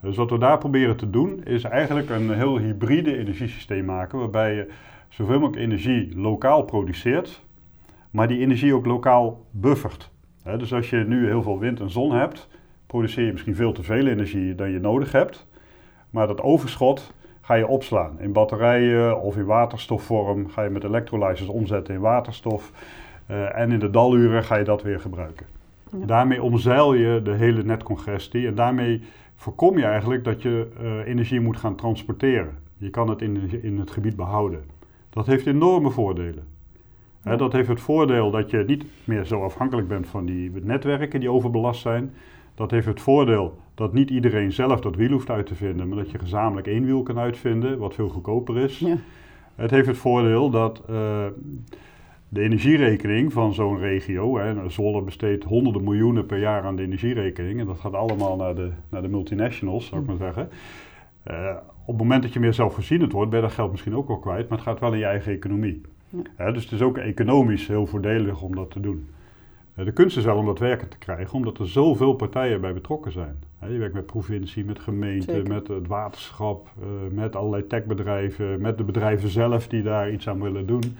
Dus 0.00 0.16
wat 0.16 0.30
we 0.30 0.38
daar 0.38 0.58
proberen 0.58 0.96
te 0.96 1.10
doen, 1.10 1.44
is 1.44 1.64
eigenlijk 1.64 2.10
een 2.10 2.30
heel 2.30 2.58
hybride 2.58 3.16
energiesysteem 3.16 3.84
maken, 3.84 4.18
waarbij 4.18 4.54
je 4.54 4.68
zoveel 5.08 5.38
mogelijk 5.38 5.62
energie 5.62 6.16
lokaal 6.16 6.62
produceert, 6.62 7.42
maar 8.10 8.28
die 8.28 8.40
energie 8.40 8.74
ook 8.74 8.86
lokaal 8.86 9.46
buffert. 9.50 10.10
dus 10.58 10.74
als 10.74 10.90
je 10.90 10.96
nu 10.96 11.26
heel 11.26 11.42
veel 11.42 11.58
wind 11.58 11.80
en 11.80 11.90
zon 11.90 12.12
hebt, 12.12 12.48
produceer 12.86 13.24
je 13.24 13.32
misschien 13.32 13.54
veel 13.54 13.72
te 13.72 13.82
veel 13.82 14.06
energie 14.06 14.54
dan 14.54 14.70
je 14.70 14.80
nodig 14.80 15.12
hebt, 15.12 15.46
maar 16.10 16.26
dat 16.26 16.40
overschot 16.40 17.14
ga 17.40 17.54
je 17.54 17.66
opslaan 17.66 18.20
in 18.20 18.32
batterijen 18.32 19.20
of 19.20 19.36
in 19.36 19.44
waterstofvorm, 19.44 20.48
ga 20.48 20.62
je 20.62 20.70
met 20.70 20.84
electrolyzers 20.84 21.48
omzetten 21.48 21.94
in 21.94 22.00
waterstof 22.00 22.72
uh, 23.30 23.58
en 23.58 23.72
in 23.72 23.78
de 23.78 23.90
daluren 23.90 24.44
ga 24.44 24.56
je 24.56 24.64
dat 24.64 24.82
weer 24.82 25.00
gebruiken. 25.00 25.46
Daarmee 25.92 26.42
omzeil 26.42 26.94
je 26.94 27.20
de 27.22 27.32
hele 27.32 27.62
netcongestie 27.62 28.46
en 28.46 28.54
daarmee 28.54 29.02
voorkom 29.40 29.78
je 29.78 29.84
eigenlijk 29.84 30.24
dat 30.24 30.42
je 30.42 30.68
uh, 30.82 31.06
energie 31.06 31.40
moet 31.40 31.56
gaan 31.56 31.76
transporteren. 31.76 32.58
Je 32.76 32.90
kan 32.90 33.08
het 33.08 33.22
in, 33.22 33.62
in 33.62 33.78
het 33.78 33.90
gebied 33.90 34.16
behouden. 34.16 34.64
Dat 35.10 35.26
heeft 35.26 35.46
enorme 35.46 35.90
voordelen. 35.90 36.44
Ja. 37.24 37.36
dat 37.36 37.52
heeft 37.52 37.68
het 37.68 37.80
voordeel 37.80 38.30
dat 38.30 38.50
je 38.50 38.64
niet 38.66 38.84
meer 39.04 39.24
zo 39.24 39.42
afhankelijk 39.42 39.88
bent 39.88 40.06
van 40.06 40.26
die 40.26 40.50
netwerken 40.62 41.20
die 41.20 41.30
overbelast 41.30 41.80
zijn. 41.80 42.12
Dat 42.54 42.70
heeft 42.70 42.86
het 42.86 43.00
voordeel 43.00 43.58
dat 43.74 43.92
niet 43.92 44.10
iedereen 44.10 44.52
zelf 44.52 44.80
dat 44.80 44.96
wiel 44.96 45.10
hoeft 45.10 45.30
uit 45.30 45.46
te 45.46 45.54
vinden, 45.54 45.88
maar 45.88 45.98
dat 45.98 46.10
je 46.10 46.18
gezamenlijk 46.18 46.66
één 46.66 46.84
wiel 46.84 47.02
kan 47.02 47.18
uitvinden, 47.18 47.78
wat 47.78 47.94
veel 47.94 48.08
goedkoper 48.08 48.56
is. 48.58 48.78
Ja. 48.78 48.96
Het 49.54 49.70
heeft 49.70 49.86
het 49.86 49.98
voordeel 49.98 50.50
dat 50.50 50.82
uh, 50.90 51.26
de 52.32 52.40
energierekening 52.40 53.32
van 53.32 53.54
zo'n 53.54 53.78
regio, 53.78 54.38
hè, 54.38 54.68
Zwolle 54.68 55.02
besteedt 55.02 55.44
honderden 55.44 55.84
miljoenen 55.84 56.26
per 56.26 56.38
jaar 56.38 56.62
aan 56.62 56.76
de 56.76 56.82
energierekening 56.82 57.60
en 57.60 57.66
dat 57.66 57.80
gaat 57.80 57.94
allemaal 57.94 58.36
naar 58.36 58.54
de, 58.54 58.70
naar 58.88 59.02
de 59.02 59.08
multinationals, 59.08 59.86
zou 59.86 60.00
ik 60.00 60.06
maar 60.06 60.16
zeggen. 60.16 60.48
Uh, 61.30 61.56
op 61.80 61.86
het 61.86 61.96
moment 61.96 62.22
dat 62.22 62.32
je 62.32 62.40
meer 62.40 62.54
zelfvoorzienend 62.54 63.12
wordt, 63.12 63.30
ben 63.30 63.40
je 63.40 63.46
dat 63.46 63.54
geld 63.54 63.70
misschien 63.70 63.96
ook 63.96 64.08
wel 64.08 64.18
kwijt, 64.18 64.48
maar 64.48 64.58
het 64.58 64.66
gaat 64.66 64.80
wel 64.80 64.92
in 64.92 64.98
je 64.98 65.04
eigen 65.04 65.32
economie. 65.32 65.80
Ja. 66.36 66.52
dus 66.52 66.62
het 66.62 66.72
is 66.72 66.82
ook 66.82 66.98
economisch 66.98 67.66
heel 67.66 67.86
voordelig 67.86 68.42
om 68.42 68.54
dat 68.54 68.70
te 68.70 68.80
doen. 68.80 69.08
Uh, 69.78 69.84
de 69.84 69.92
kunst 69.92 70.16
is 70.16 70.24
wel 70.24 70.36
om 70.36 70.46
dat 70.46 70.58
werken 70.58 70.88
te 70.88 70.98
krijgen, 70.98 71.34
omdat 71.34 71.58
er 71.58 71.68
zoveel 71.68 72.14
partijen 72.14 72.60
bij 72.60 72.72
betrokken 72.72 73.12
zijn. 73.12 73.36
je 73.60 73.78
werkt 73.78 73.94
met 73.94 74.06
provincie, 74.06 74.64
met 74.64 74.78
gemeente, 74.78 75.42
met 75.48 75.68
het 75.68 75.86
waterschap, 75.86 76.68
uh, 76.80 76.86
met 77.16 77.36
allerlei 77.36 77.66
techbedrijven, 77.66 78.60
met 78.60 78.78
de 78.78 78.84
bedrijven 78.84 79.28
zelf 79.28 79.68
die 79.68 79.82
daar 79.82 80.12
iets 80.12 80.28
aan 80.28 80.42
willen 80.42 80.66
doen. 80.66 80.96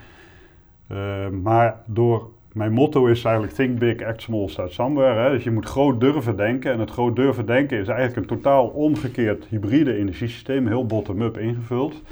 Uh, 0.93 1.29
maar 1.29 1.83
door, 1.87 2.31
mijn 2.53 2.73
motto 2.73 3.07
is 3.07 3.25
eigenlijk 3.25 3.55
think 3.55 3.79
big, 3.79 4.03
act 4.03 4.23
small, 4.23 4.49
start 4.49 4.73
somewhere. 4.73 5.21
Hè? 5.21 5.31
Dus 5.31 5.45
je 5.45 5.51
moet 5.51 5.67
groot 5.67 6.01
durven 6.01 6.37
denken. 6.37 6.73
En 6.73 6.81
het 6.81 6.91
groot 6.91 7.17
durven 7.17 7.47
denken 7.47 7.79
is 7.79 7.89
eigenlijk 7.89 8.31
een 8.31 8.37
totaal 8.37 8.67
omgekeerd 8.67 9.47
hybride 9.49 9.95
energiesysteem, 9.95 10.67
heel 10.67 10.87
bottom-up 10.87 11.39
ingevuld. 11.39 12.03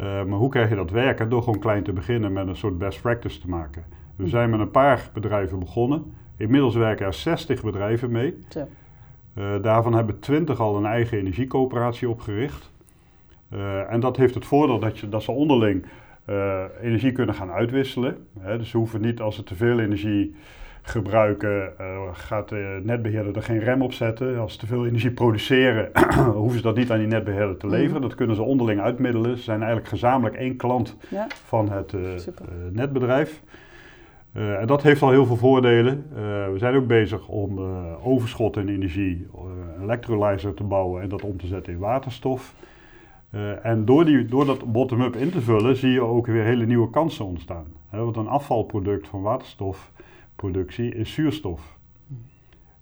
Uh, 0.00 0.24
maar 0.24 0.38
hoe 0.38 0.50
krijg 0.50 0.68
je 0.68 0.74
dat 0.74 0.90
werken? 0.90 1.28
Door 1.28 1.42
gewoon 1.42 1.58
klein 1.58 1.82
te 1.82 1.92
beginnen 1.92 2.32
met 2.32 2.46
een 2.46 2.56
soort 2.56 2.78
best 2.78 3.00
practice 3.00 3.40
te 3.40 3.48
maken. 3.48 3.84
We 4.16 4.28
zijn 4.28 4.50
met 4.50 4.60
een 4.60 4.70
paar 4.70 5.10
bedrijven 5.12 5.58
begonnen. 5.58 6.14
Inmiddels 6.36 6.74
werken 6.74 7.06
er 7.06 7.14
60 7.14 7.62
bedrijven 7.62 8.10
mee. 8.10 8.38
Uh, 9.38 9.62
daarvan 9.62 9.94
hebben 9.94 10.18
20 10.18 10.60
al 10.60 10.76
een 10.76 10.86
eigen 10.86 11.18
energiecoöperatie 11.18 12.08
opgericht. 12.08 12.70
Uh, 13.52 13.92
en 13.92 14.00
dat 14.00 14.16
heeft 14.16 14.34
het 14.34 14.46
voordeel 14.46 14.78
dat, 14.78 14.98
je, 14.98 15.08
dat 15.08 15.22
ze 15.22 15.32
onderling 15.32 15.84
uh, 16.26 16.62
energie 16.82 17.12
kunnen 17.12 17.34
gaan 17.34 17.50
uitwisselen. 17.50 18.26
Hè, 18.40 18.58
dus 18.58 18.70
ze 18.70 18.76
hoeven 18.76 19.00
niet 19.00 19.20
als 19.20 19.34
ze 19.34 19.42
te 19.42 19.54
veel 19.54 19.80
energie 19.80 20.34
gebruiken, 20.82 21.72
uh, 21.80 22.00
gaat 22.12 22.48
de 22.48 22.80
netbeheerder 22.82 23.36
er 23.36 23.42
geen 23.42 23.58
rem 23.58 23.82
op 23.82 23.92
zetten. 23.92 24.38
Als 24.38 24.52
ze 24.52 24.58
te 24.58 24.66
veel 24.66 24.86
energie 24.86 25.10
produceren, 25.10 25.90
hoeven 26.34 26.56
ze 26.56 26.62
dat 26.62 26.76
niet 26.76 26.90
aan 26.90 26.98
die 26.98 27.06
netbeheerder 27.06 27.56
te 27.56 27.66
leveren. 27.66 27.92
Mhm. 27.92 28.08
Dat 28.08 28.14
kunnen 28.14 28.36
ze 28.36 28.42
onderling 28.42 28.80
uitmiddelen. 28.80 29.36
Ze 29.36 29.42
zijn 29.42 29.58
eigenlijk 29.58 29.88
gezamenlijk 29.88 30.36
één 30.36 30.56
klant 30.56 30.96
ja. 31.08 31.26
van 31.44 31.70
het 31.70 31.92
uh, 31.92 32.00
netbedrijf. 32.70 33.42
en 34.32 34.66
dat 34.66 34.82
heeft 34.82 35.02
al 35.02 35.10
heel 35.10 35.26
veel 35.26 35.36
voordelen. 35.36 36.06
we 36.52 36.58
zijn 36.58 36.74
ook 36.74 36.86
bezig 36.86 37.28
om 37.28 37.58
overschot 38.02 38.56
in 38.56 38.68
energie, 38.68 39.26
electrolyzer 39.82 40.54
te 40.54 40.64
bouwen 40.64 41.02
en 41.02 41.08
dat 41.08 41.22
om 41.22 41.36
te 41.36 41.46
zetten 41.46 41.72
in 41.72 41.78
waterstof. 41.78 42.54
Uh, 43.34 43.64
en 43.64 43.84
door, 43.84 44.04
die, 44.04 44.24
door 44.24 44.46
dat 44.46 44.72
bottom-up 44.72 45.16
in 45.16 45.30
te 45.30 45.40
vullen 45.40 45.76
zie 45.76 45.90
je 45.90 46.00
ook 46.00 46.26
weer 46.26 46.44
hele 46.44 46.66
nieuwe 46.66 46.90
kansen 46.90 47.24
ontstaan. 47.24 47.66
Want 47.90 48.16
een 48.16 48.28
afvalproduct 48.28 49.08
van 49.08 49.22
waterstofproductie 49.22 50.94
is 50.94 51.12
zuurstof. 51.12 51.78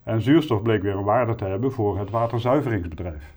En 0.02 0.22
zuurstof 0.22 0.62
bleek 0.62 0.82
weer 0.82 0.96
een 0.96 1.04
waarde 1.04 1.34
te 1.34 1.44
hebben 1.44 1.72
voor 1.72 1.98
het 1.98 2.10
waterzuiveringsbedrijf. 2.10 3.36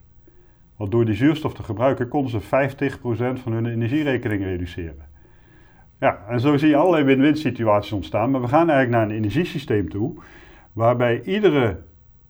Want 0.78 0.92
door 0.92 1.06
die 1.06 1.16
zuurstof 1.16 1.54
te 1.54 1.64
gebruiken 1.64 2.08
konden 2.08 2.32
ze 2.32 2.42
50% 2.42 3.42
van 3.42 3.52
hun 3.52 3.66
energierekening 3.66 4.44
reduceren. 4.44 5.12
Ja, 6.00 6.26
en 6.28 6.40
zo 6.40 6.58
zie 6.58 6.70
je 6.70 6.76
allerlei 6.76 7.04
win-win 7.04 7.38
situaties 7.38 7.92
ontstaan. 7.92 8.32
Maar 8.32 8.42
we 8.42 8.48
gaan 8.48 8.70
eigenlijk 8.70 8.90
naar 8.90 9.10
een 9.10 9.24
energiesysteem 9.24 9.90
toe 9.90 10.14
waarbij 10.74 11.22
iedere 11.24 11.80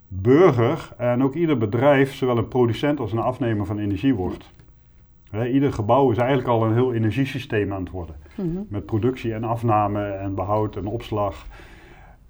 burger 0.08 0.90
en 0.98 1.24
ook 1.24 1.34
ieder 1.34 1.58
bedrijf 1.58 2.14
zowel 2.14 2.38
een 2.38 2.48
producent 2.48 3.00
als 3.00 3.12
een 3.12 3.20
afnemer 3.20 3.66
van 3.66 3.80
energie 3.80 4.16
wordt 4.16 4.52
ieder 5.42 5.74
gebouw 5.74 6.12
is 6.12 6.18
eigenlijk 6.18 6.50
al 6.50 6.66
een 6.66 6.74
heel 6.74 6.94
energiesysteem 6.94 7.74
aan 7.74 7.84
het 7.84 7.92
worden. 7.92 8.16
Mhm. 8.36 8.62
Met 8.68 8.86
productie 8.86 9.34
en 9.34 9.44
afname 9.44 10.04
en 10.04 10.36
behoud 10.36 10.76
en 10.76 10.86
opslag. 10.86 11.46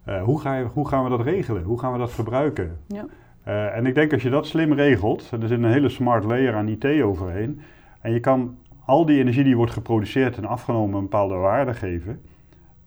Uh, 0.10 0.24
hoe, 0.24 0.42
ga 0.42 0.56
je, 0.56 0.66
hoe, 0.66 0.88
gaan 0.88 1.04
we 1.04 1.10
dat 1.10 1.22
regelen? 1.22 1.64
Hoe 1.64 1.80
gaan 1.80 1.92
we 1.92 1.98
dat 1.98 2.12
verbruiken? 2.12 2.78
Ja. 2.88 3.06
Uh, 3.48 3.76
en 3.76 3.86
ik 3.86 3.96
denk 3.96 4.14
als 4.14 4.24
je 4.24 4.30
dat 4.30 4.48
slim 4.48 4.74
regelt, 4.74 5.32
er 5.32 5.48
zit 5.48 5.60
een 5.60 5.72
hele 5.72 5.90
smart 5.90 6.24
layer 6.24 6.56
aan 6.56 6.68
IT 6.68 7.02
overheen. 7.02 7.62
En 8.02 8.12
je 8.12 8.20
kan 8.20 8.58
al 8.86 9.06
die 9.06 9.20
energie 9.20 9.44
die 9.44 9.56
wordt 9.56 9.72
geproduceerd 9.72 10.38
en 10.38 10.46
afgenomen 10.46 10.96
een 10.96 11.02
bepaalde 11.02 11.36
waarde 11.36 11.74
geven. 11.74 12.22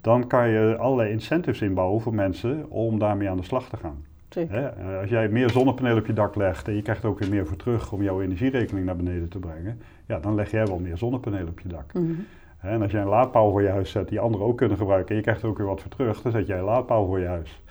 Dan 0.00 0.26
kan 0.26 0.48
je 0.48 0.76
allerlei 0.76 1.10
incentives 1.10 1.60
inbouwen 1.62 2.00
voor 2.00 2.14
mensen 2.14 2.70
om 2.70 2.98
daarmee 2.98 3.30
aan 3.30 3.36
de 3.36 3.42
slag 3.42 3.68
te 3.68 3.76
gaan. 3.76 4.04
Hè? 4.34 4.66
Eh, 4.66 5.00
als 5.00 5.10
jij 5.10 5.28
meer 5.28 5.50
zonnepanelen 5.50 5.98
op 5.98 6.06
je 6.06 6.12
dak 6.12 6.34
legt 6.34 6.68
en 6.68 6.74
je 6.74 6.82
krijgt 6.82 7.02
er 7.02 7.08
ook 7.08 7.18
weer 7.18 7.30
meer 7.30 7.46
voor 7.46 7.56
terug 7.56 7.92
om 7.92 8.02
jouw 8.02 8.22
energierekening 8.22 8.86
naar 8.86 8.96
beneden 8.96 9.28
te 9.28 9.38
brengen, 9.38 9.80
ja, 10.06 10.18
dan 10.18 10.34
leg 10.34 10.50
jij 10.50 10.66
wel 10.66 10.78
meer 10.78 10.96
zonnepanelen 10.96 11.48
op 11.48 11.60
je 11.60 11.68
dak. 11.68 11.92
Mhm. 11.94 12.12
En 12.60 12.82
als 12.82 12.90
jij 12.90 13.00
een 13.00 13.08
laadpaal 13.08 13.50
voor 13.50 13.62
je 13.62 13.68
huis 13.68 13.90
zet 13.90 14.08
die 14.08 14.20
anderen 14.20 14.46
ook 14.46 14.56
kunnen 14.56 14.76
gebruiken 14.76 15.10
en 15.10 15.16
je 15.16 15.22
krijgt 15.22 15.42
er 15.42 15.48
ook 15.48 15.58
weer 15.58 15.66
wat 15.66 15.80
voor 15.80 15.90
terug, 15.90 16.22
dan 16.22 16.32
zet 16.32 16.46
jij 16.46 16.58
een 16.58 16.64
laadpaal 16.64 17.06
voor 17.06 17.18
je 17.20 17.26
huis. 17.26 17.62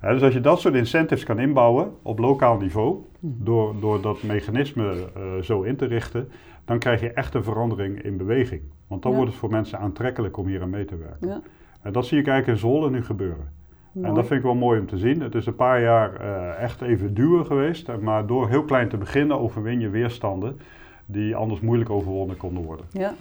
Ja. 0.00 0.12
Dus 0.12 0.22
als 0.22 0.32
je 0.32 0.40
dat 0.40 0.60
soort 0.60 0.74
incentives 0.74 1.24
kan 1.24 1.38
inbouwen 1.38 1.92
op 2.02 2.18
lokaal 2.18 2.56
niveau, 2.58 2.96
door, 3.20 3.74
door 3.80 4.00
dat 4.00 4.22
mechanisme 4.22 4.92
eh, 5.14 5.22
zo 5.42 5.62
in 5.62 5.76
te 5.76 5.84
richten, 5.84 6.28
dan 6.64 6.78
krijg 6.78 7.00
je 7.00 7.10
echt 7.10 7.34
een 7.34 7.44
verandering 7.44 8.02
in 8.02 8.16
beweging. 8.16 8.62
Want 8.86 9.02
dan 9.02 9.10
Ja. 9.10 9.16
wordt 9.16 9.32
het 9.32 9.40
voor 9.40 9.50
mensen 9.50 9.78
aantrekkelijk 9.78 10.36
om 10.36 10.46
hier 10.46 10.62
aan 10.62 10.70
mee 10.70 10.84
te 10.84 10.96
werken. 10.96 11.28
Ja. 11.28 11.40
En 11.82 11.92
dat 11.92 12.06
zie 12.06 12.18
ik 12.18 12.26
eigenlijk 12.26 12.58
in 12.58 12.68
Zwolle 12.68 12.90
nu 12.90 13.04
gebeuren. 13.04 13.48
Mooi. 13.92 14.08
En 14.08 14.14
dat 14.14 14.26
vind 14.26 14.38
ik 14.38 14.46
wel 14.46 14.54
mooi 14.54 14.80
om 14.80 14.86
te 14.86 14.98
zien. 14.98 15.20
Het 15.20 15.34
is 15.34 15.46
een 15.46 15.54
paar 15.54 15.80
jaar 15.80 16.14
eh, 16.14 16.62
echt 16.62 16.82
even 16.82 17.14
duwen 17.14 17.46
geweest. 17.46 17.90
Maar 18.00 18.26
door 18.26 18.48
heel 18.48 18.64
klein 18.64 18.88
te 18.88 18.96
beginnen 18.96 19.40
overwin 19.40 19.80
je 19.80 19.88
weerstanden 19.88 20.58
die 21.06 21.36
anders 21.36 21.60
moeilijk 21.60 21.90
overwonnen 21.90 22.36
konden 22.36 22.64
worden. 22.64 22.86
Ja. 22.92 23.14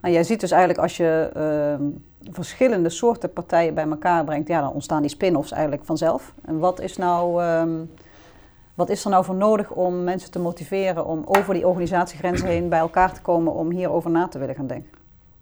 Nou, 0.00 0.14
jij 0.14 0.24
ziet 0.24 0.40
dus 0.40 0.50
eigenlijk 0.50 0.82
als 0.82 0.96
je 0.96 1.30
ehm, 1.34 1.82
verschillende 2.32 2.88
soorten 2.88 3.32
partijen 3.32 3.74
bij 3.74 3.88
elkaar 3.88 4.24
brengt, 4.24 4.48
ja, 4.48 4.60
dan 4.60 4.72
ontstaan 4.72 5.00
die 5.00 5.10
spin-offs 5.10 5.52
eigenlijk 5.52 5.84
vanzelf. 5.84 6.34
En 6.44 6.58
wat 6.58 6.80
is, 6.80 6.96
nou, 6.96 7.42
ehm, 7.42 7.70
wat 8.74 8.88
is 8.88 9.04
er 9.04 9.10
nou 9.10 9.24
voor 9.24 9.34
nodig 9.34 9.70
om 9.70 10.04
mensen 10.04 10.30
te 10.30 10.38
motiveren 10.38 11.06
om 11.06 11.22
over 11.24 11.54
die 11.54 11.66
organisatiegrenzen 11.66 12.48
heen 12.48 12.68
bij 12.68 12.78
elkaar 12.78 13.12
te 13.12 13.20
komen 13.20 13.52
om 13.52 13.70
hierover 13.70 14.10
na 14.10 14.28
te 14.28 14.38
willen 14.38 14.54
gaan 14.54 14.66
denken? 14.66 14.90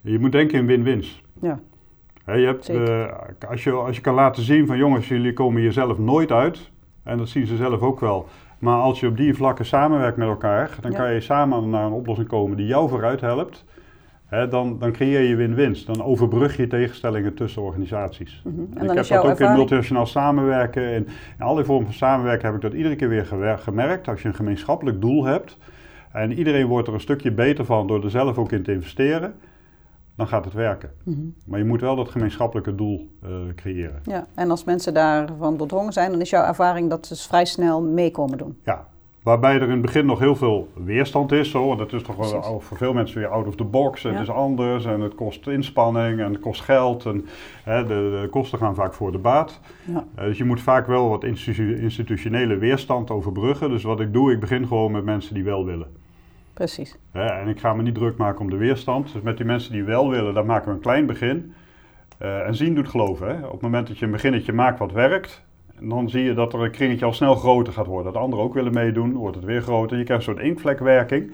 Je 0.01 0.19
moet 0.19 0.33
denken 0.33 0.59
in 0.59 0.67
win-wins. 0.67 1.23
Ja, 1.41 2.35
je 2.35 2.47
hebt, 2.47 2.69
eh, 2.69 3.05
als, 3.49 3.65
je, 3.65 3.71
als 3.71 3.97
je 3.97 4.03
kan 4.03 4.15
laten 4.15 4.43
zien 4.43 4.67
van 4.67 4.77
jongens, 4.77 5.09
jullie 5.09 5.33
komen 5.33 5.61
hier 5.61 5.73
zelf 5.73 5.99
nooit 5.99 6.33
uit. 6.33 6.71
En 7.03 7.19
dat 7.19 7.29
zien 7.29 7.47
ze 7.47 7.57
zelf 7.57 7.81
ook 7.81 8.01
wel. 8.01 8.29
Maar 8.67 8.81
als 8.81 9.01
je 9.01 9.07
op 9.07 9.17
die 9.17 9.35
vlakken 9.35 9.67
samenwerkt 9.67 10.17
met 10.17 10.29
elkaar, 10.29 10.71
dan 10.81 10.91
Ja. 10.91 10.97
kan 10.97 11.13
je 11.13 11.21
samen 11.21 11.71
naar 11.71 11.85
een 11.85 11.93
oplossing 11.93 12.29
komen 12.29 12.57
die 12.57 12.67
jou 12.67 12.89
vooruit 12.89 13.21
helpt. 13.21 13.65
Hè, 14.27 14.49
dan, 14.49 14.79
dan 14.79 14.93
creëer 14.93 15.21
je 15.23 15.37
win-wins. 15.37 15.85
Dan 15.85 16.03
overbrug 16.03 16.57
je 16.57 16.67
tegenstellingen 16.67 17.35
tussen 17.35 17.63
organisaties. 17.63 18.43
Mhm. 18.45 18.61
En 18.75 18.91
ik 18.91 18.97
heb 18.97 19.07
dat 19.07 19.25
ook 19.25 19.41
in 19.41 19.53
multinationaal 19.53 20.07
samenwerken. 20.07 20.83
In, 20.83 21.07
in 21.39 21.45
alle 21.45 21.65
vormen 21.65 21.85
van 21.85 21.95
samenwerken 21.95 22.47
heb 22.47 22.55
ik 22.55 22.61
dat 22.61 22.73
iedere 22.73 22.97
keer 22.97 23.09
weer 23.09 23.59
gemerkt. 23.59 24.09
Als 24.09 24.23
je 24.23 24.29
een 24.29 24.35
gemeenschappelijk 24.35 25.01
doel 25.01 25.25
hebt 25.25 25.59
en 26.13 26.33
iedereen 26.33 26.67
wordt 26.67 26.89
er 26.89 26.95
een 26.95 27.01
stukje 27.01 27.33
beter 27.33 27.65
van 27.65 27.87
door 27.87 28.05
er 28.05 28.11
zelf 28.11 28.39
ook 28.39 28.53
in 28.53 28.63
te 28.63 28.73
investeren, 28.73 29.35
dan 30.17 30.29
gaat 30.29 30.45
het 30.45 30.55
werken. 30.55 30.91
Mhm. 31.03 31.19
Maar 31.47 31.59
je 31.59 31.65
moet 31.65 31.81
wel 31.81 31.97
dat 31.97 32.09
gemeenschappelijke 32.09 32.75
doel 32.75 33.09
eh, 33.23 33.29
creëren. 33.55 34.01
Ja, 34.05 34.27
en 34.35 34.51
als 34.51 34.65
mensen 34.65 34.95
daarvan 34.95 35.57
doordrongen 35.57 35.93
zijn, 35.93 36.11
dan 36.11 36.21
is 36.21 36.31
jouw 36.31 36.45
ervaring 36.45 36.91
dat 36.91 37.07
ze 37.07 37.17
vrij 37.17 37.45
snel 37.45 37.83
mee 37.83 38.11
komen 38.11 38.39
doen. 38.39 38.59
Ja. 38.65 38.87
Waarbij 39.23 39.55
er 39.55 39.63
in 39.63 39.71
het 39.71 39.81
begin 39.83 40.07
nog 40.07 40.19
heel 40.19 40.37
veel 40.37 40.69
weerstand 40.85 41.33
is. 41.33 41.51
Zo, 41.51 41.67
want 41.67 41.81
het 41.81 41.93
is 41.93 42.03
toch 42.03 42.17
wel 42.17 42.61
voor 42.61 42.77
veel 42.77 42.93
mensen 42.93 43.19
weer 43.19 43.29
out 43.29 43.47
of 43.47 43.55
the 43.57 43.65
box. 43.65 44.05
En 44.05 44.13
Ja. 44.13 44.21
Is 44.21 44.31
anders 44.31 44.85
en 44.85 45.01
het 45.01 45.15
kost 45.15 45.47
inspanning 45.47 46.21
en 46.21 46.33
het 46.33 46.41
kost 46.41 46.61
geld. 46.61 47.05
En 47.07 47.27
hè, 47.65 47.83
de, 47.87 48.19
de 48.23 48.29
kosten 48.31 48.59
gaan 48.59 48.75
vaak 48.75 48.95
voor 48.95 49.13
de 49.13 49.19
baat. 49.19 49.61
Ja. 49.85 50.05
Eh, 50.15 50.25
dus 50.25 50.39
je 50.39 50.45
moet 50.45 50.61
vaak 50.61 50.87
wel 50.87 51.09
wat 51.09 51.25
institu- 51.25 51.77
institutionele 51.81 52.57
weerstand 52.57 53.11
overbruggen. 53.11 53.71
Dus 53.71 53.83
wat 53.83 54.01
ik 54.01 54.13
doe, 54.13 54.33
ik 54.33 54.41
begin 54.41 54.67
gewoon 54.67 54.93
met 54.93 55.05
mensen 55.05 55.35
die 55.35 55.45
wel 55.45 55.65
willen. 55.65 55.87
Precies. 56.57 56.97
Hè, 57.12 57.27
en 57.27 57.49
ik 57.49 57.61
ga 57.61 57.75
me 57.75 57.83
niet 57.83 57.95
druk 57.95 58.16
maken 58.16 58.40
om 58.40 58.51
de 58.51 58.57
weerstand. 58.57 59.12
Dus 59.12 59.23
met 59.23 59.37
die 59.37 59.47
mensen 59.47 59.73
die 59.73 59.85
wel 59.85 60.11
willen, 60.11 60.35
daar 60.35 60.45
maken 60.45 60.69
we 60.69 60.75
een 60.75 60.81
klein 60.81 61.07
begin. 61.07 61.55
Eh, 62.19 62.47
en 62.47 62.55
zien 62.55 62.75
doet 62.75 62.88
geloven. 62.88 63.29
Hè. 63.29 63.47
Op 63.47 63.53
het 63.53 63.61
moment 63.61 63.87
dat 63.87 63.99
je 63.99 64.05
een 64.05 64.11
beginnetje 64.11 64.53
maakt 64.53 64.79
wat 64.79 64.92
werkt, 64.92 65.45
dan 65.81 66.11
zie 66.11 66.23
je 66.23 66.35
dat 66.35 66.53
er 66.53 66.61
een 66.61 66.71
kringetje 66.71 67.05
al 67.05 67.12
snel 67.12 67.35
groter 67.35 67.73
gaat 67.73 67.87
worden. 67.87 68.12
Dat 68.12 68.23
anderen 68.23 68.45
ook 68.45 68.55
willen 68.55 68.73
meedoen, 68.73 69.12
wordt 69.12 69.37
het 69.37 69.45
weer 69.45 69.62
groter. 69.62 69.99
Je 69.99 70.05
krijgt 70.05 70.27
een 70.27 70.35
soort 70.35 70.47
inkvlekwerking, 70.47 71.33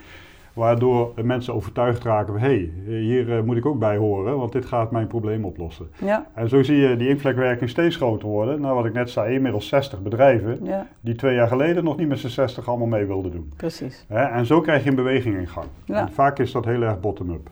waardoor 0.52 1.12
mensen 1.22 1.54
overtuigd 1.54 2.04
raken 2.04 2.32
van... 2.32 2.42
hé, 2.42 2.70
hey, 2.84 2.98
hier 2.98 3.36
eh, 3.36 3.42
moet 3.42 3.56
ik 3.56 3.66
ook 3.66 3.78
bij 3.78 3.96
horen, 3.96 4.38
want 4.38 4.52
dit 4.52 4.64
gaat 4.64 4.90
mijn 4.90 5.06
probleem 5.06 5.44
oplossen. 5.44 5.90
Ja, 5.98 6.26
En 6.34 6.48
zo 6.48 6.62
zie 6.62 6.76
je 6.76 6.96
die 6.96 7.08
inkvlekwerking 7.08 7.70
steeds 7.70 7.96
groter 7.96 8.28
worden. 8.28 8.60
Nou, 8.60 8.74
wat 8.74 8.84
ik 8.84 8.92
net 8.92 9.10
zei, 9.10 9.34
inmiddels 9.34 9.68
60 9.68 10.02
bedrijven 10.02 10.58
ja, 10.62 10.86
die 11.00 11.14
twee 11.14 11.34
jaar 11.34 11.48
geleden 11.48 11.84
nog 11.84 11.96
niet 11.96 12.08
met 12.08 12.18
z'n 12.18 12.28
60 12.28 12.68
allemaal 12.68 12.86
mee 12.86 13.04
wilden 13.04 13.30
doen. 13.30 13.52
precies. 13.56 14.04
En 14.08 14.46
zo 14.46 14.60
krijg 14.60 14.82
je 14.82 14.90
een 14.90 14.96
beweging 14.96 15.36
in 15.36 15.48
gang. 15.48 15.66
Ja. 15.84 16.00
En 16.00 16.12
vaak 16.12 16.38
is 16.38 16.52
dat 16.52 16.64
heel 16.64 16.82
erg 16.82 17.00
bottom-up. 17.00 17.50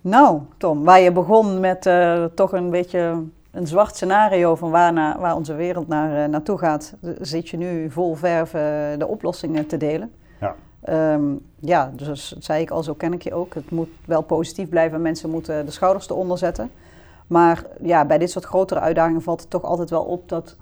Nou, 0.00 0.40
Tom, 0.56 0.84
waar 0.84 1.00
je 1.00 1.12
begon 1.12 1.60
met 1.60 1.86
eh, 1.86 2.24
toch 2.24 2.52
een 2.52 2.70
beetje 2.70 3.22
een 3.50 3.66
zwart 3.66 3.94
scenario 3.94 4.54
van 4.54 4.70
waar, 4.70 4.92
na, 4.92 5.18
waar 5.18 5.34
onze 5.34 5.54
wereld 5.54 5.88
naar, 5.88 6.24
eh, 6.24 6.28
naartoe 6.28 6.58
gaat, 6.58 6.96
zit 7.20 7.48
je 7.48 7.56
nu 7.56 7.90
vol 7.90 8.14
verf 8.14 8.50
de 8.98 9.06
oplossingen 9.06 9.66
te 9.66 9.76
delen. 9.76 10.10
Ja. 10.40 10.54
Ehm, 10.86 11.22
ja, 11.60 11.92
dus 11.94 12.28
dat 12.28 12.44
zei 12.44 12.62
ik 12.62 12.70
al, 12.70 12.82
zo 12.82 12.94
ken 12.94 13.12
ik 13.12 13.22
je 13.22 13.34
ook. 13.34 13.54
Het 13.54 13.70
moet 13.70 13.88
wel 14.04 14.22
positief 14.22 14.68
blijven, 14.68 15.02
mensen 15.02 15.30
moeten 15.30 15.64
de 15.64 15.70
schouders 15.70 16.08
eronder 16.08 16.38
zetten. 16.38 16.70
Maar 17.26 17.64
ja, 17.82 18.04
bij 18.04 18.18
dit 18.18 18.30
soort 18.30 18.44
grotere 18.44 18.80
uitdagingen 18.80 19.22
valt 19.22 19.40
het 19.40 19.50
toch 19.50 19.62
altijd 19.62 19.90
wel 19.90 20.02
op 20.02 20.28
dat 20.28 20.56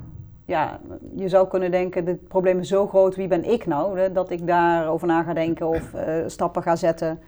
ja, 0.44 0.80
je 1.14 1.28
zou 1.28 1.48
kunnen 1.48 1.70
denken, 1.70 2.04
dit 2.04 2.28
probleem 2.28 2.58
is 2.58 2.68
zo 2.68 2.86
groot, 2.86 3.16
wie 3.16 3.28
ben 3.28 3.50
ik 3.50 3.66
nou? 3.66 3.98
Hè, 3.98 4.12
dat 4.12 4.30
ik 4.30 4.46
daarover 4.46 5.06
na 5.06 5.22
ga 5.22 5.32
denken 5.32 5.68
of 5.68 5.94
eh, 5.94 6.14
stappen 6.26 6.62
ga 6.62 6.76
zetten. 6.76 7.20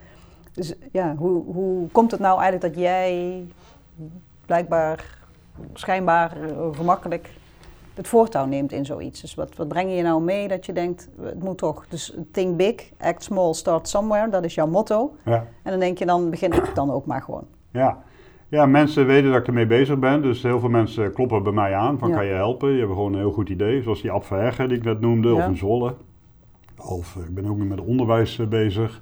Dus 0.52 0.74
ja, 0.92 1.14
hoe, 1.16 1.42
hoe 1.44 1.88
komt 1.88 2.10
het 2.10 2.20
nou 2.20 2.40
eigenlijk 2.40 2.74
dat 2.74 2.82
jij 2.82 3.44
blijkbaar 4.46 5.18
schijnbaar 5.72 6.42
eh, 6.42 6.68
gemakkelijk 6.72 7.30
het 7.96 8.08
voortouw 8.08 8.46
neemt 8.46 8.72
in 8.72 8.84
zoiets? 8.84 9.20
Dus 9.20 9.34
wat, 9.34 9.56
wat 9.56 9.68
breng 9.68 9.96
je 9.96 10.02
nou 10.02 10.22
mee 10.22 10.48
dat 10.48 10.66
je 10.66 10.72
denkt, 10.72 11.08
het 11.20 11.42
moet 11.42 11.58
toch? 11.58 11.86
Dus 11.88 12.14
think 12.32 12.56
big, 12.56 12.74
act 12.98 13.22
small, 13.22 13.52
start 13.52 13.88
somewhere, 13.88 14.30
dat 14.30 14.44
is 14.44 14.54
jouw 14.54 14.66
motto. 14.66 15.16
Ja. 15.24 15.46
En 15.62 15.70
dan 15.70 15.80
denk 15.80 15.98
je, 15.98 16.06
dan 16.06 16.30
begin 16.30 16.52
ik 16.52 16.74
dan 16.74 16.90
ook 16.90 17.06
maar 17.06 17.22
gewoon. 17.22 17.44
Ja. 17.70 18.02
ja, 18.48 18.66
mensen 18.66 19.06
weten 19.06 19.30
dat 19.30 19.40
ik 19.40 19.46
ermee 19.46 19.66
bezig 19.66 19.98
ben. 19.98 20.22
Dus 20.22 20.42
heel 20.42 20.60
veel 20.60 20.68
mensen 20.68 21.12
kloppen 21.12 21.42
bij 21.42 21.52
mij 21.52 21.74
aan 21.74 21.98
van 21.98 22.08
Ja. 22.08 22.16
kan 22.16 22.26
je 22.26 22.32
helpen? 22.32 22.72
Je 22.72 22.78
hebt 22.78 22.92
gewoon 22.92 23.12
een 23.12 23.18
heel 23.18 23.32
goed 23.32 23.48
idee. 23.48 23.82
Zoals 23.82 24.02
die 24.02 24.10
Ab 24.10 24.24
Verheggen 24.24 24.68
die 24.68 24.78
ik 24.78 24.84
net 24.84 25.00
noemde, 25.00 25.34
of 25.34 25.46
in 25.46 25.56
Zwolle. 25.56 25.94
Of 26.78 27.16
eh, 27.16 27.22
ik 27.22 27.34
ben 27.34 27.46
ook 27.46 27.56
met 27.56 27.80
onderwijs 27.80 28.38
eh, 28.38 28.46
bezig. 28.46 29.00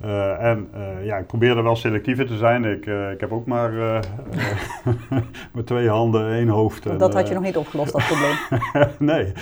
Eh, 0.00 0.44
en 0.44 0.68
eh, 0.72 1.04
ja, 1.04 1.16
ik 1.16 1.26
probeer 1.26 1.56
er 1.56 1.62
wel 1.62 1.76
selectiever 1.76 2.26
te 2.26 2.36
zijn. 2.36 2.64
Ik, 2.64 2.86
eh, 2.86 3.10
ik 3.10 3.20
heb 3.20 3.32
ook 3.32 3.46
maar 3.46 3.72
met 5.54 5.66
twee 5.66 5.88
handen, 5.88 6.32
één 6.32 6.48
hoofd. 6.48 6.86
en, 6.86 6.98
dat 6.98 7.14
had 7.14 7.28
je 7.28 7.34
nog 7.34 7.42
niet 7.42 7.56
opgelost, 7.56 7.92
dat 7.92 8.02
probleem. 8.06 8.88
nee. 9.12 9.32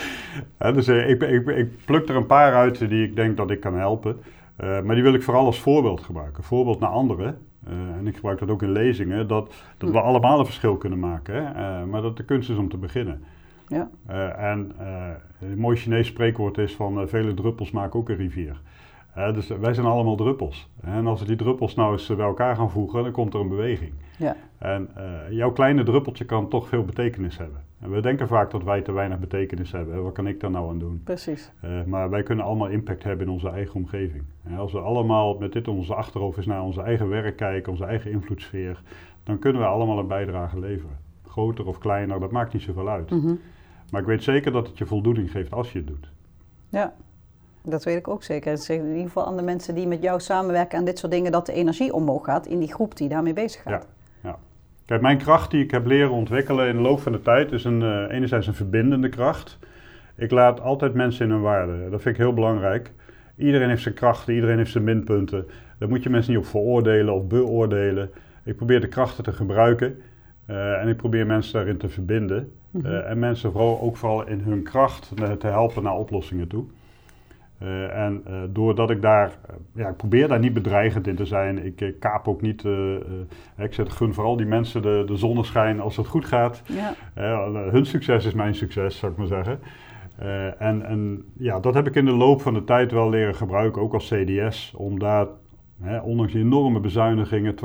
Dus 0.73 0.87
ik, 0.87 1.21
ik, 1.21 1.47
ik 1.47 1.85
pluk 1.85 2.09
er 2.09 2.15
een 2.15 2.25
paar 2.25 2.53
uit 2.53 2.89
die 2.89 3.03
ik 3.03 3.15
denk 3.15 3.37
dat 3.37 3.51
ik 3.51 3.59
kan 3.59 3.75
helpen. 3.75 4.21
Maar 4.57 4.95
die 4.95 5.03
wil 5.03 5.13
ik 5.13 5.23
vooral 5.23 5.45
als 5.45 5.59
voorbeeld 5.59 6.01
gebruiken. 6.01 6.43
Voorbeeld 6.43 6.79
naar 6.79 6.89
anderen. 6.89 7.37
En 7.97 8.07
ik 8.07 8.15
gebruik 8.15 8.39
dat 8.39 8.49
ook 8.49 8.61
in 8.61 8.71
lezingen. 8.71 9.27
Dat, 9.27 9.53
dat 9.77 9.91
we 9.91 10.01
allemaal 10.01 10.39
een 10.39 10.45
verschil 10.45 10.77
kunnen 10.77 10.99
maken. 10.99 11.35
Hè? 11.35 11.85
Maar 11.85 12.01
dat 12.01 12.17
de 12.17 12.23
kunst 12.23 12.49
is 12.49 12.57
om 12.57 12.69
te 12.69 12.77
beginnen. 12.77 13.23
Ja, 13.67 13.89
en 14.37 14.71
een 15.39 15.57
mooi 15.57 15.77
Chinees 15.77 16.07
spreekwoord 16.07 16.57
is 16.57 16.75
van 16.75 17.07
vele 17.07 17.33
druppels 17.33 17.71
maken 17.71 17.99
ook 17.99 18.09
een 18.09 18.15
rivier. 18.15 18.61
Dus 19.15 19.47
wij 19.47 19.73
zijn 19.73 19.85
allemaal 19.87 20.15
druppels. 20.15 20.69
En 20.81 21.07
als 21.07 21.19
we 21.19 21.25
die 21.25 21.35
druppels 21.35 21.75
nou 21.75 21.91
eens 21.91 22.07
bij 22.07 22.25
elkaar 22.25 22.55
gaan 22.55 22.71
voegen, 22.71 23.03
dan 23.03 23.11
komt 23.11 23.33
er 23.33 23.39
een 23.39 23.49
beweging. 23.49 23.93
ja, 24.17 24.35
En 24.57 24.89
eh, 24.95 25.31
jouw 25.31 25.51
kleine 25.51 25.83
druppeltje 25.83 26.25
kan 26.25 26.47
toch 26.49 26.67
veel 26.67 26.83
betekenis 26.85 27.37
hebben. 27.37 27.63
En 27.79 27.91
we 27.91 28.01
denken 28.01 28.27
vaak 28.27 28.51
dat 28.51 28.63
wij 28.63 28.81
te 28.81 28.91
weinig 28.91 29.19
betekenis 29.19 29.71
hebben. 29.71 29.95
En 29.95 30.03
wat 30.03 30.13
kan 30.13 30.27
ik 30.27 30.39
daar 30.39 30.51
nou 30.51 30.69
aan 30.69 30.79
doen? 30.79 31.01
precies. 31.03 31.51
Eh, 31.61 31.83
maar 31.85 32.09
wij 32.09 32.23
kunnen 32.23 32.45
allemaal 32.45 32.67
impact 32.67 33.03
hebben 33.03 33.25
in 33.25 33.31
onze 33.31 33.49
eigen 33.49 33.75
omgeving. 33.75 34.23
En 34.43 34.57
als 34.57 34.71
we 34.71 34.79
allemaal 34.79 35.37
met 35.37 35.53
dit 35.53 35.67
in 35.67 35.73
onze 35.73 35.95
achterhoofd 35.95 36.37
eens 36.37 36.45
naar 36.45 36.63
onze 36.63 36.81
eigen 36.81 37.09
werk 37.09 37.35
kijken, 37.37 37.71
onze 37.71 37.85
eigen 37.85 38.11
invloedssfeer, 38.11 38.81
dan 39.23 39.39
kunnen 39.39 39.61
we 39.61 39.67
allemaal 39.67 39.99
een 39.99 40.07
bijdrage 40.07 40.59
leveren. 40.59 40.97
Groter 41.27 41.67
of 41.67 41.77
kleiner, 41.77 42.19
dat 42.19 42.31
maakt 42.31 42.53
niet 42.53 42.61
zoveel 42.61 42.89
uit. 42.89 43.09
Mhm. 43.09 43.33
Maar 43.91 44.01
ik 44.01 44.07
weet 44.07 44.23
zeker 44.23 44.51
dat 44.51 44.67
het 44.67 44.77
je 44.77 44.85
voldoening 44.85 45.31
geeft 45.31 45.53
als 45.53 45.71
je 45.71 45.77
het 45.77 45.87
doet. 45.87 46.11
Ja, 46.69 46.93
dat 47.63 47.83
weet 47.83 47.97
ik 47.97 48.07
ook 48.07 48.23
zeker. 48.23 48.57
Zegt 48.57 48.79
in 48.79 48.89
ieder 48.89 49.03
geval 49.03 49.25
aan 49.25 49.37
de 49.37 49.43
mensen 49.43 49.75
die 49.75 49.87
met 49.87 50.01
jou 50.01 50.19
samenwerken 50.19 50.77
aan 50.77 50.85
dit 50.85 50.99
soort 50.99 51.11
dingen, 51.11 51.31
dat 51.31 51.45
de 51.45 51.53
energie 51.53 51.93
omhoog 51.93 52.25
gaat 52.25 52.45
in 52.45 52.59
die 52.59 52.73
groep 52.73 52.97
die 52.97 53.09
daarmee 53.09 53.33
bezig 53.33 53.61
gaat. 53.61 53.87
Kijk, 54.91 55.03
mijn 55.03 55.17
kracht 55.17 55.51
die 55.51 55.63
ik 55.63 55.71
heb 55.71 55.85
leren 55.85 56.11
ontwikkelen 56.11 56.67
in 56.67 56.75
de 56.75 56.81
loop 56.81 56.99
van 56.99 57.11
de 57.11 57.21
tijd 57.21 57.51
is 57.51 57.63
een, 57.63 57.81
eh, 57.81 58.15
enerzijds 58.15 58.47
een 58.47 58.53
verbindende 58.53 59.09
kracht. 59.09 59.59
Ik 60.15 60.31
laat 60.31 60.61
altijd 60.61 60.93
mensen 60.93 61.25
in 61.25 61.31
hun 61.31 61.41
waarde. 61.41 61.89
Dat 61.89 62.01
vind 62.01 62.15
ik 62.15 62.21
heel 62.21 62.33
belangrijk. 62.33 62.91
Iedereen 63.37 63.69
heeft 63.69 63.81
zijn 63.81 63.95
krachten, 63.95 64.33
iedereen 64.33 64.57
heeft 64.57 64.71
zijn 64.71 64.83
minpunten. 64.83 65.47
Daar 65.79 65.89
moet 65.89 66.03
je 66.03 66.09
mensen 66.09 66.33
niet 66.33 66.41
op 66.41 66.47
veroordelen 66.47 67.13
of 67.13 67.27
beoordelen. 67.27 68.09
Ik 68.43 68.55
probeer 68.55 68.81
de 68.81 68.87
krachten 68.87 69.23
te 69.23 69.31
gebruiken 69.31 70.01
eh, 70.45 70.81
en 70.81 70.87
ik 70.87 70.97
probeer 70.97 71.25
mensen 71.25 71.53
daarin 71.53 71.77
te 71.77 71.89
verbinden. 71.89 72.51
Mhm. 72.71 72.85
Eh, 72.85 73.09
en 73.09 73.19
mensen 73.19 73.51
vooral, 73.51 73.81
ook 73.81 73.97
vooral 73.97 74.27
in 74.27 74.39
hun 74.39 74.63
kracht 74.63 75.11
te 75.39 75.47
helpen 75.47 75.83
naar 75.83 75.97
oplossingen 75.97 76.47
toe. 76.47 76.65
Eh, 77.61 78.05
en 78.05 78.21
eh, 78.25 78.33
doordat 78.49 78.89
ik 78.89 79.01
daar, 79.01 79.27
eh, 79.27 79.55
ja, 79.73 79.87
ik 79.89 79.97
probeer 79.97 80.27
daar 80.27 80.39
niet 80.39 80.53
bedreigend 80.53 81.07
in 81.07 81.15
te 81.15 81.25
zijn. 81.25 81.65
Ik 81.65 81.95
kaap 81.99 82.27
ook 82.27 82.41
niet, 82.41 82.63
ik 83.57 83.73
zet, 83.73 83.91
gun 83.91 84.13
vooral 84.13 84.37
die 84.37 84.45
mensen 84.45 84.81
de, 84.81 85.03
de 85.05 85.15
zonneschijn 85.15 85.79
als 85.79 85.97
het 85.97 86.07
goed 86.07 86.25
gaat. 86.25 86.61
Ja, 86.65 87.51
hun 87.51 87.85
succes 87.85 88.25
is 88.25 88.33
mijn 88.33 88.55
succes, 88.55 88.97
zou 88.97 89.11
ik 89.11 89.17
maar 89.17 89.27
zeggen. 89.27 89.59
En, 90.57 90.85
en 90.85 91.23
ja, 91.37 91.59
dat 91.59 91.73
heb 91.73 91.87
ik 91.87 91.95
in 91.95 92.05
de 92.05 92.11
loop 92.11 92.41
van 92.41 92.53
de 92.53 92.63
tijd 92.63 92.91
wel 92.91 93.09
leren 93.09 93.35
gebruiken, 93.35 93.81
ook 93.81 93.93
als 93.93 94.13
CDS, 94.13 94.73
om 94.75 94.99
daar 94.99 95.27
ondanks 96.03 96.31
die 96.33 96.41
enorme 96.41 96.79
bezuinigingen, 96.79 97.55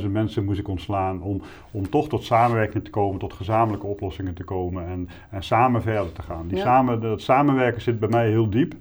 12.000 0.00 0.10
mensen 0.10 0.44
moest 0.44 0.58
ik 0.58 0.68
ontslaan 0.68 1.22
om, 1.22 1.42
om 1.70 1.90
toch 1.90 2.08
tot 2.08 2.24
samenwerking 2.24 2.84
te 2.84 2.90
komen, 2.90 3.18
tot 3.18 3.32
gezamenlijke 3.32 3.86
oplossingen 3.86 4.34
te 4.34 4.44
komen 4.44 4.86
en, 4.86 5.08
en 5.30 5.42
samen 5.42 5.82
verder 5.82 6.12
te 6.12 6.22
gaan. 6.22 6.48
Die 6.48 6.56
Ja. 6.56 6.62
samen, 6.62 7.00
dat 7.00 7.20
samenwerken 7.20 7.82
zit 7.82 7.98
bij 7.98 8.08
mij 8.08 8.28
heel 8.28 8.50
diep. 8.50 8.74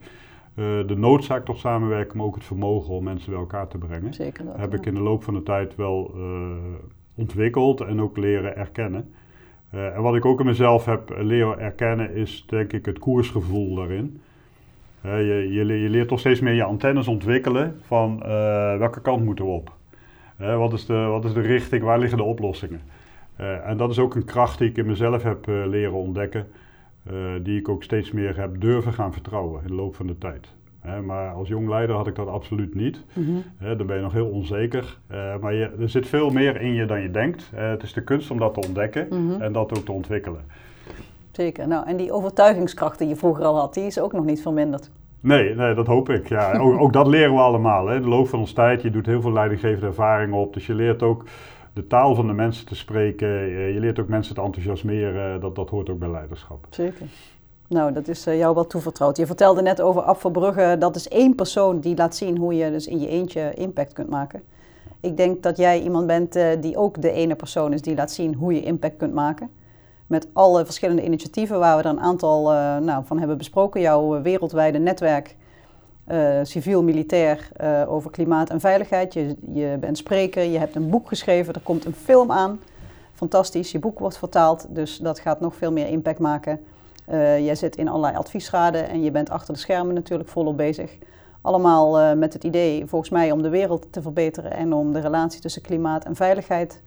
Eh, 0.56 0.88
de 0.88 0.98
noodzaak 0.98 1.46
tot 1.46 1.58
samenwerken, 1.58 2.18
maar 2.18 2.26
ook 2.26 2.36
het 2.36 2.44
vermogen 2.44 2.94
om 2.94 3.04
mensen 3.04 3.32
bij 3.32 3.40
elkaar 3.40 3.68
te 3.68 3.78
brengen 3.78 4.14
Zeker 4.14 4.46
dat. 4.46 4.58
heb 4.58 4.72
ja. 4.72 4.78
ik 4.78 4.86
in 4.86 4.94
de 4.94 5.02
loop 5.02 5.24
van 5.24 5.34
de 5.34 5.44
tijd 5.44 5.76
wel 5.76 6.12
eh, 6.16 6.22
ontwikkeld 7.16 7.82
en 7.82 8.02
ook 8.02 8.18
leren 8.18 8.58
erkennen. 8.58 9.14
Eh, 9.70 9.96
en 9.96 10.02
wat 10.02 10.16
ik 10.16 10.26
ook 10.26 10.40
in 10.40 10.46
mezelf 10.46 10.86
heb 10.86 11.16
leren 11.18 11.60
erkennen 11.60 12.16
is 12.16 12.46
denk 12.48 12.74
ik 12.74 12.86
het 12.86 13.00
koersgevoel 13.00 13.76
daarin. 13.76 14.22
Je, 15.02 15.48
je, 15.52 15.66
je 15.66 15.90
leert 15.90 16.08
toch 16.08 16.20
steeds 16.20 16.40
meer 16.40 16.54
je 16.54 16.64
antennes 16.64 17.08
ontwikkelen 17.08 17.80
van 17.82 18.20
welke 18.78 19.02
kant 19.02 19.24
moeten 19.24 19.46
we 19.46 19.52
op. 19.52 19.72
Wat, 20.38 20.74
is 20.74 20.86
de, 20.86 20.94
wat 20.94 21.26
is 21.26 21.34
de 21.34 21.42
richting, 21.42 21.84
waar 21.84 22.00
liggen 22.00 22.18
de 22.18 22.24
oplossingen? 22.24 22.82
En 23.66 23.78
dat 23.78 23.90
is 23.90 24.00
ook 24.00 24.16
een 24.16 24.26
kracht 24.26 24.58
die 24.58 24.70
ik 24.70 24.78
in 24.78 24.86
mezelf 24.86 25.24
heb 25.24 25.46
leren 25.48 25.94
ontdekken, 25.94 26.48
eh, 27.04 27.14
die 27.44 27.60
ik 27.60 27.70
ook 27.70 27.84
steeds 27.84 28.12
meer 28.12 28.38
heb 28.38 28.62
durven 28.62 28.94
gaan 28.94 29.14
vertrouwen 29.14 29.62
in 29.62 29.68
de 29.68 29.74
loop 29.74 29.96
van 29.96 30.08
de 30.08 30.18
tijd. 30.18 30.48
Maar 31.06 31.34
als 31.34 31.48
jong 31.48 31.70
leider 31.70 31.96
had 31.96 32.08
ik 32.08 32.16
dat 32.16 32.28
absoluut 32.28 32.76
niet. 32.76 33.04
Hè, 33.58 33.76
dan 33.76 33.88
ben 33.88 33.96
je 33.96 34.02
nog 34.02 34.14
heel 34.14 34.28
onzeker. 34.30 34.98
Eh, 35.08 35.38
maar 35.42 35.54
je, 35.54 35.72
er 35.80 35.90
zit 35.90 36.08
veel 36.08 36.30
meer 36.30 36.62
in 36.62 36.74
je 36.74 36.86
dan 36.86 37.02
je 37.02 37.12
denkt. 37.12 37.52
Eh, 37.56 37.70
het 37.70 37.84
is 37.84 37.94
de 37.94 38.04
kunst 38.04 38.32
om 38.32 38.38
dat 38.40 38.54
te 38.54 38.68
ontdekken 38.68 39.08
Mhm. 39.10 39.42
en 39.42 39.52
dat 39.54 39.78
ook 39.78 39.86
te 39.86 39.92
ontwikkelen. 39.92 40.42
Zeker. 41.32 41.68
Nou, 41.68 41.88
en 41.88 41.98
die 41.98 42.12
overtuigingskracht 42.12 42.98
die 43.00 43.08
je 43.08 43.16
vroeger 43.16 43.46
al 43.46 43.58
had, 43.60 43.74
die 43.74 43.86
is 43.86 44.00
ook 44.00 44.14
nog 44.14 44.26
niet 44.26 44.42
verminderd. 44.42 44.90
Nee, 45.20 45.56
nee 45.56 45.74
dat 45.74 45.88
hoop 45.88 46.10
ik. 46.10 46.28
Ja. 46.30 46.58
Ook, 46.58 46.80
ook 46.80 46.94
dat 46.94 47.08
leren 47.08 47.34
we 47.34 47.40
allemaal. 47.40 47.88
Hè. 47.88 47.96
In 47.96 48.02
de 48.02 48.08
loop 48.08 48.28
van 48.28 48.40
ons 48.40 48.54
tijd, 48.54 48.82
je 48.82 48.90
doet 48.92 49.06
heel 49.06 49.22
veel 49.22 49.32
leidinggevende 49.34 49.86
ervaring 49.88 50.34
op. 50.34 50.54
Dus 50.54 50.66
je 50.66 50.74
leert 50.76 51.04
ook 51.04 51.24
de 51.74 51.88
taal 51.88 52.16
van 52.16 52.28
de 52.28 52.34
mensen 52.34 52.66
te 52.66 52.76
spreken. 52.76 53.28
Eh, 53.28 53.74
Je 53.74 53.80
leert 53.80 54.00
ook 54.00 54.08
mensen 54.08 54.36
te 54.36 54.42
enthousiasmeren. 54.42 55.42
Dat, 55.42 55.56
dat 55.56 55.70
hoort 55.70 55.90
ook 55.90 56.00
bij 56.00 56.10
leiderschap. 56.10 56.68
Zeker. 56.70 57.06
Nou, 57.68 57.94
dat 57.94 58.08
is 58.08 58.26
eh, 58.26 58.38
jou 58.38 58.56
wel 58.56 58.68
toevertrouwd. 58.68 59.18
Je 59.18 59.26
vertelde 59.26 59.62
net 59.62 59.82
over 59.82 60.02
Ab. 60.02 60.80
Dat 60.80 60.96
is 60.96 61.08
één 61.08 61.36
persoon 61.36 61.80
die 61.80 61.96
laat 61.96 62.16
zien 62.16 62.38
hoe 62.38 62.56
je 62.56 62.72
dus 62.72 62.88
in 62.88 63.00
je 63.00 63.08
eentje 63.08 63.54
impact 63.54 63.94
kunt 63.94 64.10
maken. 64.10 64.42
Ik 65.00 65.18
denk 65.18 65.44
dat 65.44 65.58
jij 65.58 65.82
iemand 65.82 66.08
bent 66.08 66.36
eh, 66.36 66.62
die 66.62 66.78
ook 66.78 67.02
de 67.02 67.12
ene 67.12 67.36
persoon 67.36 67.74
is 67.74 67.82
die 67.82 67.96
laat 67.96 68.12
zien 68.12 68.34
hoe 68.34 68.54
je 68.54 68.62
impact 68.62 68.98
kunt 68.98 69.14
maken. 69.14 69.50
Met 70.08 70.28
alle 70.34 70.66
verschillende 70.66 71.04
initiatieven 71.04 71.60
waar 71.60 71.78
we 71.78 71.84
er 71.84 71.90
een 71.90 72.00
aantal 72.00 72.44
nou, 72.82 73.06
van 73.06 73.20
hebben 73.20 73.38
besproken. 73.38 73.82
Jouw 73.82 74.22
wereldwijde 74.22 74.78
netwerk, 74.78 75.36
eh, 76.04 76.40
civiel-militair, 76.44 77.50
eh, 77.56 77.84
over 77.88 78.12
klimaat 78.12 78.50
en 78.50 78.60
veiligheid. 78.60 79.14
Je, 79.14 79.36
je 79.52 79.78
bent 79.80 79.98
spreker, 79.98 80.44
je 80.44 80.58
hebt 80.58 80.76
een 80.76 80.90
boek 80.90 81.08
geschreven, 81.08 81.54
er 81.54 81.62
komt 81.62 81.86
een 81.86 81.94
film 81.94 82.32
aan. 82.32 82.60
Fantastisch, 83.14 83.72
je 83.72 83.80
boek 83.80 84.00
wordt 84.00 84.18
vertaald, 84.18 84.66
dus 84.70 84.98
dat 84.98 85.20
gaat 85.20 85.40
nog 85.40 85.56
veel 85.56 85.72
meer 85.72 85.88
impact 85.88 86.20
maken. 86.20 86.60
Eh, 87.06 87.46
jij 87.46 87.56
zit 87.56 87.76
in 87.76 87.88
allerlei 87.88 88.16
adviesraden 88.16 88.90
en 88.90 89.04
je 89.04 89.12
bent 89.12 89.30
achter 89.30 89.54
de 89.54 89.60
schermen 89.60 89.94
natuurlijk 89.94 90.30
volop 90.30 90.58
bezig. 90.58 90.98
Allemaal 91.42 92.16
met 92.16 92.34
het 92.34 92.44
idee, 92.44 92.86
volgens 92.86 93.12
mij, 93.12 93.32
om 93.32 93.42
de 93.42 93.50
wereld 93.50 93.88
te 93.92 94.02
verbeteren 94.02 94.52
en 94.52 94.74
om 94.74 94.94
de 94.94 95.00
relatie 95.00 95.42
tussen 95.42 95.62
klimaat 95.62 96.06
en 96.06 96.16
veiligheid 96.16 96.82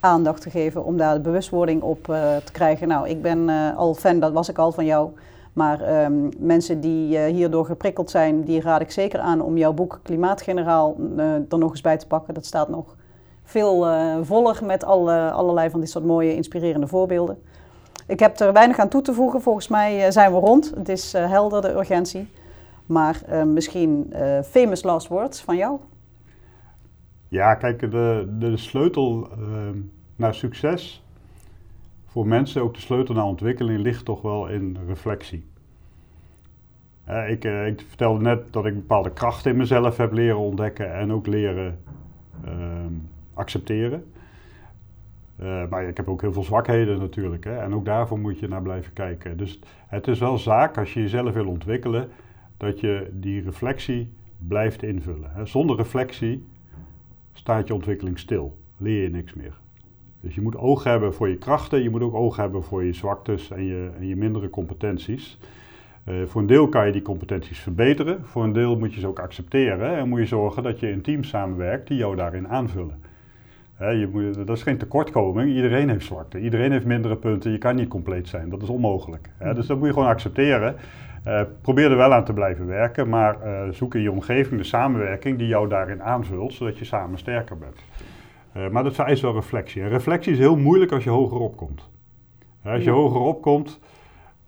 aandacht 0.00 0.42
te 0.42 0.50
geven, 0.50 0.84
om 0.84 0.96
daar 0.96 1.14
de 1.14 1.20
bewustwording 1.20 1.82
op 1.82 2.04
te 2.44 2.52
krijgen. 2.52 2.88
Nou, 2.88 3.08
ik 3.08 3.22
ben 3.22 3.48
al 3.76 3.94
fan, 3.94 4.20
dat 4.20 4.32
was 4.32 4.48
ik 4.48 4.58
al 4.58 4.72
van 4.72 4.84
jou. 4.84 5.10
Maar 5.54 5.80
ehm, 5.80 6.28
mensen 6.38 6.80
die 6.80 7.18
eh, 7.18 7.32
hierdoor 7.32 7.66
geprikkeld 7.66 8.10
zijn, 8.10 8.44
die 8.44 8.60
raad 8.60 8.80
ik 8.80 8.90
zeker 8.90 9.20
aan 9.20 9.40
om 9.40 9.56
jouw 9.56 9.72
boek 9.72 10.00
Klimaatgeneraal 10.02 10.96
eh, 11.16 11.34
er 11.34 11.58
nog 11.58 11.70
eens 11.70 11.80
bij 11.80 11.96
te 11.96 12.06
pakken. 12.06 12.34
Dat 12.34 12.46
staat 12.46 12.68
nog 12.68 12.96
veel 13.44 13.86
eh, 13.86 14.16
voller 14.22 14.60
met 14.64 14.84
alle, 14.84 15.30
allerlei 15.30 15.70
van 15.70 15.80
dit 15.80 15.90
soort 15.90 16.04
mooie, 16.04 16.34
inspirerende 16.34 16.86
voorbeelden. 16.86 17.38
Ik 18.06 18.20
heb 18.20 18.40
er 18.40 18.52
weinig 18.52 18.78
aan 18.78 18.88
toe 18.88 19.02
te 19.02 19.14
voegen. 19.14 19.40
Volgens 19.40 19.68
mij 19.68 20.10
zijn 20.10 20.32
we 20.32 20.38
rond. 20.38 20.72
Het 20.74 20.88
is 20.88 21.12
helder, 21.12 21.62
de 21.62 21.70
urgentie. 21.70 22.28
Maar 22.86 23.22
misschien 23.46 24.12
famous 24.44 24.82
last 24.82 25.08
words 25.08 25.40
van 25.42 25.56
jou? 25.56 25.78
Ja, 27.28 27.54
kijk, 27.54 27.90
de, 27.90 28.34
de 28.38 28.56
sleutel 28.56 29.28
ehm, 29.30 29.78
naar 30.16 30.34
succes 30.34 31.03
voor 32.14 32.26
mensen, 32.26 32.62
ook 32.62 32.74
de 32.74 32.80
sleutel 32.80 33.14
naar 33.14 33.24
ontwikkeling, 33.24 33.80
ligt 33.80 34.04
toch 34.04 34.22
wel 34.22 34.48
in 34.48 34.76
reflectie. 34.86 35.44
Ik, 37.28 37.44
eh, 37.44 37.66
ik 37.66 37.84
vertelde 37.88 38.20
net 38.20 38.52
dat 38.52 38.66
ik 38.66 38.74
bepaalde 38.74 39.12
krachten 39.12 39.50
in 39.50 39.56
mezelf 39.56 39.96
heb 39.96 40.12
leren 40.12 40.38
ontdekken 40.38 40.94
en 40.94 41.12
ook 41.12 41.26
leren 41.26 41.78
ehm, 42.44 42.92
accepteren. 43.32 44.04
Eh, 45.36 45.68
maar 45.68 45.88
ik 45.88 45.96
heb 45.96 46.08
ook 46.08 46.20
heel 46.20 46.32
veel 46.32 46.42
zwakheden 46.42 46.98
natuurlijk. 46.98 47.44
Hè? 47.44 47.56
En 47.56 47.74
ook 47.74 47.84
daarvoor 47.84 48.18
moet 48.18 48.38
je 48.38 48.48
naar 48.48 48.62
blijven 48.62 48.92
kijken. 48.92 49.36
Dus 49.36 49.60
het 49.86 50.08
is 50.08 50.18
wel 50.18 50.38
zaak 50.38 50.78
als 50.78 50.94
je 50.94 51.00
jezelf 51.00 51.34
wil 51.34 51.48
ontwikkelen, 51.48 52.08
dat 52.56 52.80
je 52.80 53.10
die 53.12 53.42
reflectie 53.42 54.12
blijft 54.38 54.82
invullen. 54.82 55.30
Hè? 55.32 55.46
Zonder 55.46 55.76
reflectie 55.76 56.46
staat 57.32 57.66
je 57.66 57.74
ontwikkeling 57.74 58.18
stil. 58.18 58.58
Leer 58.76 59.02
je 59.02 59.10
niks 59.10 59.34
meer. 59.34 59.62
Dus 60.24 60.34
je 60.34 60.40
moet 60.40 60.56
oog 60.56 60.84
hebben 60.84 61.14
voor 61.14 61.28
je 61.28 61.36
krachten, 61.36 61.82
je 61.82 61.90
moet 61.90 62.02
ook 62.02 62.14
oog 62.14 62.36
hebben 62.36 62.62
voor 62.62 62.84
je 62.84 62.92
zwaktes 62.92 63.50
en 63.50 63.64
je, 63.64 63.90
en 63.98 64.06
je 64.06 64.16
mindere 64.16 64.50
competenties. 64.50 65.38
Eh, 66.04 66.14
voor 66.26 66.40
een 66.40 66.46
deel 66.46 66.68
kan 66.68 66.86
je 66.86 66.92
die 66.92 67.02
competenties 67.02 67.58
verbeteren, 67.58 68.24
voor 68.24 68.44
een 68.44 68.52
deel 68.52 68.76
moet 68.76 68.94
je 68.94 69.00
ze 69.00 69.06
ook 69.06 69.18
accepteren 69.18 69.96
en 69.96 70.08
moet 70.08 70.18
je 70.18 70.26
zorgen 70.26 70.62
dat 70.62 70.80
je 70.80 70.90
in 70.90 71.02
teams 71.02 71.28
samenwerkt 71.28 71.88
die 71.88 71.96
jou 71.96 72.16
daarin 72.16 72.48
aanvullen. 72.48 73.02
Je 73.78 74.08
moet, 74.12 74.46
dat 74.46 74.56
is 74.56 74.62
geen 74.62 74.78
tekortkoming, 74.78 75.50
iedereen 75.50 75.88
heeft 75.88 76.04
zwakte, 76.04 76.40
iedereen 76.40 76.72
heeft 76.72 76.84
mindere 76.84 77.16
punten, 77.16 77.50
je 77.50 77.58
kan 77.58 77.76
niet 77.76 77.88
compleet 77.88 78.28
zijn, 78.28 78.48
dat 78.48 78.62
is 78.62 78.68
onmogelijk. 78.68 79.30
Hè, 79.36 79.54
dus 79.54 79.66
dat 79.66 79.78
moet 79.78 79.86
je 79.86 79.92
gewoon 79.92 80.08
accepteren. 80.08 80.76
Eh, 81.24 81.40
probeer 81.60 81.90
er 81.90 81.96
wel 81.96 82.12
aan 82.12 82.24
te 82.24 82.32
blijven 82.32 82.66
werken, 82.66 83.08
maar 83.08 83.40
eh, 83.40 83.68
zoek 83.70 83.94
in 83.94 84.00
je 84.00 84.10
omgeving 84.10 84.60
de 84.60 84.66
samenwerking 84.66 85.38
die 85.38 85.46
jou 85.46 85.68
daarin 85.68 86.02
aanvult, 86.02 86.52
zodat 86.52 86.78
je 86.78 86.84
samen 86.84 87.18
sterker 87.18 87.58
bent. 87.58 87.76
Eh, 88.54 88.68
maar 88.68 88.84
dat 88.84 88.94
vereist 88.94 89.22
wel 89.22 89.32
reflectie. 89.34 89.82
En 89.82 89.88
reflectie 89.88 90.32
is 90.32 90.38
heel 90.38 90.56
moeilijk 90.56 90.92
als 90.92 91.04
je 91.04 91.10
hoger 91.10 91.38
opkomt. 91.38 91.90
Als 92.64 92.84
je 92.84 92.90
Ja. 92.90 92.96
hoger 92.96 93.20
opkomt, 93.20 93.80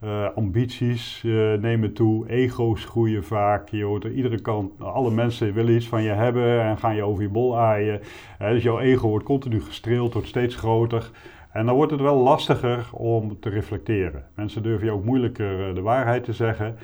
eh, 0.01 0.29
ambities 0.35 1.23
eh, 1.25 1.53
nemen 1.53 1.93
toe, 1.93 2.29
ego's 2.31 2.85
groeien 2.85 3.25
vaak. 3.25 3.69
Je 3.69 3.85
hoort 3.85 4.05
aan 4.05 4.11
iedere 4.11 4.41
kant, 4.41 4.73
alle 4.81 5.11
mensen 5.11 5.55
willen 5.55 5.75
iets 5.75 5.89
van 5.89 6.03
je 6.03 6.09
hebben 6.11 6.63
en 6.63 6.79
gaan 6.79 6.95
je 6.97 7.03
over 7.03 7.23
je 7.23 7.29
bol 7.29 7.59
aaien. 7.59 8.01
Dus 8.39 8.63
jouw 8.63 8.79
ego 8.81 9.09
wordt 9.09 9.25
continu 9.25 9.61
gestreeld, 9.61 10.13
wordt 10.13 10.29
steeds 10.29 10.55
groter. 10.57 11.11
En 11.53 11.67
dan 11.67 11.75
wordt 11.75 11.93
het 11.93 12.01
wel 12.01 12.17
lastiger 12.17 12.89
om 12.93 13.41
te 13.41 13.49
reflecteren. 13.49 14.25
Mensen 14.35 14.63
durven 14.63 14.87
je 14.87 14.93
ook 14.93 15.05
moeilijker 15.05 15.75
de 15.75 15.81
waarheid 15.81 16.25
te 16.25 16.33
zeggen. 16.33 16.77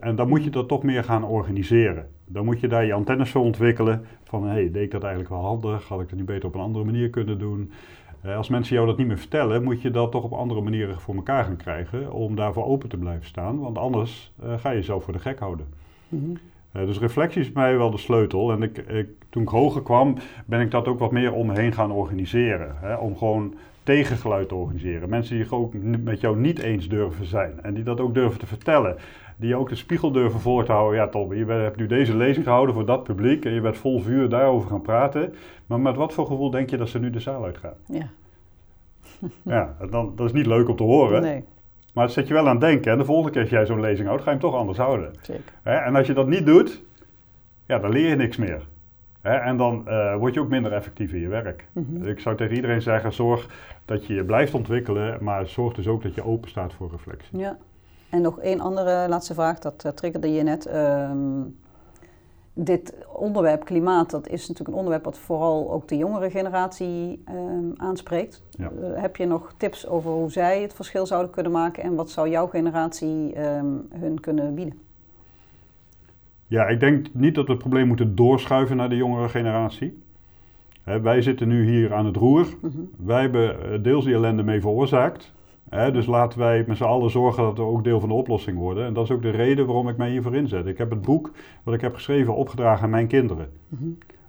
En 0.00 0.16
dan 0.16 0.28
moet 0.28 0.44
je 0.44 0.50
dat 0.50 0.68
toch 0.68 0.82
meer 0.82 1.04
gaan 1.04 1.24
organiseren. 1.24 2.08
Dan 2.28 2.44
moet 2.44 2.60
je 2.60 2.68
daar 2.68 2.84
je 2.84 2.92
antennes 2.92 3.30
voor 3.30 3.42
ontwikkelen. 3.42 4.04
Van, 4.22 4.42
hé, 4.42 4.52
hey, 4.52 4.70
deed 4.70 4.82
ik 4.82 4.90
dat 4.90 5.02
eigenlijk 5.02 5.32
wel 5.34 5.44
handig? 5.44 5.88
Had 5.88 6.00
ik 6.00 6.08
dat 6.08 6.18
niet 6.18 6.26
beter 6.26 6.48
op 6.48 6.54
een 6.54 6.60
andere 6.60 6.84
manier 6.84 7.10
kunnen 7.10 7.38
doen? 7.38 7.72
Eh, 8.20 8.36
als 8.36 8.48
mensen 8.48 8.74
jou 8.74 8.86
dat 8.86 8.96
niet 8.96 9.06
meer 9.06 9.18
vertellen, 9.18 9.62
moet 9.62 9.82
je 9.82 9.90
dat 9.90 10.10
toch 10.10 10.24
op 10.24 10.32
andere 10.32 10.60
manieren 10.60 11.00
voor 11.00 11.14
elkaar 11.14 11.44
gaan 11.44 11.56
krijgen. 11.56 12.12
Om 12.12 12.36
daarvoor 12.36 12.64
open 12.64 12.88
te 12.88 12.96
blijven 12.96 13.26
staan. 13.26 13.58
Want 13.58 13.78
anders 13.78 14.32
eh, 14.42 14.58
ga 14.58 14.70
je 14.70 14.76
jezelf 14.76 15.04
voor 15.04 15.12
de 15.12 15.18
gek 15.18 15.38
houden. 15.38 15.66
Mhm. 16.08 16.30
Eh, 16.72 16.86
dus 16.86 16.98
reflectie 16.98 17.40
is 17.40 17.52
bij 17.52 17.62
mij 17.62 17.78
wel 17.78 17.90
de 17.90 17.98
sleutel. 17.98 18.52
En 18.52 18.62
ik, 18.62 18.78
ik, 18.78 19.08
toen 19.28 19.42
ik 19.42 19.48
hoger 19.48 19.82
kwam, 19.82 20.16
ben 20.46 20.60
ik 20.60 20.70
dat 20.70 20.88
ook 20.88 20.98
wat 20.98 21.12
meer 21.12 21.32
om 21.32 21.46
me 21.46 21.54
heen 21.54 21.72
gaan 21.72 21.90
organiseren. 21.90 22.76
Hè? 22.80 22.94
Om 22.94 23.16
gewoon 23.16 23.54
tegengeluid 23.82 24.48
te 24.48 24.54
organiseren. 24.54 25.08
Mensen 25.08 25.36
die 25.36 25.52
ook 25.52 25.72
met 26.04 26.20
jou 26.20 26.38
niet 26.38 26.58
eens 26.58 26.88
durven 26.88 27.26
zijn. 27.26 27.62
En 27.62 27.74
die 27.74 27.84
dat 27.84 28.00
ook 28.00 28.14
durven 28.14 28.38
te 28.38 28.46
vertellen. 28.46 28.96
Die 29.40 29.56
ook 29.56 29.68
de 29.68 29.74
spiegel 29.74 30.12
durven 30.12 30.40
voor 30.40 30.64
te 30.64 30.72
houden. 30.72 30.98
Ja, 31.00 31.08
Tom, 31.08 31.34
je 31.34 31.44
bent- 31.44 31.62
hebt 31.62 31.76
nu 31.76 31.86
deze 31.86 32.16
lezing 32.16 32.44
gehouden 32.44 32.74
voor 32.74 32.86
dat 32.86 33.02
publiek. 33.04 33.44
En 33.44 33.52
je 33.52 33.60
bent 33.60 33.76
vol 33.76 34.00
vuur 34.00 34.28
daarover 34.28 34.68
gaan 34.70 34.82
praten. 34.82 35.34
Maar 35.66 35.80
met 35.80 35.96
wat 35.96 36.12
voor 36.12 36.26
gevoel 36.26 36.50
denk 36.50 36.70
je 36.70 36.76
dat 36.76 36.88
ze 36.88 36.98
nu 36.98 37.10
de 37.10 37.20
zaal 37.20 37.44
uitgaan? 37.44 37.74
Ja, 37.86 38.08
Ja, 39.42 39.76
dan, 39.90 40.12
dat 40.16 40.26
is 40.26 40.32
niet 40.32 40.46
leuk 40.46 40.68
om 40.68 40.76
te 40.76 40.82
horen. 40.82 41.22
nee, 41.22 41.44
Maar 41.94 42.04
het 42.04 42.12
zet 42.12 42.28
je 42.28 42.34
wel 42.34 42.44
aan 42.46 42.50
het 42.50 42.60
denken. 42.60 42.92
En 42.92 42.98
de 42.98 43.04
volgende 43.04 43.30
keer 43.32 43.40
als 43.40 43.50
jij 43.50 43.66
zo'n 43.66 43.80
lezing 43.80 44.08
houdt, 44.08 44.22
ga 44.22 44.30
je 44.30 44.36
hem 44.38 44.46
toch 44.50 44.58
anders 44.58 44.78
houden. 44.78 45.12
zeker. 45.20 45.44
En 45.62 45.96
als 45.96 46.06
je 46.06 46.14
dat 46.14 46.26
niet 46.28 46.46
doet, 46.46 46.82
ja, 47.66 47.78
dan 47.78 47.90
leer 47.90 48.08
je 48.08 48.16
niks 48.16 48.36
meer. 48.36 48.66
En 49.22 49.56
dan 49.56 49.88
eh, 49.88 50.16
word 50.16 50.34
je 50.34 50.40
ook 50.40 50.48
minder 50.48 50.72
effectief 50.72 51.12
in 51.12 51.20
je 51.20 51.28
werk. 51.28 51.68
Mhm. 51.72 52.04
Ik 52.06 52.20
zou 52.20 52.36
tegen 52.36 52.54
iedereen 52.54 52.82
zeggen, 52.82 53.12
zorg 53.12 53.48
dat 53.84 54.06
je 54.06 54.14
je 54.14 54.24
blijft 54.24 54.54
ontwikkelen, 54.54 55.24
maar 55.24 55.46
zorg 55.46 55.74
dus 55.74 55.86
ook 55.86 56.02
dat 56.02 56.14
je 56.14 56.24
open 56.24 56.48
staat 56.50 56.72
voor 56.74 56.90
reflectie. 56.90 57.38
Ja. 57.38 57.56
En 58.10 58.22
nog 58.22 58.40
één 58.40 58.60
andere 58.60 59.06
laatste 59.08 59.34
vraag, 59.34 59.58
dat 59.58 59.84
eh, 59.84 59.92
triggerde 59.92 60.32
je 60.32 60.42
net. 60.42 60.66
Ehm, 60.66 61.42
dit 62.64 62.94
onderwerp 63.12 63.64
klimaat, 63.64 64.10
dat 64.10 64.28
is 64.28 64.40
natuurlijk 64.40 64.68
een 64.68 64.74
onderwerp 64.74 65.04
wat 65.04 65.18
vooral 65.18 65.72
ook 65.72 65.88
de 65.88 65.96
jongere 65.96 66.30
generatie 66.30 67.22
ehm, 67.24 67.70
aanspreekt. 67.76 68.42
Ja. 68.50 68.70
Eh, 68.70 69.00
heb 69.00 69.16
je 69.16 69.26
nog 69.26 69.54
tips 69.56 69.86
over 69.86 70.10
hoe 70.10 70.30
zij 70.30 70.62
het 70.62 70.74
verschil 70.74 71.06
zouden 71.06 71.30
kunnen 71.30 71.52
maken 71.52 71.82
en 71.82 71.94
wat 71.94 72.10
zou 72.10 72.28
jouw 72.28 72.46
generatie 72.46 73.34
ehm, 73.34 73.66
hun 73.90 74.20
kunnen 74.20 74.54
bieden? 74.54 74.78
Ja, 76.46 76.66
ik 76.66 76.80
denk 76.80 77.06
niet 77.12 77.34
dat 77.34 77.46
we 77.46 77.52
het 77.52 77.60
probleem 77.60 77.86
moeten 77.86 78.14
doorschuiven 78.14 78.76
naar 78.76 78.88
de 78.88 78.96
jongere 78.96 79.28
generatie. 79.28 80.02
Hè, 80.82 81.00
wij 81.00 81.22
zitten 81.22 81.48
nu 81.48 81.64
hier 81.64 81.94
aan 81.94 82.06
het 82.06 82.16
roer. 82.16 82.46
Mhm. 82.60 82.78
Wij 82.96 83.20
hebben 83.20 83.72
eh, 83.72 83.82
deels 83.82 84.04
die 84.04 84.14
ellende 84.14 84.42
mee 84.42 84.60
veroorzaakt. 84.60 85.32
Dus 85.70 86.06
laten 86.06 86.38
wij 86.38 86.64
met 86.66 86.76
z'n 86.76 86.84
allen 86.84 87.10
zorgen 87.10 87.42
dat 87.42 87.56
we 87.56 87.62
ook 87.62 87.84
deel 87.84 88.00
van 88.00 88.08
de 88.08 88.14
oplossing 88.14 88.58
worden. 88.58 88.84
En 88.84 88.92
dat 88.94 89.04
is 89.04 89.10
ook 89.10 89.22
de 89.22 89.30
reden 89.30 89.66
waarom 89.66 89.88
ik 89.88 89.96
mij 89.96 90.10
hiervoor 90.10 90.34
inzet. 90.34 90.66
Ik 90.66 90.78
heb 90.78 90.90
het 90.90 91.02
boek 91.02 91.30
wat 91.62 91.74
ik 91.74 91.80
heb 91.80 91.94
geschreven 91.94 92.34
opgedragen 92.34 92.84
aan 92.84 92.90
mijn 92.90 93.06
kinderen. 93.06 93.48
Mhm. 93.68 93.84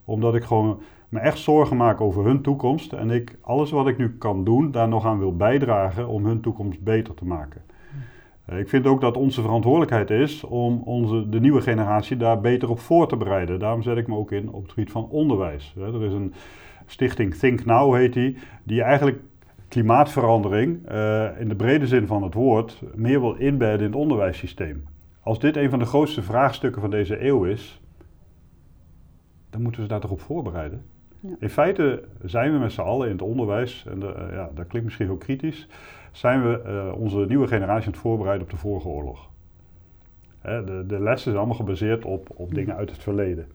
Omdat 0.06 0.36
ik 0.36 0.44
gewoon 0.44 0.80
me 1.10 1.20
echt 1.20 1.38
zorgen 1.38 1.78
maak 1.78 2.02
over 2.02 2.26
hun 2.26 2.42
toekomst. 2.42 2.94
En 2.94 3.10
ik 3.10 3.38
alles 3.42 3.72
wat 3.72 3.88
ik 3.88 3.98
nu 3.98 4.16
kan 4.18 4.44
doen, 4.44 4.72
daar 4.72 4.88
nog 4.88 5.06
aan 5.06 5.20
wil 5.20 5.36
bijdragen 5.36 6.08
om 6.08 6.26
hun 6.26 6.42
toekomst 6.42 6.84
beter 6.84 7.14
te 7.14 7.26
maken. 7.26 7.62
Eh, 8.46 8.60
Ik 8.60 8.70
vind 8.70 8.86
ook 8.86 9.02
dat 9.02 9.18
onze 9.18 9.42
verantwoordelijkheid 9.42 10.10
is 10.10 10.44
om 10.44 10.82
onze, 10.86 11.30
de 11.30 11.40
nieuwe 11.40 11.62
generatie 11.62 12.18
daar 12.18 12.42
beter 12.42 12.70
op 12.70 12.80
voor 12.80 13.08
te 13.08 13.18
bereiden. 13.18 13.60
Daarom 13.60 13.82
zet 13.82 13.98
ik 13.98 14.08
me 14.08 14.16
ook 14.16 14.32
in 14.32 14.52
op 14.52 14.62
het 14.62 14.72
gebied 14.72 14.92
van 14.92 15.08
onderwijs. 15.10 15.76
Er 15.78 16.04
is 16.04 16.14
een 16.14 16.34
stichting 16.86 17.36
Think 17.36 17.66
Now, 17.66 17.96
heet 17.96 18.14
die, 18.14 18.38
die 18.64 18.82
eigenlijk 18.82 19.20
klimaatverandering 19.70 20.88
eh, 20.88 21.40
in 21.40 21.48
de 21.48 21.56
brede 21.56 21.88
zin 21.88 22.08
van 22.08 22.24
het 22.24 22.34
woord 22.34 22.82
meer 22.96 23.22
wil 23.22 23.34
inbedden 23.34 23.80
in 23.80 23.92
het 23.92 24.02
onderwijssysteem. 24.02 24.84
Als 25.22 25.40
dit 25.40 25.58
een 25.58 25.70
van 25.70 25.80
de 25.80 25.86
grootste 25.86 26.22
vraagstukken 26.22 26.82
van 26.82 26.90
deze 26.90 27.26
eeuw 27.26 27.44
is, 27.44 27.82
dan 29.50 29.62
moeten 29.62 29.82
we 29.82 29.88
ze 29.88 29.94
daar 29.94 30.02
toch 30.02 30.12
op 30.12 30.22
voorbereiden. 30.22 30.86
Ja. 31.20 31.36
In 31.40 31.50
feite 31.50 32.04
zijn 32.24 32.52
we 32.52 32.58
met 32.58 32.72
z'n 32.72 32.82
allen 32.82 33.08
in 33.08 33.14
het 33.14 33.22
onderwijs, 33.22 33.86
en 33.90 34.00
de, 34.00 34.14
eh, 34.14 34.34
ja, 34.34 34.50
dat 34.56 34.68
klinkt 34.68 34.84
misschien 34.88 35.06
heel 35.06 35.18
kritisch, 35.18 35.68
zijn 36.12 36.44
we 36.44 36.62
eh, 36.62 37.02
onze 37.02 37.26
nieuwe 37.28 37.48
generatie 37.48 37.86
aan 37.86 37.92
het 37.92 38.02
voorbereiden 38.02 38.44
op 38.44 38.52
de 38.52 38.58
vorige 38.58 38.88
oorlog. 38.88 39.30
Hè, 40.40 40.64
de, 40.64 40.84
de 40.88 41.00
lessen 41.00 41.24
zijn 41.24 41.38
allemaal 41.38 41.56
gebaseerd 41.56 42.06
op, 42.06 42.30
op 42.36 42.54
dingen 42.54 42.76
uit 42.76 42.90
het 42.90 43.00
verleden. 43.00 43.48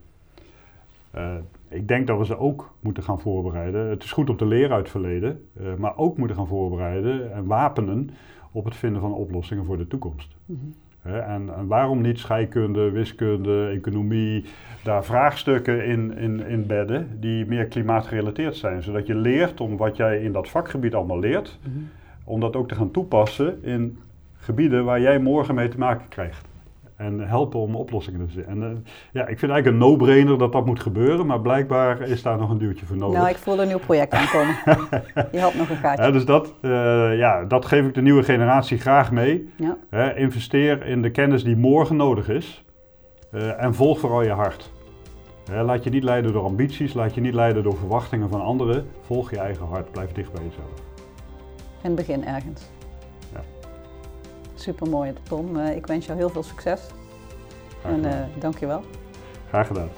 Eh, 1.15 1.35
ik 1.69 1.89
denk 1.89 2.07
dat 2.07 2.19
we 2.19 2.25
ze 2.25 2.39
ook 2.39 2.75
moeten 2.81 3.03
gaan 3.03 3.21
voorbereiden. 3.21 3.89
Het 3.89 4.03
is 4.05 4.13
goed 4.13 4.31
om 4.31 4.37
te 4.37 4.47
leren 4.47 4.71
uit 4.71 4.81
het 4.83 4.91
verleden, 4.91 5.45
eh, 5.57 5.75
maar 5.79 5.97
ook 5.97 6.17
moeten 6.17 6.37
gaan 6.37 6.47
voorbereiden 6.47 7.33
en 7.33 7.47
wapenen 7.47 8.11
op 8.53 8.65
het 8.65 8.77
vinden 8.77 9.01
van 9.01 9.13
oplossingen 9.15 9.65
voor 9.65 9.77
de 9.77 9.87
toekomst. 9.87 10.37
Mhm. 10.47 10.59
En 11.03 11.67
waarom 11.67 12.01
niet 12.01 12.19
scheikunde, 12.19 12.91
wiskunde, 12.91 13.67
economie, 13.67 14.45
daar 14.85 15.05
vraagstukken 15.05 15.85
in, 15.85 16.17
in, 16.17 16.47
in 16.47 16.67
bedden 16.67 17.09
die 17.21 17.47
meer 17.47 17.67
klimaatgerelateerd 17.67 18.57
zijn. 18.57 18.83
Zodat 18.83 19.07
je 19.07 19.15
leert 19.15 19.61
om 19.61 19.77
wat 19.77 19.97
jij 19.97 20.21
in 20.23 20.33
dat 20.33 20.49
vakgebied 20.49 20.95
allemaal 20.95 21.19
leert, 21.19 21.59
Mhm. 21.63 21.79
om 22.25 22.41
dat 22.41 22.57
ook 22.57 22.69
te 22.69 22.75
gaan 22.75 22.91
toepassen 22.91 23.63
in 23.65 23.99
gebieden 24.37 24.85
waar 24.85 25.01
jij 25.01 25.19
morgen 25.19 25.55
mee 25.55 25.69
te 25.69 25.79
maken 25.79 26.09
krijgt. 26.09 26.49
En 26.97 27.21
helpen 27.21 27.61
om 27.61 27.77
oplossingen 27.77 28.27
te 28.27 28.33
vinden. 28.33 28.51
En 28.51 28.71
eh, 28.71 28.93
ja, 29.13 29.27
ik 29.27 29.39
vind 29.39 29.53
eigenlijk 29.53 29.67
een 29.67 29.89
no-brainer 29.89 30.39
dat 30.39 30.53
dat 30.53 30.67
moet 30.67 30.81
gebeuren, 30.81 31.27
maar 31.27 31.41
blijkbaar 31.41 32.01
is 32.01 32.23
daar 32.23 32.39
nog 32.39 32.51
een 32.51 32.59
duwtje 32.59 32.87
voor 32.87 32.97
nodig. 32.97 33.19
Nou, 33.19 33.31
ik 33.31 33.37
voel 33.37 33.61
een 33.61 33.69
nieuw 33.69 33.79
project 33.79 34.13
aankomen. 34.13 34.57
Je 35.33 35.41
had 35.41 35.55
nog 35.55 35.71
een 35.71 35.77
gaatje. 35.77 36.13
Dus 36.13 36.25
dat, 36.25 36.55
eh, 36.61 36.71
ja, 37.19 37.45
dat 37.45 37.65
geef 37.65 37.87
ik 37.87 37.95
de 37.95 38.03
nieuwe 38.03 38.23
generatie 38.23 38.79
graag 38.79 39.13
mee. 39.13 39.53
Ja. 39.57 39.77
Hè, 39.91 40.17
investeer 40.17 40.87
in 40.87 41.03
de 41.03 41.11
kennis 41.11 41.45
die 41.45 41.57
morgen 41.57 41.97
nodig 41.97 42.29
is. 42.29 42.65
Eh, 43.31 43.63
en 43.63 43.75
volg 43.75 43.99
vooral 43.99 44.23
je 44.23 44.31
hart. 44.31 44.73
Laat 45.63 45.85
je 45.85 45.91
niet 45.91 46.03
leiden 46.03 46.33
door 46.33 46.45
ambities, 46.45 46.95
laat 46.95 47.15
je 47.15 47.21
niet 47.21 47.35
leiden 47.35 47.63
door 47.63 47.77
verwachtingen 47.77 48.29
van 48.29 48.41
anderen. 48.41 48.87
Volg 49.01 49.31
je 49.31 49.39
eigen 49.39 49.67
hart, 49.67 49.91
blijf 49.91 50.13
dicht 50.13 50.33
bij 50.33 50.43
jezelf. 50.45 50.83
Het 51.81 51.95
begin 51.95 52.25
ergens. 52.25 52.71
Super 54.65 54.89
mooi, 54.89 55.13
Tom. 55.23 55.61
Eh, 55.61 55.77
ik 55.77 55.87
wens 55.87 56.07
jou 56.07 56.19
heel 56.19 56.29
veel 56.29 56.43
succes. 56.43 56.81
En 57.83 58.05
eh 58.05 58.27
dank 58.39 58.59
je 58.59 58.67
wel. 58.67 58.85
Graag 59.49 59.67
gedaan. 59.67 59.89